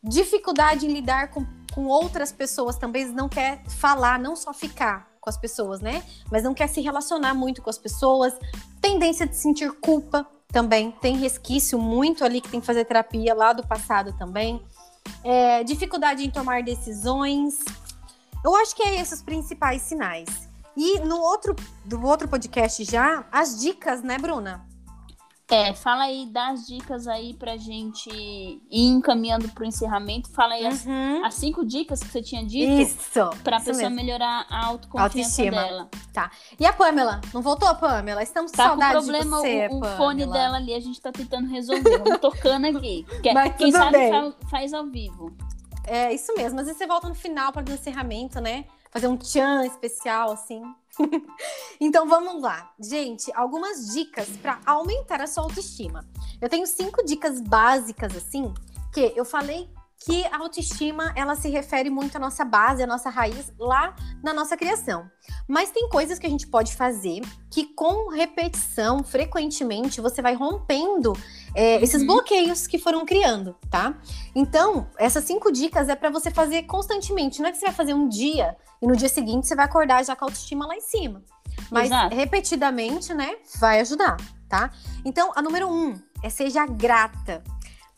Dificuldade 0.02 0.86
em 0.86 0.92
lidar 0.92 1.30
com, 1.30 1.46
com 1.72 1.86
outras 1.86 2.32
pessoas 2.32 2.76
também, 2.76 3.06
não 3.06 3.28
quer 3.28 3.62
falar, 3.68 4.18
não 4.18 4.34
só 4.34 4.52
ficar 4.52 5.08
com 5.20 5.30
as 5.30 5.36
pessoas, 5.36 5.80
né? 5.80 6.02
Mas 6.30 6.42
não 6.42 6.54
quer 6.54 6.68
se 6.68 6.80
relacionar 6.80 7.34
muito 7.34 7.62
com 7.62 7.70
as 7.70 7.78
pessoas. 7.78 8.34
Tendência 8.80 9.26
de 9.26 9.36
sentir 9.36 9.70
culpa 9.80 10.26
também. 10.48 10.90
Tem 11.00 11.16
resquício 11.16 11.78
muito 11.78 12.24
ali 12.24 12.40
que 12.40 12.48
tem 12.48 12.60
que 12.60 12.66
fazer 12.66 12.84
terapia 12.84 13.34
lá 13.34 13.52
do 13.52 13.66
passado 13.66 14.12
também. 14.18 14.60
É, 15.22 15.62
dificuldade 15.64 16.24
em 16.24 16.30
tomar 16.30 16.62
decisões. 16.62 17.58
Eu 18.44 18.54
acho 18.56 18.74
que 18.76 18.82
é 18.82 19.00
esses 19.00 19.18
os 19.18 19.22
principais 19.24 19.82
sinais. 19.82 20.48
E 20.76 21.00
no 21.00 21.18
outro, 21.20 21.56
do 21.84 22.04
outro 22.06 22.28
podcast 22.28 22.84
já, 22.84 23.24
as 23.32 23.60
dicas, 23.60 24.02
né, 24.02 24.18
Bruna? 24.18 24.64
É, 25.48 25.72
fala 25.72 26.02
aí, 26.04 26.26
dá 26.32 26.48
as 26.48 26.66
dicas 26.66 27.06
aí 27.06 27.32
pra 27.32 27.56
gente 27.56 28.10
ir 28.10 28.60
encaminhando 28.70 29.48
pro 29.50 29.64
encerramento. 29.64 30.28
Fala 30.32 30.54
aí 30.54 30.66
as, 30.66 30.84
Uhum. 30.84 31.24
as 31.24 31.34
cinco 31.34 31.64
dicas 31.64 32.00
que 32.00 32.08
você 32.08 32.20
tinha 32.20 32.44
dito 32.44 32.68
Isso. 32.82 33.30
pra 33.44 33.58
isso 33.58 33.66
pessoa 33.66 33.88
mesmo. 33.88 33.94
melhorar 34.04 34.44
a 34.50 34.66
autoconfiança 34.66 35.18
Autoestima. 35.20 35.62
dela. 35.62 35.88
E 36.58 36.66
a 36.66 36.72
Pamela? 36.72 37.20
Não 37.32 37.40
voltou, 37.42 37.72
Pamela? 37.76 38.24
Estamos 38.24 38.50
Tá 38.50 38.70
com 38.70 38.76
problema 38.90 39.38
você, 39.38 39.68
o, 39.70 39.78
o 39.80 39.84
fone 39.96 40.26
dela 40.26 40.56
ali, 40.56 40.74
a 40.74 40.80
gente 40.80 41.00
tá 41.00 41.12
tentando 41.12 41.46
resolver. 41.48 41.98
Vamos 42.02 42.18
tocando 42.20 42.66
aqui. 42.76 43.06
Mas 43.32 43.54
quem 43.56 43.70
sabe 43.70 43.92
bem. 43.98 44.10
fa- 44.10 44.34
faz 44.50 44.74
ao 44.74 44.84
vivo. 44.86 45.32
É 45.86 46.12
isso 46.12 46.34
mesmo. 46.34 46.58
Às 46.58 46.66
vezes 46.66 46.78
você 46.78 46.86
volta 46.86 47.08
no 47.08 47.14
final 47.14 47.52
para 47.52 47.64
o 47.64 47.72
encerramento, 47.72 48.40
né? 48.40 48.64
Fazer 48.90 49.06
um 49.06 49.16
tchan 49.16 49.64
especial, 49.64 50.32
assim. 50.32 50.62
então 51.80 52.08
vamos 52.08 52.42
lá. 52.42 52.72
Gente, 52.78 53.32
algumas 53.34 53.92
dicas 53.94 54.28
para 54.38 54.58
aumentar 54.66 55.20
a 55.20 55.26
sua 55.26 55.44
autoestima. 55.44 56.04
Eu 56.40 56.48
tenho 56.48 56.66
cinco 56.66 57.04
dicas 57.04 57.40
básicas, 57.40 58.16
assim, 58.16 58.52
que 58.92 59.12
eu 59.14 59.24
falei 59.24 59.68
que 60.04 60.24
a 60.26 60.38
autoestima 60.38 61.12
ela 61.16 61.34
se 61.34 61.48
refere 61.48 61.90
muito 61.90 62.16
à 62.16 62.18
nossa 62.20 62.44
base, 62.44 62.82
à 62.82 62.86
nossa 62.86 63.08
raiz 63.10 63.52
lá 63.58 63.94
na 64.22 64.32
nossa 64.32 64.56
criação. 64.56 65.10
Mas 65.48 65.70
tem 65.70 65.88
coisas 65.88 66.18
que 66.18 66.26
a 66.26 66.30
gente 66.30 66.46
pode 66.46 66.74
fazer 66.76 67.22
que 67.50 67.64
com 67.74 68.10
repetição, 68.10 69.02
frequentemente, 69.02 70.00
você 70.00 70.20
vai 70.20 70.34
rompendo 70.34 71.12
é, 71.54 71.82
esses 71.82 72.02
Uhum. 72.02 72.08
bloqueios 72.08 72.66
que 72.66 72.78
foram 72.78 73.04
criando, 73.06 73.56
tá? 73.70 73.94
Então, 74.34 74.86
essas 74.98 75.24
cinco 75.24 75.50
dicas 75.50 75.88
é 75.88 75.96
para 75.96 76.10
você 76.10 76.30
fazer 76.30 76.64
constantemente. 76.64 77.40
Não 77.40 77.48
é 77.48 77.52
que 77.52 77.58
você 77.58 77.66
vai 77.66 77.74
fazer 77.74 77.94
um 77.94 78.08
dia 78.08 78.56
e 78.82 78.86
no 78.86 78.94
dia 78.94 79.08
seguinte 79.08 79.46
você 79.46 79.56
vai 79.56 79.64
acordar 79.64 80.04
já 80.04 80.14
com 80.14 80.24
a 80.24 80.28
autoestima 80.28 80.66
lá 80.66 80.76
em 80.76 80.80
cima. 80.82 81.22
Mas 81.70 81.86
Exato. 81.86 82.14
repetidamente, 82.14 83.14
né, 83.14 83.36
vai 83.58 83.80
ajudar, 83.80 84.18
tá? 84.48 84.70
Então, 85.04 85.32
a 85.34 85.40
número 85.40 85.68
um 85.68 85.98
é 86.22 86.28
seja 86.28 86.66
grata. 86.66 87.42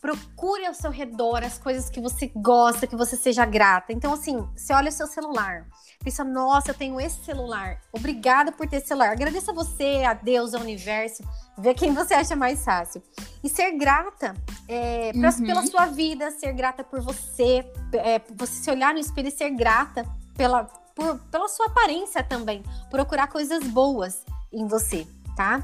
Procure 0.01 0.65
ao 0.65 0.73
seu 0.73 0.89
redor 0.91 1.43
as 1.43 1.57
coisas 1.57 1.89
que 1.89 1.99
você 1.99 2.31
gosta, 2.33 2.87
que 2.87 2.95
você 2.95 3.17
seja 3.17 3.43
grata. 3.45 3.91
Então, 3.91 4.13
assim, 4.13 4.47
você 4.55 4.73
olha 4.73 4.87
o 4.89 4.91
seu 4.93 5.05
celular, 5.07 5.65
pensa, 6.01 6.23
nossa, 6.23 6.71
eu 6.71 6.73
tenho 6.75 6.99
esse 7.01 7.21
celular. 7.25 7.81
Obrigada 7.91 8.49
por 8.51 8.65
ter 8.67 8.77
esse 8.77 8.87
celular. 8.87 9.11
Agradeça 9.11 9.51
a 9.51 9.53
você, 9.53 10.03
a 10.07 10.13
Deus, 10.13 10.53
ao 10.53 10.61
universo, 10.61 11.21
ver 11.57 11.73
quem 11.73 11.93
você 11.93 12.13
acha 12.13 12.33
mais 12.35 12.63
fácil. 12.63 13.03
E 13.43 13.49
ser 13.49 13.71
grata 13.77 14.33
é, 14.69 15.11
pra- 15.11 15.29
Uhum. 15.31 15.45
pela 15.45 15.67
sua 15.67 15.85
vida, 15.87 16.31
ser 16.31 16.53
grata 16.53 16.81
por 16.83 17.01
você, 17.01 17.69
é, 17.93 18.21
você 18.35 18.53
se 18.63 18.71
olhar 18.71 18.93
no 18.93 18.99
espelho 18.99 19.27
e 19.27 19.31
ser 19.31 19.49
grata 19.49 20.05
pela, 20.37 20.63
por- 20.95 21.19
pela 21.29 21.49
sua 21.49 21.65
aparência 21.65 22.23
também. 22.23 22.63
Procurar 22.89 23.27
coisas 23.27 23.63
boas 23.65 24.23
em 24.53 24.65
você, 24.65 25.05
tá? 25.35 25.61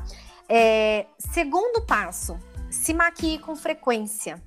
É, 0.50 1.06
segundo 1.18 1.82
passo, 1.86 2.38
se 2.76 2.94
maquie 2.94 3.40
com 3.40 3.56
frequência. 3.56 4.42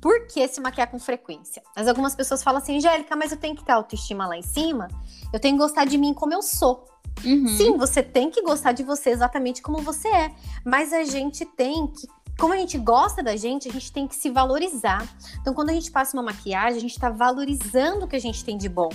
Por 0.00 0.26
que 0.26 0.48
se 0.48 0.60
maquiar 0.60 0.90
com 0.90 0.98
frequência? 0.98 1.62
Mas 1.76 1.86
algumas 1.86 2.14
pessoas 2.14 2.42
falam 2.42 2.60
assim, 2.60 2.78
Angélica, 2.78 3.14
mas 3.14 3.32
eu 3.32 3.38
tenho 3.38 3.54
que 3.54 3.62
ter 3.62 3.72
autoestima 3.72 4.26
lá 4.26 4.36
em 4.36 4.42
cima, 4.42 4.88
eu 5.32 5.38
tenho 5.38 5.56
que 5.56 5.62
gostar 5.62 5.84
de 5.84 5.98
mim 5.98 6.14
como 6.14 6.32
eu 6.32 6.42
sou. 6.42 6.86
Uhum. 7.22 7.46
Sim, 7.48 7.76
você 7.76 8.02
tem 8.02 8.30
que 8.30 8.42
gostar 8.42 8.72
de 8.72 8.82
você 8.82 9.10
exatamente 9.10 9.60
como 9.60 9.78
você 9.78 10.08
é. 10.08 10.34
Mas 10.64 10.92
a 10.92 11.04
gente 11.04 11.44
tem 11.44 11.86
que. 11.86 12.08
Como 12.38 12.54
a 12.54 12.56
gente 12.56 12.78
gosta 12.78 13.22
da 13.22 13.36
gente, 13.36 13.68
a 13.68 13.72
gente 13.72 13.92
tem 13.92 14.08
que 14.08 14.16
se 14.16 14.30
valorizar. 14.30 15.06
Então, 15.42 15.52
quando 15.52 15.68
a 15.68 15.74
gente 15.74 15.90
passa 15.90 16.16
uma 16.16 16.22
maquiagem, 16.22 16.78
a 16.78 16.80
gente 16.80 16.92
está 16.92 17.10
valorizando 17.10 18.06
o 18.06 18.08
que 18.08 18.16
a 18.16 18.20
gente 18.20 18.42
tem 18.42 18.56
de 18.56 18.70
bom. 18.70 18.88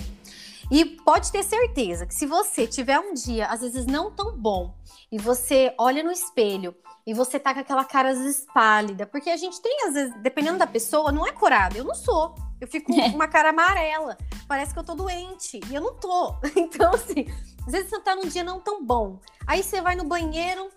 E 0.70 0.84
pode 0.84 1.30
ter 1.30 1.42
certeza 1.42 2.06
que 2.06 2.14
se 2.14 2.26
você 2.26 2.66
tiver 2.66 2.98
um 2.98 3.14
dia, 3.14 3.46
às 3.46 3.60
vezes 3.60 3.86
não 3.86 4.10
tão 4.10 4.36
bom, 4.36 4.74
e 5.10 5.18
você 5.18 5.74
olha 5.78 6.02
no 6.02 6.10
espelho 6.10 6.74
e 7.06 7.14
você 7.14 7.38
tá 7.38 7.54
com 7.54 7.60
aquela 7.60 7.84
cara 7.84 8.10
às 8.10 8.18
vezes 8.18 8.46
pálida, 8.52 9.06
porque 9.06 9.30
a 9.30 9.36
gente 9.36 9.62
tem, 9.62 9.86
às 9.86 9.94
vezes, 9.94 10.14
dependendo 10.22 10.58
da 10.58 10.66
pessoa, 10.66 11.12
não 11.12 11.24
é 11.24 11.30
corada. 11.30 11.78
Eu 11.78 11.84
não 11.84 11.94
sou. 11.94 12.34
Eu 12.60 12.66
fico 12.66 12.92
com 12.92 13.00
uma 13.14 13.28
cara 13.28 13.50
amarela. 13.50 14.18
Parece 14.48 14.72
que 14.72 14.80
eu 14.80 14.84
tô 14.84 14.94
doente. 14.96 15.60
E 15.70 15.74
eu 15.74 15.80
não 15.80 15.94
tô. 15.94 16.34
Então, 16.56 16.92
assim, 16.92 17.26
às 17.64 17.72
vezes 17.72 17.90
você 17.90 18.00
tá 18.00 18.16
num 18.16 18.26
dia 18.26 18.42
não 18.42 18.58
tão 18.58 18.84
bom. 18.84 19.20
Aí 19.46 19.62
você 19.62 19.80
vai 19.80 19.94
no 19.94 20.02
banheiro, 20.02 20.68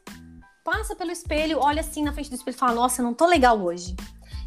passa 0.63 0.95
pelo 0.95 1.11
espelho, 1.11 1.57
olha 1.59 1.81
assim 1.81 2.03
na 2.03 2.13
frente 2.13 2.29
do 2.29 2.35
espelho 2.35 2.55
e 2.55 2.59
fala: 2.59 2.73
Nossa, 2.73 3.01
eu 3.01 3.05
não 3.05 3.13
tô 3.13 3.25
legal 3.25 3.59
hoje. 3.59 3.95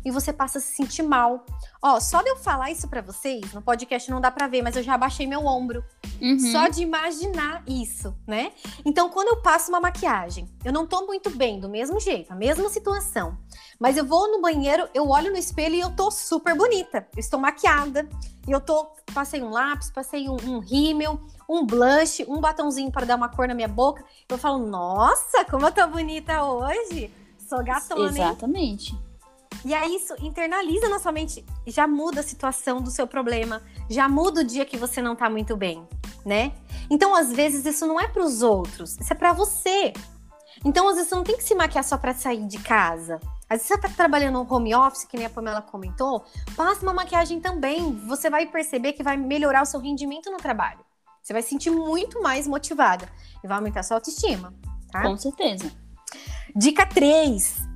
E 0.05 0.11
você 0.11 0.33
passa 0.33 0.59
a 0.59 0.61
se 0.61 0.75
sentir 0.75 1.03
mal. 1.03 1.45
Ó, 1.81 1.99
só 2.01 2.23
de 2.23 2.29
eu 2.29 2.37
falar 2.37 2.71
isso 2.71 2.89
para 2.89 3.01
vocês, 3.01 3.53
no 3.53 3.63
podcast 3.63 4.11
não 4.11 4.21
dá 4.21 4.31
para 4.31 4.47
ver, 4.47 4.63
mas 4.63 4.77
eu 4.77 4.83
já 4.83 4.95
abaixei 4.95 5.27
meu 5.27 5.47
ombro. 5.47 5.85
Uhum. 6.21 6.39
Só 6.39 6.69
de 6.69 6.83
imaginar 6.83 7.63
isso, 7.67 8.15
né? 8.27 8.53
Então, 8.85 9.11
quando 9.11 9.29
eu 9.29 9.43
passo 9.43 9.71
uma 9.71 9.81
maquiagem, 9.81 10.49
eu 10.65 10.73
não 10.73 10.87
tô 10.87 11.07
muito 11.07 11.31
bem, 11.31 11.59
do 11.59 11.69
mesmo 11.69 11.99
jeito, 12.01 12.33
a 12.33 12.37
mesma 12.37 12.69
situação. 12.69 13.37
Mas 13.79 13.97
eu 13.97 14.05
vou 14.05 14.31
no 14.31 14.41
banheiro, 14.41 14.89
eu 14.95 15.09
olho 15.09 15.31
no 15.31 15.37
espelho 15.37 15.75
e 15.75 15.81
eu 15.81 15.91
tô 15.91 16.11
super 16.11 16.57
bonita. 16.57 17.09
Eu 17.15 17.21
estou 17.21 17.41
maquiada. 17.41 18.09
E 18.47 18.51
eu 18.53 18.61
tô. 18.61 18.93
Passei 19.13 19.43
um 19.43 19.51
lápis, 19.51 19.91
passei 19.91 20.29
um, 20.29 20.37
um 20.45 20.59
rímel, 20.59 21.21
um 21.49 21.67
blush, 21.67 22.25
um 22.29 22.41
batonzinho 22.41 22.91
para 22.91 23.05
dar 23.05 23.17
uma 23.17 23.29
cor 23.29 23.47
na 23.47 23.55
minha 23.55 23.69
boca. 23.69 24.05
Eu 24.29 24.39
falo, 24.39 24.65
nossa, 24.67 25.45
como 25.45 25.67
eu 25.67 25.73
tô 25.73 25.87
bonita 25.87 26.45
hoje! 26.45 27.13
Sou 27.39 27.63
gatona. 27.63 28.09
Exatamente. 28.09 28.95
Hein? 28.95 29.12
E 29.65 29.75
aí 29.75 29.97
isso 29.97 30.15
internaliza 30.21 30.89
na 30.89 30.99
sua 30.99 31.13
mente, 31.13 31.45
já 31.67 31.87
muda 31.87 32.21
a 32.21 32.23
situação 32.23 32.81
do 32.81 32.91
seu 32.91 33.07
problema, 33.07 33.63
já 33.89 34.09
muda 34.09 34.41
o 34.41 34.45
dia 34.45 34.65
que 34.65 34.77
você 34.77 35.01
não 35.01 35.15
tá 35.15 35.31
muito 35.31 35.57
bem, 35.57 35.87
né? 36.25 36.53
Então, 36.91 37.15
às 37.15 37.33
vezes, 37.33 37.65
isso 37.65 37.87
não 37.87 38.01
é 38.01 38.09
para 38.09 38.25
os 38.25 38.43
outros, 38.43 38.99
isso 38.99 39.13
é 39.13 39.17
para 39.17 39.33
você. 39.33 39.93
Então, 40.65 40.89
às 40.89 40.97
vezes, 40.97 41.09
você 41.09 41.15
não 41.15 41.25
tem 41.25 41.37
que 41.37 41.45
se 41.45 41.55
maquiar 41.55 41.85
só 41.85 41.97
para 41.97 42.13
sair 42.13 42.47
de 42.47 42.59
casa. 42.59 43.21
Às 43.49 43.59
vezes 43.59 43.69
você 43.69 43.79
tá 43.79 43.89
trabalhando 43.89 44.43
no 44.43 44.55
home 44.55 44.75
office, 44.75 45.05
que 45.05 45.17
nem 45.17 45.27
a 45.27 45.31
Pamela 45.31 45.63
comentou, 45.63 46.25
passa 46.57 46.83
uma 46.83 46.93
maquiagem 46.93 47.41
também. 47.41 47.93
Você 48.07 48.29
vai 48.29 48.47
perceber 48.47 48.95
que 48.95 49.03
vai 49.03 49.17
melhorar 49.17 49.63
o 49.63 49.67
seu 49.67 49.81
rendimento 49.81 50.31
no 50.31 50.39
trabalho. 50.39 50.81
Você 51.23 51.33
vai 51.33 51.43
se 51.43 51.51
sentir 51.51 51.71
muito 51.71 52.21
mais 52.21 52.49
motivada 52.49 53.09
e 53.43 53.47
vai 53.47 53.57
aumentar 53.57 53.81
a 53.81 53.83
sua 53.83 53.99
autoestima, 53.99 54.53
tá? 54.91 55.03
Com 55.03 55.17
certeza. 55.17 55.71
Dica 56.55 56.85
3 56.85 57.72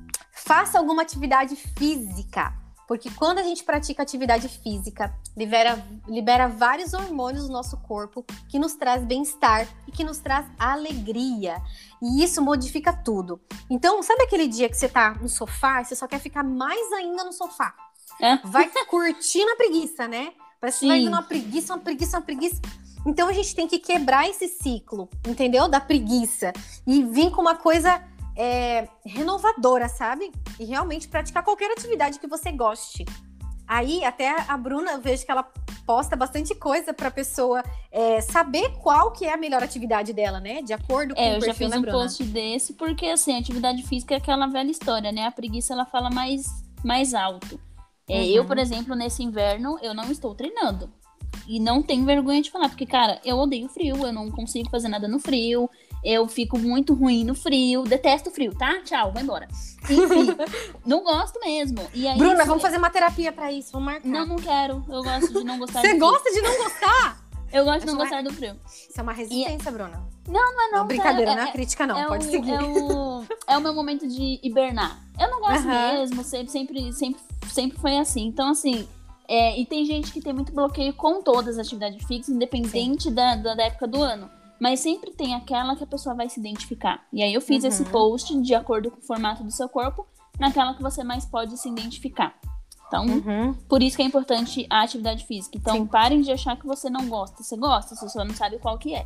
Faça 0.47 0.79
alguma 0.79 1.01
atividade 1.01 1.57
física, 1.57 2.53
porque 2.87 3.11
quando 3.11 3.39
a 3.39 3.43
gente 3.43 3.65
pratica 3.65 4.01
atividade 4.01 4.47
física, 4.47 5.13
libera, 5.35 5.85
libera 6.07 6.47
vários 6.47 6.93
hormônios 6.93 7.47
no 7.47 7.53
nosso 7.53 7.75
corpo 7.81 8.25
que 8.47 8.57
nos 8.57 8.73
traz 8.73 9.03
bem-estar 9.03 9.67
e 9.85 9.91
que 9.91 10.05
nos 10.05 10.19
traz 10.19 10.45
alegria. 10.57 11.61
E 12.01 12.23
isso 12.23 12.41
modifica 12.41 12.93
tudo. 12.93 13.41
Então, 13.69 14.01
sabe 14.01 14.23
aquele 14.23 14.47
dia 14.47 14.69
que 14.69 14.77
você 14.77 14.87
tá 14.87 15.15
no 15.15 15.27
sofá 15.27 15.81
e 15.81 15.85
você 15.85 15.97
só 15.97 16.07
quer 16.07 16.19
ficar 16.19 16.43
mais 16.43 16.93
ainda 16.93 17.25
no 17.25 17.33
sofá? 17.33 17.75
É. 18.21 18.37
Vai 18.37 18.71
curtindo 18.87 19.51
a 19.51 19.55
preguiça, 19.57 20.07
né? 20.07 20.31
Parece 20.61 20.79
que 20.79 20.87
vai 20.87 21.01
indo 21.01 21.09
uma 21.09 21.23
preguiça, 21.23 21.73
uma 21.73 21.83
preguiça, 21.83 22.17
uma 22.17 22.23
preguiça. 22.23 22.61
Então 23.05 23.27
a 23.27 23.33
gente 23.33 23.53
tem 23.53 23.67
que 23.67 23.79
quebrar 23.79 24.29
esse 24.29 24.47
ciclo, 24.47 25.09
entendeu? 25.27 25.67
Da 25.67 25.81
preguiça. 25.81 26.53
E 26.85 27.03
vir 27.03 27.31
com 27.31 27.41
uma 27.41 27.55
coisa 27.55 28.01
é, 28.37 28.87
renovadora, 29.03 29.89
sabe? 29.89 30.31
E 30.59 30.65
realmente 30.65 31.07
praticar 31.07 31.43
qualquer 31.43 31.71
atividade 31.71 32.19
que 32.19 32.27
você 32.27 32.51
goste. 32.51 33.03
Aí, 33.67 34.05
até 34.05 34.33
a 34.47 34.55
Bruna, 34.55 34.91
eu 34.91 35.01
vejo 35.01 35.25
que 35.25 35.31
ela 35.31 35.43
posta 35.85 36.15
bastante 36.15 36.53
coisa 36.55 36.93
para 36.93 37.07
a 37.07 37.11
pessoa 37.11 37.63
é, 37.91 38.21
saber 38.21 38.77
qual 38.81 39.11
que 39.11 39.25
é 39.25 39.33
a 39.33 39.37
melhor 39.37 39.63
atividade 39.63 40.13
dela, 40.13 40.39
né? 40.39 40.61
De 40.61 40.71
acordo 40.71 41.15
com 41.15 41.21
é, 41.21 41.37
o 41.37 41.39
perfil, 41.39 41.47
eu 41.47 41.47
já 41.47 41.53
fiz 41.53 41.75
um 41.75 41.81
Bruna? 41.81 41.97
post 41.97 42.23
desse, 42.23 42.73
porque, 42.73 43.07
assim, 43.07 43.37
atividade 43.37 43.83
física 43.83 44.13
é 44.13 44.17
aquela 44.17 44.47
velha 44.47 44.69
história, 44.69 45.11
né? 45.11 45.25
A 45.25 45.31
preguiça, 45.31 45.73
ela 45.73 45.85
fala 45.85 46.09
mais, 46.09 46.45
mais 46.83 47.13
alto. 47.13 47.59
É, 48.07 48.19
uhum. 48.19 48.25
Eu, 48.25 48.45
por 48.45 48.57
exemplo, 48.57 48.95
nesse 48.95 49.23
inverno, 49.23 49.77
eu 49.81 49.93
não 49.93 50.09
estou 50.11 50.33
treinando. 50.35 50.89
E 51.47 51.59
não 51.59 51.81
tenho 51.81 52.05
vergonha 52.05 52.41
de 52.41 52.51
falar, 52.51 52.69
porque, 52.69 52.85
cara, 52.85 53.19
eu 53.23 53.37
odeio 53.37 53.67
frio, 53.67 53.97
eu 54.05 54.13
não 54.13 54.29
consigo 54.31 54.69
fazer 54.69 54.87
nada 54.87 55.07
no 55.07 55.19
frio, 55.19 55.69
eu 56.07 56.25
fico 56.25 56.57
muito 56.57 56.93
ruim 56.93 57.25
no 57.25 57.35
frio, 57.35 57.83
detesto 57.83 58.31
frio, 58.31 58.55
tá? 58.55 58.81
Tchau, 58.81 59.11
vai 59.11 59.23
embora. 59.23 59.45
Enfim, 59.83 60.33
não 60.85 61.03
gosto 61.03 61.37
mesmo. 61.41 61.85
E 61.93 62.07
aí, 62.07 62.17
Bruna, 62.17 62.45
vamos 62.45 62.61
fazer 62.61 62.77
uma 62.77 62.89
terapia 62.89 63.29
pra 63.29 63.51
isso, 63.51 63.73
vamos 63.73 63.87
marcar. 63.87 64.07
Não, 64.07 64.25
não 64.25 64.37
quero. 64.37 64.85
Eu 64.87 65.03
gosto 65.03 65.33
de 65.33 65.43
não 65.43 65.59
gostar 65.59 65.81
Você 65.81 65.93
gosta 65.95 66.31
de 66.31 66.41
não 66.41 66.57
gostar? 66.63 67.27
Eu 67.51 67.65
gosto 67.65 67.79
de 67.81 67.85
não 67.87 67.97
gostar 67.97 68.23
do 68.23 68.33
frio. 68.33 68.55
Isso 68.65 68.97
é 68.97 69.01
uma 69.01 69.11
resistência, 69.11 69.69
e... 69.69 69.71
Bruna. 69.71 70.01
Não, 70.27 70.55
não 70.55 70.61
é 70.61 70.71
não. 70.71 70.79
não 70.79 70.87
brincadeira, 70.87 71.31
é, 71.31 71.35
não 71.35 71.43
é, 71.43 71.49
é 71.49 71.51
crítica, 71.51 71.85
não. 71.85 71.97
É 71.97 72.05
Pode 72.05 72.25
o, 72.25 72.31
seguir. 72.31 72.51
É 72.51 72.61
o, 72.61 73.25
é 73.47 73.57
o 73.57 73.61
meu 73.61 73.73
momento 73.73 74.07
de 74.07 74.39
hibernar. 74.41 75.01
Eu 75.19 75.29
não 75.29 75.41
gosto 75.41 75.65
uhum. 75.65 75.93
mesmo, 75.93 76.23
sempre, 76.23 76.51
sempre, 76.51 76.93
sempre, 76.93 77.21
sempre 77.49 77.79
foi 77.79 77.97
assim. 77.97 78.27
Então, 78.27 78.49
assim, 78.49 78.87
é, 79.27 79.59
e 79.59 79.65
tem 79.65 79.85
gente 79.85 80.11
que 80.11 80.21
tem 80.21 80.31
muito 80.31 80.53
bloqueio 80.53 80.93
com 80.93 81.21
todas 81.21 81.57
as 81.57 81.65
atividades 81.65 82.05
fixas, 82.05 82.33
independente 82.33 83.11
da, 83.11 83.35
da, 83.35 83.55
da, 83.55 83.63
época 83.63 83.87
do 83.87 84.01
ano. 84.01 84.29
Mas 84.59 84.79
sempre 84.79 85.11
tem 85.11 85.35
aquela 85.35 85.75
que 85.75 85.83
a 85.83 85.87
pessoa 85.87 86.15
vai 86.15 86.29
se 86.29 86.39
identificar. 86.39 87.05
E 87.13 87.21
aí 87.21 87.33
eu 87.33 87.41
fiz 87.41 87.63
uhum. 87.63 87.69
esse 87.69 87.85
post 87.85 88.41
de 88.41 88.55
acordo 88.55 88.91
com 88.91 88.99
o 88.99 89.03
formato 89.03 89.43
do 89.43 89.51
seu 89.51 89.69
corpo, 89.69 90.05
naquela 90.39 90.73
que 90.73 90.81
você 90.81 91.03
mais 91.03 91.25
pode 91.25 91.57
se 91.57 91.69
identificar. 91.69 92.35
Então, 92.87 93.05
uhum. 93.05 93.53
por 93.67 93.83
isso 93.83 93.97
que 93.97 94.01
é 94.01 94.05
importante 94.05 94.65
a 94.69 94.83
atividade 94.83 95.25
física. 95.25 95.57
Então, 95.57 95.75
Sim. 95.75 95.85
parem 95.85 96.21
de 96.21 96.31
achar 96.31 96.55
que 96.57 96.65
você 96.65 96.89
não 96.89 97.07
gosta. 97.07 97.43
Você 97.43 97.57
gosta, 97.57 97.95
você 97.95 98.07
só 98.07 98.23
não 98.23 98.33
sabe 98.33 98.57
qual 98.59 98.77
que 98.77 98.95
é. 98.95 99.05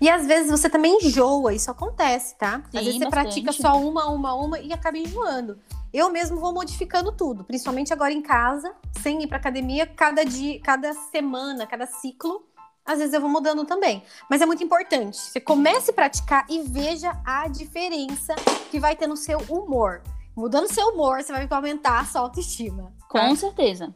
E 0.00 0.08
às 0.08 0.26
vezes 0.26 0.50
você 0.50 0.68
também 0.68 0.98
enjoa, 1.02 1.54
isso 1.54 1.70
acontece, 1.70 2.36
tá? 2.36 2.62
Sim, 2.70 2.78
às 2.78 2.84
vezes 2.84 2.98
você 2.98 3.04
bastante. 3.04 3.42
pratica 3.42 3.52
só 3.52 3.80
uma, 3.80 4.06
uma, 4.06 4.34
uma 4.34 4.58
e 4.58 4.72
acaba 4.72 4.98
enjoando. 4.98 5.58
Eu 5.92 6.10
mesmo 6.10 6.38
vou 6.38 6.52
modificando 6.52 7.10
tudo, 7.10 7.42
principalmente 7.42 7.92
agora 7.92 8.12
em 8.12 8.22
casa, 8.22 8.72
sem 9.02 9.22
ir 9.22 9.26
para 9.26 9.38
academia, 9.38 9.86
cada 9.86 10.24
dia, 10.24 10.60
cada 10.60 10.92
semana, 10.92 11.66
cada 11.66 11.86
ciclo, 11.86 12.44
às 12.90 12.98
vezes 12.98 13.14
eu 13.14 13.20
vou 13.20 13.30
mudando 13.30 13.64
também. 13.64 14.02
Mas 14.28 14.42
é 14.42 14.46
muito 14.46 14.64
importante. 14.64 15.16
Você 15.16 15.40
comece 15.40 15.90
a 15.90 15.94
praticar 15.94 16.44
e 16.48 16.62
veja 16.62 17.16
a 17.24 17.46
diferença 17.48 18.34
que 18.70 18.80
vai 18.80 18.96
ter 18.96 19.06
no 19.06 19.16
seu 19.16 19.38
humor. 19.48 20.02
Mudando 20.36 20.72
seu 20.72 20.88
humor, 20.88 21.22
você 21.22 21.32
vai 21.32 21.46
aumentar 21.48 22.00
a 22.00 22.04
sua 22.04 22.22
autoestima. 22.22 22.92
Tá? 23.00 23.06
Com 23.08 23.36
certeza. 23.36 23.94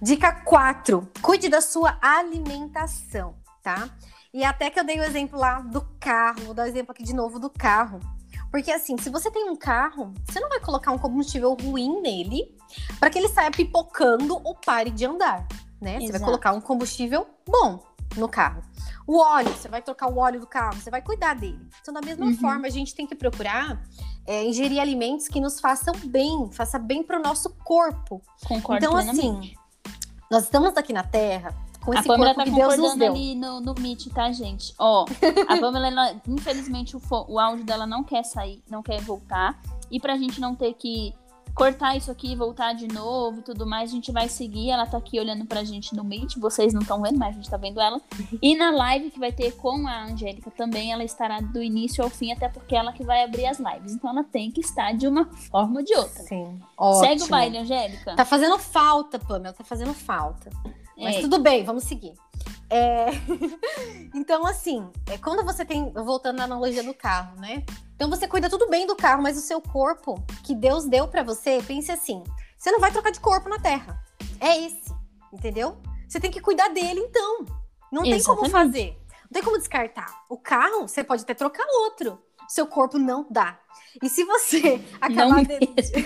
Dica 0.00 0.32
4. 0.32 1.08
Cuide 1.22 1.48
da 1.48 1.60
sua 1.60 1.98
alimentação, 2.00 3.34
tá? 3.62 3.88
E 4.32 4.44
até 4.44 4.70
que 4.70 4.78
eu 4.78 4.84
dei 4.84 4.98
o 4.98 5.04
exemplo 5.04 5.38
lá 5.38 5.60
do 5.60 5.80
carro, 5.98 6.44
vou 6.44 6.54
dar 6.54 6.64
o 6.64 6.66
exemplo 6.66 6.92
aqui 6.92 7.02
de 7.02 7.14
novo 7.14 7.38
do 7.38 7.48
carro. 7.48 8.00
Porque 8.50 8.70
assim, 8.70 8.96
se 8.98 9.10
você 9.10 9.30
tem 9.30 9.48
um 9.48 9.56
carro, 9.56 10.12
você 10.24 10.38
não 10.38 10.48
vai 10.48 10.60
colocar 10.60 10.92
um 10.92 10.98
combustível 10.98 11.54
ruim 11.54 12.00
nele 12.00 12.56
para 13.00 13.10
que 13.10 13.18
ele 13.18 13.28
saia 13.28 13.50
pipocando 13.50 14.40
ou 14.44 14.54
pare 14.54 14.90
de 14.90 15.04
andar, 15.04 15.46
né? 15.80 15.96
Exato. 15.96 16.06
Você 16.06 16.12
vai 16.12 16.20
colocar 16.20 16.52
um 16.52 16.60
combustível 16.60 17.26
bom 17.46 17.93
no 18.16 18.28
carro. 18.28 18.62
O 19.06 19.18
óleo, 19.18 19.50
você 19.50 19.68
vai 19.68 19.82
trocar 19.82 20.10
o 20.10 20.18
óleo 20.18 20.40
do 20.40 20.46
carro, 20.46 20.80
você 20.80 20.90
vai 20.90 21.02
cuidar 21.02 21.34
dele. 21.34 21.60
Então, 21.80 21.92
da 21.92 22.00
mesma 22.00 22.26
uhum. 22.26 22.36
forma, 22.36 22.66
a 22.66 22.70
gente 22.70 22.94
tem 22.94 23.06
que 23.06 23.14
procurar 23.14 23.82
é, 24.26 24.44
ingerir 24.44 24.80
alimentos 24.80 25.28
que 25.28 25.40
nos 25.40 25.60
façam 25.60 25.94
bem, 26.06 26.50
faça 26.52 26.78
bem 26.78 27.02
para 27.02 27.18
o 27.18 27.22
nosso 27.22 27.50
corpo. 27.64 28.22
Concordo 28.46 28.84
então, 28.84 28.96
assim, 28.96 29.54
nós 30.30 30.44
estamos 30.44 30.76
aqui 30.76 30.92
na 30.92 31.02
Terra 31.02 31.54
com 31.84 31.92
esse 31.92 32.00
a 32.00 32.12
Pamela 32.12 32.34
corpo 32.34 32.50
tá 32.50 32.56
que 32.56 32.56
Deus 32.56 32.78
nos 32.78 32.94
deu. 32.94 33.12
ali 33.12 33.34
no, 33.34 33.60
no 33.60 33.74
Meet, 33.78 34.08
tá, 34.08 34.32
gente? 34.32 34.74
Ó, 34.78 35.04
a 35.48 35.56
Pamela, 35.58 35.86
ela, 35.86 36.20
infelizmente, 36.26 36.96
o, 36.96 37.00
o 37.28 37.38
áudio 37.38 37.64
dela 37.64 37.86
não 37.86 38.02
quer 38.02 38.24
sair, 38.24 38.62
não 38.70 38.82
quer 38.82 39.00
voltar. 39.02 39.60
E 39.90 40.00
pra 40.00 40.16
gente 40.16 40.40
não 40.40 40.54
ter 40.54 40.72
que 40.74 41.14
cortar 41.54 41.96
isso 41.96 42.10
aqui 42.10 42.32
e 42.32 42.36
voltar 42.36 42.72
de 42.72 42.88
novo 42.88 43.38
e 43.38 43.42
tudo 43.42 43.66
mais, 43.66 43.90
a 43.90 43.94
gente 43.94 44.10
vai 44.10 44.28
seguir. 44.28 44.70
Ela 44.70 44.86
tá 44.86 44.98
aqui 44.98 45.18
olhando 45.18 45.46
pra 45.46 45.62
gente 45.62 45.94
no 45.94 46.02
Meet, 46.02 46.36
vocês 46.36 46.72
não 46.72 46.82
estão 46.82 47.00
vendo, 47.00 47.18
mas 47.18 47.30
a 47.30 47.32
gente 47.32 47.48
tá 47.50 47.56
vendo 47.56 47.80
ela. 47.80 48.00
E 48.42 48.56
na 48.56 48.70
live 48.70 49.10
que 49.10 49.18
vai 49.18 49.32
ter 49.32 49.52
com 49.52 49.86
a 49.86 50.04
Angélica 50.04 50.50
também, 50.50 50.92
ela 50.92 51.04
estará 51.04 51.40
do 51.40 51.62
início 51.62 52.02
ao 52.02 52.10
fim, 52.10 52.32
até 52.32 52.48
porque 52.48 52.74
ela 52.74 52.92
que 52.92 53.04
vai 53.04 53.22
abrir 53.22 53.46
as 53.46 53.58
lives. 53.58 53.92
Então 53.92 54.10
ela 54.10 54.24
tem 54.24 54.50
que 54.50 54.60
estar 54.60 54.92
de 54.92 55.06
uma 55.06 55.26
forma 55.26 55.80
ou 55.80 55.84
de 55.84 55.94
outra. 55.94 56.22
Sim. 56.24 56.60
Segue 57.00 57.22
o 57.22 57.28
baile, 57.28 57.58
Angélica. 57.58 58.16
Tá 58.16 58.24
fazendo 58.24 58.58
falta, 58.58 59.18
Pamela, 59.18 59.54
tá 59.54 59.64
fazendo 59.64 59.94
falta. 59.94 60.50
Mas 60.96 61.16
é. 61.16 61.20
tudo 61.20 61.38
bem, 61.38 61.64
vamos 61.64 61.84
seguir. 61.84 62.14
É... 62.70 63.06
então, 64.14 64.46
assim, 64.46 64.88
é 65.10 65.18
quando 65.18 65.44
você 65.44 65.64
tem. 65.64 65.92
Voltando 65.92 66.38
na 66.38 66.44
analogia 66.44 66.82
do 66.82 66.94
carro, 66.94 67.40
né? 67.40 67.64
Então 67.94 68.10
você 68.10 68.26
cuida 68.26 68.50
tudo 68.50 68.68
bem 68.68 68.86
do 68.86 68.96
carro, 68.96 69.22
mas 69.22 69.38
o 69.38 69.40
seu 69.40 69.60
corpo 69.60 70.22
que 70.42 70.54
Deus 70.54 70.84
deu 70.84 71.06
para 71.06 71.22
você, 71.22 71.62
pense 71.62 71.90
assim: 71.92 72.22
você 72.56 72.70
não 72.70 72.80
vai 72.80 72.90
trocar 72.90 73.10
de 73.10 73.20
corpo 73.20 73.48
na 73.48 73.58
Terra. 73.58 74.02
É 74.40 74.58
esse, 74.64 74.92
entendeu? 75.32 75.76
Você 76.08 76.18
tem 76.18 76.30
que 76.30 76.40
cuidar 76.40 76.68
dele, 76.68 77.00
então. 77.00 77.44
Não 77.92 78.02
tem 78.02 78.14
Exatamente. 78.14 78.40
como 78.40 78.50
fazer. 78.50 78.98
Não 79.24 79.30
tem 79.32 79.42
como 79.42 79.58
descartar. 79.58 80.24
O 80.28 80.36
carro, 80.36 80.88
você 80.88 81.04
pode 81.04 81.22
até 81.22 81.34
trocar 81.34 81.64
outro. 81.82 82.20
Seu 82.48 82.66
corpo 82.66 82.98
não 82.98 83.26
dá. 83.30 83.58
E 84.02 84.08
se 84.08 84.24
você 84.24 84.80
acabar. 85.00 85.28
Não 85.28 85.42
de... 85.42 85.58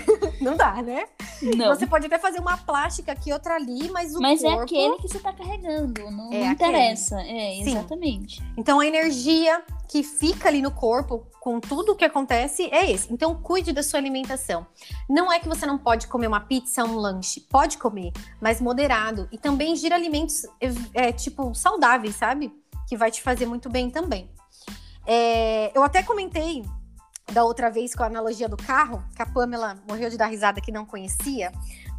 não 0.41 0.55
dá, 0.57 0.81
né? 0.81 1.05
Não. 1.41 1.67
Você 1.75 1.87
pode 1.87 2.05
até 2.05 2.19
fazer 2.19 2.39
uma 2.39 2.57
plástica 2.57 3.11
aqui, 3.11 3.31
outra 3.33 3.55
ali, 3.55 3.89
mas 3.89 4.15
o 4.15 4.21
Mas 4.21 4.41
corpo. 4.41 4.59
é 4.59 4.63
aquele 4.63 4.97
que 4.97 5.07
você 5.07 5.19
tá 5.19 5.33
carregando, 5.33 6.01
não, 6.11 6.31
É 6.31 6.45
não 6.45 6.51
interessa. 6.51 7.19
É, 7.21 7.63
Sim. 7.63 7.69
exatamente. 7.69 8.43
Então 8.57 8.79
a 8.79 8.85
energia 8.85 9.63
que 9.87 10.03
fica 10.03 10.47
ali 10.49 10.61
no 10.61 10.71
corpo 10.71 11.25
com 11.39 11.59
tudo 11.59 11.93
o 11.93 11.95
que 11.95 12.05
acontece 12.05 12.69
é 12.71 12.91
esse. 12.91 13.11
Então 13.11 13.33
cuide 13.41 13.73
da 13.73 13.81
sua 13.81 13.99
alimentação. 13.99 14.67
Não 15.09 15.31
é 15.31 15.39
que 15.39 15.47
você 15.47 15.65
não 15.65 15.77
pode 15.77 16.07
comer 16.07 16.27
uma 16.27 16.41
pizza, 16.41 16.83
um 16.83 16.95
lanche, 16.95 17.41
pode 17.49 17.77
comer, 17.77 18.11
mas 18.39 18.61
moderado 18.61 19.27
e 19.31 19.37
também 19.37 19.75
gira 19.75 19.95
alimentos 19.95 20.43
é, 20.93 21.11
tipo 21.11 21.53
saudáveis, 21.55 22.15
sabe? 22.15 22.53
Que 22.87 22.95
vai 22.95 23.09
te 23.09 23.21
fazer 23.21 23.47
muito 23.47 23.69
bem 23.69 23.89
também. 23.89 24.29
É, 25.11 25.71
eu 25.75 25.83
até 25.83 26.03
comentei 26.03 26.63
da 27.31 27.43
outra 27.43 27.71
vez 27.71 27.95
com 27.95 28.03
a 28.03 28.05
analogia 28.05 28.47
do 28.47 28.55
carro, 28.55 29.03
que 29.15 29.21
a 29.23 29.25
Pamela 29.25 29.75
morreu 29.87 30.07
de 30.07 30.15
dar 30.15 30.27
risada 30.27 30.61
que 30.61 30.71
não 30.71 30.85
conhecia, 30.85 31.51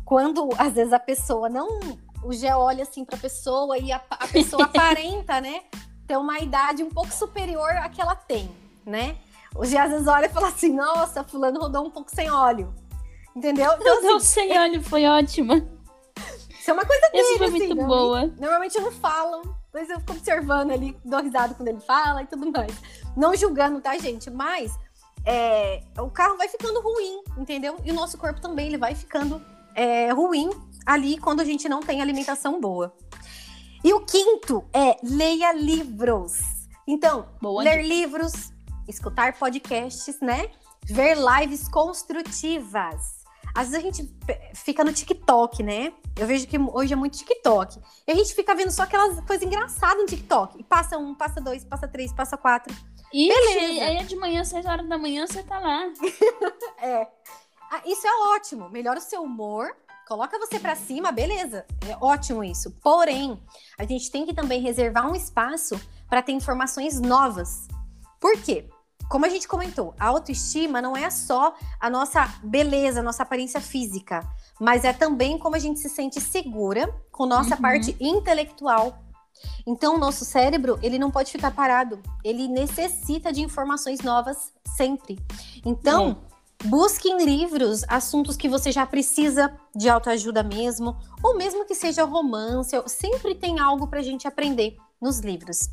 quando 0.05 0.49
às 0.57 0.75
vezes 0.75 0.93
a 0.93 0.99
pessoa 1.01 1.49
não. 1.49 1.81
O 2.23 2.33
Gé 2.33 2.55
olha 2.55 2.85
assim 2.85 3.05
pra 3.05 3.19
pessoa 3.19 3.77
e 3.79 3.91
a, 3.91 4.01
a 4.11 4.29
pessoa 4.29 4.63
aparenta, 4.67 5.41
né? 5.41 5.63
Ter 6.07 6.17
uma 6.17 6.39
idade 6.39 6.85
um 6.85 6.89
pouco 6.89 7.11
superior 7.13 7.71
à 7.79 7.89
que 7.89 8.01
ela 8.01 8.15
tem, 8.15 8.49
né? 8.87 9.17
O 9.57 9.65
Gé 9.65 9.81
às 9.81 9.91
vezes 9.91 10.07
olha 10.07 10.27
e 10.27 10.29
fala 10.29 10.47
assim: 10.47 10.73
nossa, 10.73 11.25
Fulano 11.25 11.59
rodou 11.59 11.85
um 11.85 11.91
pouco 11.91 12.15
sem 12.15 12.31
óleo. 12.31 12.73
Entendeu? 13.35 13.73
Então, 13.73 14.03
Deus, 14.03 14.23
assim, 14.23 14.27
sem 14.27 14.57
óleo 14.57 14.83
foi 14.85 15.05
ótima. 15.07 15.57
isso 16.49 16.71
é 16.71 16.73
uma 16.73 16.85
coisa 16.85 17.11
dele, 17.11 17.27
Essa 17.27 17.39
foi 17.39 17.47
assim, 17.49 17.59
muito 17.59 17.75
né? 17.75 17.85
boa. 17.85 18.27
Normalmente 18.39 18.79
não 18.79 18.93
falam, 18.93 19.43
mas 19.73 19.89
eu 19.89 20.01
fico 20.01 20.13
observando 20.13 20.73
ali, 20.73 20.97
dou 21.05 21.23
risada 21.23 21.55
quando 21.55 21.69
ele 21.69 21.81
fala 21.81 22.23
e 22.23 22.27
tudo 22.27 22.51
mais. 22.51 22.73
Não 23.17 23.35
julgando, 23.35 23.81
tá, 23.81 23.97
gente? 23.99 24.31
Mas 24.31 24.77
é, 25.25 25.83
o 25.99 26.11
carro 26.11 26.37
vai 26.37 26.49
ficando 26.49 26.81
ruim, 26.81 27.23
entendeu? 27.37 27.77
E 27.85 27.91
o 27.91 27.95
nosso 27.95 28.19
corpo 28.19 28.41
também, 28.41 28.69
ele 28.69 28.79
vai 28.79 28.95
ficando 28.95 29.41
é, 29.75 30.11
ruim 30.11 30.51
ali 30.85 31.19
quando 31.19 31.41
a 31.41 31.45
gente 31.45 31.69
não 31.69 31.81
tem 31.81 32.01
alimentação 32.01 32.61
boa. 32.61 32.95
E 33.83 33.93
o 33.93 34.05
quinto 34.05 34.65
é 34.73 34.97
leia 35.03 35.53
livros. 35.53 36.39
Então, 36.87 37.29
Boa 37.41 37.63
ler 37.63 37.87
livros, 37.87 38.53
escutar 38.89 39.39
podcasts, 39.39 40.21
né? 40.21 40.51
Ver 40.85 41.17
lives 41.17 41.69
construtivas. 41.69 43.20
Às 43.55 43.69
vezes 43.69 43.75
a 43.75 43.81
gente 43.81 44.15
fica 44.55 44.85
no 44.85 44.93
TikTok, 44.93 45.63
né? 45.63 45.93
Eu 46.17 46.27
vejo 46.27 46.47
que 46.47 46.59
hoje 46.59 46.93
é 46.93 46.97
muito 46.97 47.19
TikTok. 47.19 47.79
E 48.07 48.13
a 48.13 48.15
gente 48.15 48.35
fica 48.35 48.55
vendo 48.55 48.71
só 48.71 48.83
aquelas 48.83 49.21
coisas 49.21 49.47
engraçadas 49.47 49.99
no 49.99 50.07
TikTok. 50.07 50.59
E 50.59 50.65
passa 50.65 50.99
um, 50.99 51.15
passa 51.15 51.41
dois, 51.41 51.65
passa 51.65 51.89
três, 51.89 52.13
passa 52.13 52.37
quatro. 52.37 52.75
Ixi, 53.13 53.29
Beleza. 53.29 53.85
aí 53.85 53.97
é 53.97 54.05
de 54.05 54.17
manhã, 54.17 54.45
6 54.45 54.65
horas 54.67 54.89
da 54.89 54.97
manhã, 54.97 55.27
você 55.27 55.43
tá 55.43 55.59
lá. 55.59 55.83
É. 56.83 57.07
Ah, 57.71 57.83
isso 57.85 58.07
é 58.07 58.35
ótimo. 58.35 58.69
Melhora 58.71 58.99
o 58.99 59.03
seu 59.03 59.23
humor. 59.23 59.77
Coloca 60.09 60.39
você 60.39 60.59
pra 60.59 60.75
cima, 60.75 61.13
beleza. 61.13 61.65
É 61.89 61.97
ótimo 62.01 62.43
isso. 62.43 62.71
Porém, 62.83 63.41
a 63.79 63.85
gente 63.85 64.11
tem 64.11 64.27
que 64.27 64.35
também 64.35 64.61
reservar 64.61 65.09
um 65.09 65.15
espaço 65.15 65.81
para 66.09 66.23
ter 66.23 66.33
informações 66.33 67.01
novas. 67.01 67.69
Por 68.19 68.37
quê? 68.41 68.69
Como 69.11 69.27
a 69.27 69.29
gente 69.29 69.49
comentou, 69.49 69.93
a 69.99 70.07
autoestima 70.07 70.81
não 70.81 70.97
é 70.97 71.11
só 71.11 71.53
a 71.81 71.91
nossa 71.91 72.33
beleza, 72.45 73.01
a 73.01 73.03
nossa 73.03 73.25
aparência 73.25 73.61
física, 73.61 74.25
mas 74.61 74.85
é 74.85 74.93
também 74.93 75.37
como 75.37 75.57
a 75.57 75.59
gente 75.59 75.81
se 75.81 75.89
sente 75.89 76.21
segura 76.21 76.89
com 77.11 77.27
nossa 77.27 77.57
Uhum. 77.57 77.61
parte 77.61 77.97
intelectual. 77.99 79.03
Então, 79.67 79.97
o 79.97 79.99
nosso 79.99 80.25
cérebro, 80.25 80.79
ele 80.81 80.97
não 80.97 81.11
pode 81.11 81.33
ficar 81.33 81.51
parado. 81.51 82.01
Ele 82.23 82.47
necessita 82.47 83.33
de 83.33 83.43
informações 83.43 84.01
novas 84.01 84.53
sempre. 84.77 85.19
Então, 85.67 86.19
busque 86.67 87.09
em 87.09 87.25
livros 87.25 87.83
assuntos 87.89 88.37
que 88.37 88.49
você 88.49 88.71
já 88.71 88.87
precisa 88.87 89.53
de 89.75 89.89
autoajuda 89.89 90.45
mesmo, 90.45 90.97
ou 91.21 91.37
mesmo 91.37 91.65
que 91.65 91.75
seja 91.75 92.05
romance, 92.05 92.81
sempre 92.87 93.35
tem 93.35 93.59
algo 93.59 93.89
pra 93.89 94.03
gente 94.03 94.29
aprender 94.29 94.77
nos 95.01 95.19
livros. 95.19 95.69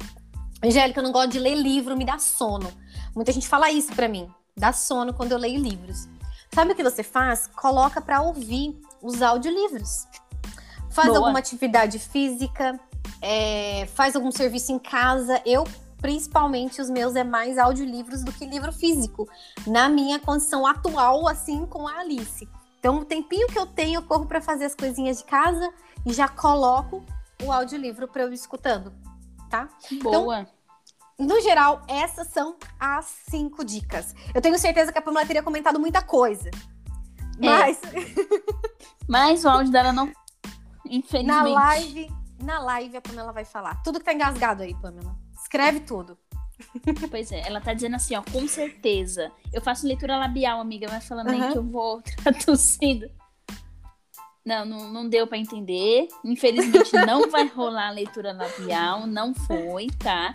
Angélica, 0.64 1.02
eu 1.02 1.04
não 1.04 1.12
gosto 1.12 1.30
de 1.34 1.40
ler 1.40 1.54
livro, 1.54 1.96
me 1.96 2.04
dá 2.04 2.18
sono. 2.18 2.72
Muita 3.18 3.32
gente 3.32 3.48
fala 3.48 3.72
isso 3.72 3.92
pra 3.96 4.08
mim, 4.08 4.32
dá 4.56 4.72
sono 4.72 5.12
quando 5.12 5.32
eu 5.32 5.40
leio 5.40 5.60
livros. 5.60 6.08
Sabe 6.54 6.74
o 6.74 6.76
que 6.76 6.84
você 6.84 7.02
faz? 7.02 7.48
Coloca 7.48 8.00
pra 8.00 8.22
ouvir 8.22 8.80
os 9.02 9.24
audiolivros. 9.24 10.08
Faz 10.92 11.08
Boa. 11.08 11.18
alguma 11.18 11.40
atividade 11.40 11.98
física, 11.98 12.80
é, 13.20 13.88
faz 13.96 14.16
algum 14.16 14.32
serviço 14.32 14.72
em 14.72 14.78
casa. 14.78 15.42
Eu, 15.48 15.64
principalmente, 16.00 16.80
os 16.80 16.92
meus 16.92 17.16
é 17.16 17.24
mais 17.24 17.58
audiolivros 17.58 18.24
do 18.24 18.32
que 18.32 18.46
livro 18.46 18.72
físico. 18.72 19.28
Na 19.66 19.90
minha 19.90 20.20
condição 20.20 20.68
atual, 20.68 21.28
assim, 21.28 21.66
com 21.66 21.88
a 21.88 22.02
Alice. 22.02 22.48
Então, 22.80 23.00
o 23.00 23.06
tempinho 23.06 23.48
que 23.48 23.58
eu 23.58 23.66
tenho, 23.66 23.98
eu 23.98 24.04
corro 24.04 24.28
pra 24.28 24.40
fazer 24.40 24.66
as 24.66 24.76
coisinhas 24.76 25.18
de 25.18 25.24
casa 25.24 25.74
e 26.06 26.14
já 26.14 26.28
coloco 26.28 27.04
o 27.44 27.52
audiolivro 27.52 28.08
pra 28.08 28.22
eu 28.22 28.32
ir 28.32 28.36
escutando, 28.36 28.94
tá? 29.50 29.68
Boa. 30.04 30.48
No 31.20 31.42
geral, 31.42 31.82
essas 31.88 32.28
são 32.28 32.58
as 32.80 33.06
cinco 33.30 33.66
dicas. 33.66 34.14
Eu 34.36 34.42
tenho 34.42 34.58
certeza 34.60 34.92
que 34.92 35.00
a 35.00 35.02
Pamela 35.02 35.26
teria 35.26 35.42
comentado 35.42 35.80
muita 35.80 36.02
coisa. 36.02 36.50
É. 36.50 37.46
Mas 37.46 37.82
Mas 39.08 39.46
o 39.46 39.50
áudio 39.50 39.72
dela 39.72 39.92
não. 39.94 40.06
na 40.06 40.14
Infelizmente. 40.90 41.50
live, 41.54 42.12
na 42.44 42.60
live 42.60 42.98
a 42.98 43.02
Pamela 43.02 43.32
vai 43.32 43.46
falar. 43.46 43.82
Tudo 43.84 44.00
que 44.00 44.06
tá 44.06 44.14
engasgado 44.14 44.62
aí, 44.64 44.76
Pamela. 44.76 45.16
Escreve 45.42 45.80
tudo. 45.82 46.18
Pois 47.12 47.32
é, 47.32 47.48
ela 47.48 47.62
tá 47.62 47.72
dizendo 47.72 47.96
assim, 47.96 48.16
ó, 48.16 48.22
com 48.24 48.48
certeza. 48.48 49.32
Eu 49.54 49.62
faço 49.62 49.86
leitura 49.86 50.18
labial, 50.18 50.60
amiga, 50.60 50.88
vai 50.88 51.00
falando 51.00 51.30
aí 51.30 51.40
Aham. 51.40 51.52
que 51.52 51.58
eu 51.60 51.64
vou 51.64 52.02
traduzindo. 52.24 53.08
Não, 54.44 54.66
não, 54.66 54.92
não 54.92 55.08
deu 55.10 55.28
pra 55.28 55.38
entender. 55.38 56.08
Infelizmente 56.24 56.94
não 57.06 57.30
vai 57.30 57.46
rolar 57.48 57.90
a 57.90 57.92
leitura 57.92 58.34
labial, 58.34 59.06
não 59.06 59.36
foi, 59.36 59.88
tá? 60.00 60.34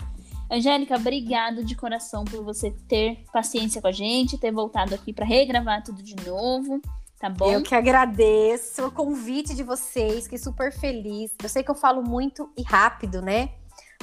Angélica, 0.53 0.97
obrigado 0.97 1.65
de 1.65 1.75
coração 1.75 2.27
por 2.27 2.45
você 2.45 2.71
ter 2.87 3.25
paciência 3.33 3.81
com 3.81 3.89
a 3.89 3.93
gente, 3.93 4.37
ter 4.37 4.53
voltado 4.53 4.95
aqui 4.95 5.11
pra 5.11 5.25
regravar 5.25 5.83
tudo 5.83 6.03
de 6.03 6.15
novo, 6.27 6.79
tá 7.19 7.31
bom? 7.31 7.51
Eu 7.51 7.63
que 7.63 7.75
agradeço 7.75 8.87
o 8.87 8.91
convite 8.91 9.55
de 9.55 9.63
vocês, 9.63 10.25
fiquei 10.25 10.37
super 10.37 10.71
feliz. 10.71 11.33
Eu 11.43 11.49
sei 11.49 11.63
que 11.63 11.71
eu 11.71 11.75
falo 11.75 12.03
muito 12.03 12.53
e 12.55 12.63
rápido, 12.63 13.23
né? 13.23 13.49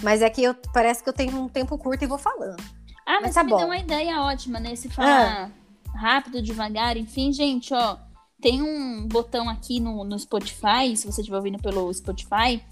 Mas 0.02 0.24
é 0.24 0.30
que 0.30 0.42
eu, 0.44 0.56
parece 0.74 1.04
que 1.04 1.10
eu 1.10 1.14
tenho 1.14 1.40
um 1.40 1.48
tempo 1.48 1.78
curto 1.78 2.04
e 2.04 2.08
vou 2.08 2.18
falando. 2.18 2.64
Ah, 3.06 3.20
mas, 3.22 3.22
Mas 3.22 3.36
tá 3.36 3.42
você 3.42 3.46
me 3.46 3.52
bom. 3.52 3.58
deu 3.58 3.68
uma 3.68 3.78
ideia 3.78 4.22
ótima, 4.22 4.60
né? 4.60 4.76
Se 4.76 4.90
falar 4.90 5.52
rápido, 5.94 6.42
devagar, 6.42 6.98
enfim, 6.98 7.32
gente, 7.32 7.72
ó. 7.76 7.98
Tem 8.42 8.60
um 8.60 9.08
botão 9.08 9.48
aqui 9.48 9.80
no, 9.80 10.04
no 10.04 10.18
Spotify, 10.18 10.96
se 10.96 11.06
você 11.06 11.22
estiver 11.22 11.38
ouvindo 11.38 11.60
pelo 11.60 11.94
Spotify, 11.94 12.64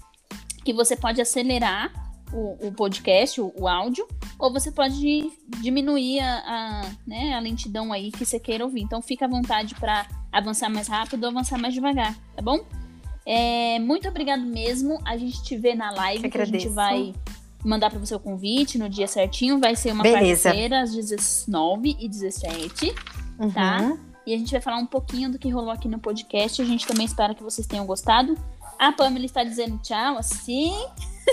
que 0.64 0.72
você 0.72 0.96
pode 0.96 1.20
acelerar 1.20 2.07
o, 2.32 2.68
o 2.68 2.72
podcast, 2.72 3.40
o, 3.40 3.52
o 3.56 3.68
áudio, 3.68 4.06
ou 4.38 4.52
você 4.52 4.70
pode 4.70 5.30
diminuir 5.60 6.20
a, 6.20 6.34
a, 6.36 6.90
né, 7.06 7.34
a 7.34 7.40
lentidão 7.40 7.92
aí 7.92 8.10
que 8.10 8.24
você 8.24 8.38
queira 8.38 8.64
ouvir. 8.64 8.82
Então 8.82 9.00
fica 9.02 9.24
à 9.24 9.28
vontade 9.28 9.74
para 9.74 10.06
avançar 10.32 10.68
mais 10.68 10.88
rápido 10.88 11.24
ou 11.24 11.30
avançar 11.30 11.58
mais 11.58 11.74
devagar, 11.74 12.14
tá 12.34 12.42
bom? 12.42 12.60
É, 13.26 13.78
muito 13.78 14.08
obrigado 14.08 14.42
mesmo. 14.42 14.98
A 15.04 15.16
gente 15.16 15.42
te 15.42 15.56
vê 15.56 15.74
na 15.74 15.90
live, 15.90 16.22
Que 16.22 16.30
que 16.30 16.38
a 16.38 16.44
gente 16.44 16.68
vai 16.68 17.14
mandar 17.64 17.90
para 17.90 17.98
você 17.98 18.14
o 18.14 18.20
convite 18.20 18.78
no 18.78 18.88
dia 18.88 19.06
certinho. 19.06 19.58
Vai 19.58 19.76
ser 19.76 19.92
uma 19.92 20.02
Beleza. 20.02 20.48
quarta-feira, 20.48 20.80
às 20.80 20.94
19 20.94 21.96
e 22.00 22.08
17 22.08 22.94
Tá. 23.52 23.82
Uhum. 23.82 23.98
E 24.26 24.34
a 24.34 24.38
gente 24.38 24.50
vai 24.50 24.60
falar 24.60 24.78
um 24.78 24.86
pouquinho 24.86 25.30
do 25.30 25.38
que 25.38 25.48
rolou 25.48 25.70
aqui 25.70 25.88
no 25.88 25.98
podcast. 25.98 26.60
A 26.60 26.64
gente 26.64 26.86
também 26.86 27.06
espera 27.06 27.34
que 27.34 27.42
vocês 27.42 27.66
tenham 27.66 27.86
gostado. 27.86 28.36
A 28.78 28.92
Pamela 28.92 29.24
está 29.24 29.42
dizendo 29.42 29.78
tchau, 29.78 30.18
assim, 30.18 30.72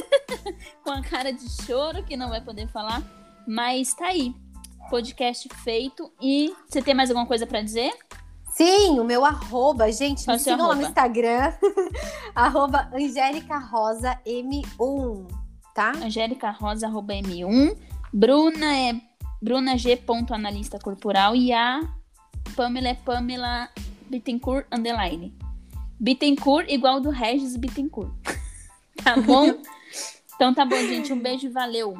com 0.84 0.92
a 0.92 1.02
cara 1.02 1.32
de 1.32 1.50
choro, 1.64 2.04
que 2.04 2.18
não 2.18 2.30
vai 2.30 2.42
poder 2.42 2.68
falar. 2.68 3.02
Mas 3.48 3.94
tá 3.94 4.08
aí. 4.08 4.34
Podcast 4.90 5.50
feito. 5.64 6.12
E 6.22 6.54
você 6.68 6.82
tem 6.82 6.94
mais 6.94 7.10
alguma 7.10 7.28
coisa 7.28 7.46
para 7.48 7.62
dizer? 7.62 7.92
Sim, 8.56 9.00
o 9.00 9.04
meu 9.04 9.26
arroba, 9.26 9.92
gente, 9.92 10.24
Qual 10.24 10.38
me 10.38 10.44
sigam 10.44 10.68
lá 10.68 10.76
no? 10.76 10.84
Instagram, 10.84 11.54
arroba 12.34 12.90
Angélica 12.94 13.58
Rosa 13.58 14.18
M1, 14.26 15.28
tá? 15.74 15.92
Angélica 15.92 16.52
Rosa, 16.52 16.88
arroba 16.88 17.14
M1. 17.14 17.76
Bruna 18.14 18.78
é 18.78 19.02
Bruna 19.42 19.78
G. 19.78 20.02
Analista 20.32 20.80
corporal. 20.80 21.36
E 21.36 21.52
a 21.52 21.82
Pamela 22.56 22.88
é 22.88 22.94
Pamela 22.94 23.70
Bittencourt 24.10 24.66
Underline. 24.72 25.38
Bittencourt 26.00 26.70
igual 26.70 27.02
do 27.02 27.10
Regis 27.10 27.58
Bittencourt. 27.58 28.14
tá 29.04 29.18
bom? 29.18 29.54
Então 30.36 30.54
tá 30.54 30.66
bom, 30.66 30.78
gente. 30.78 31.12
Um 31.12 31.20
beijo 31.20 31.48
e 31.48 31.50
valeu. 31.50 31.96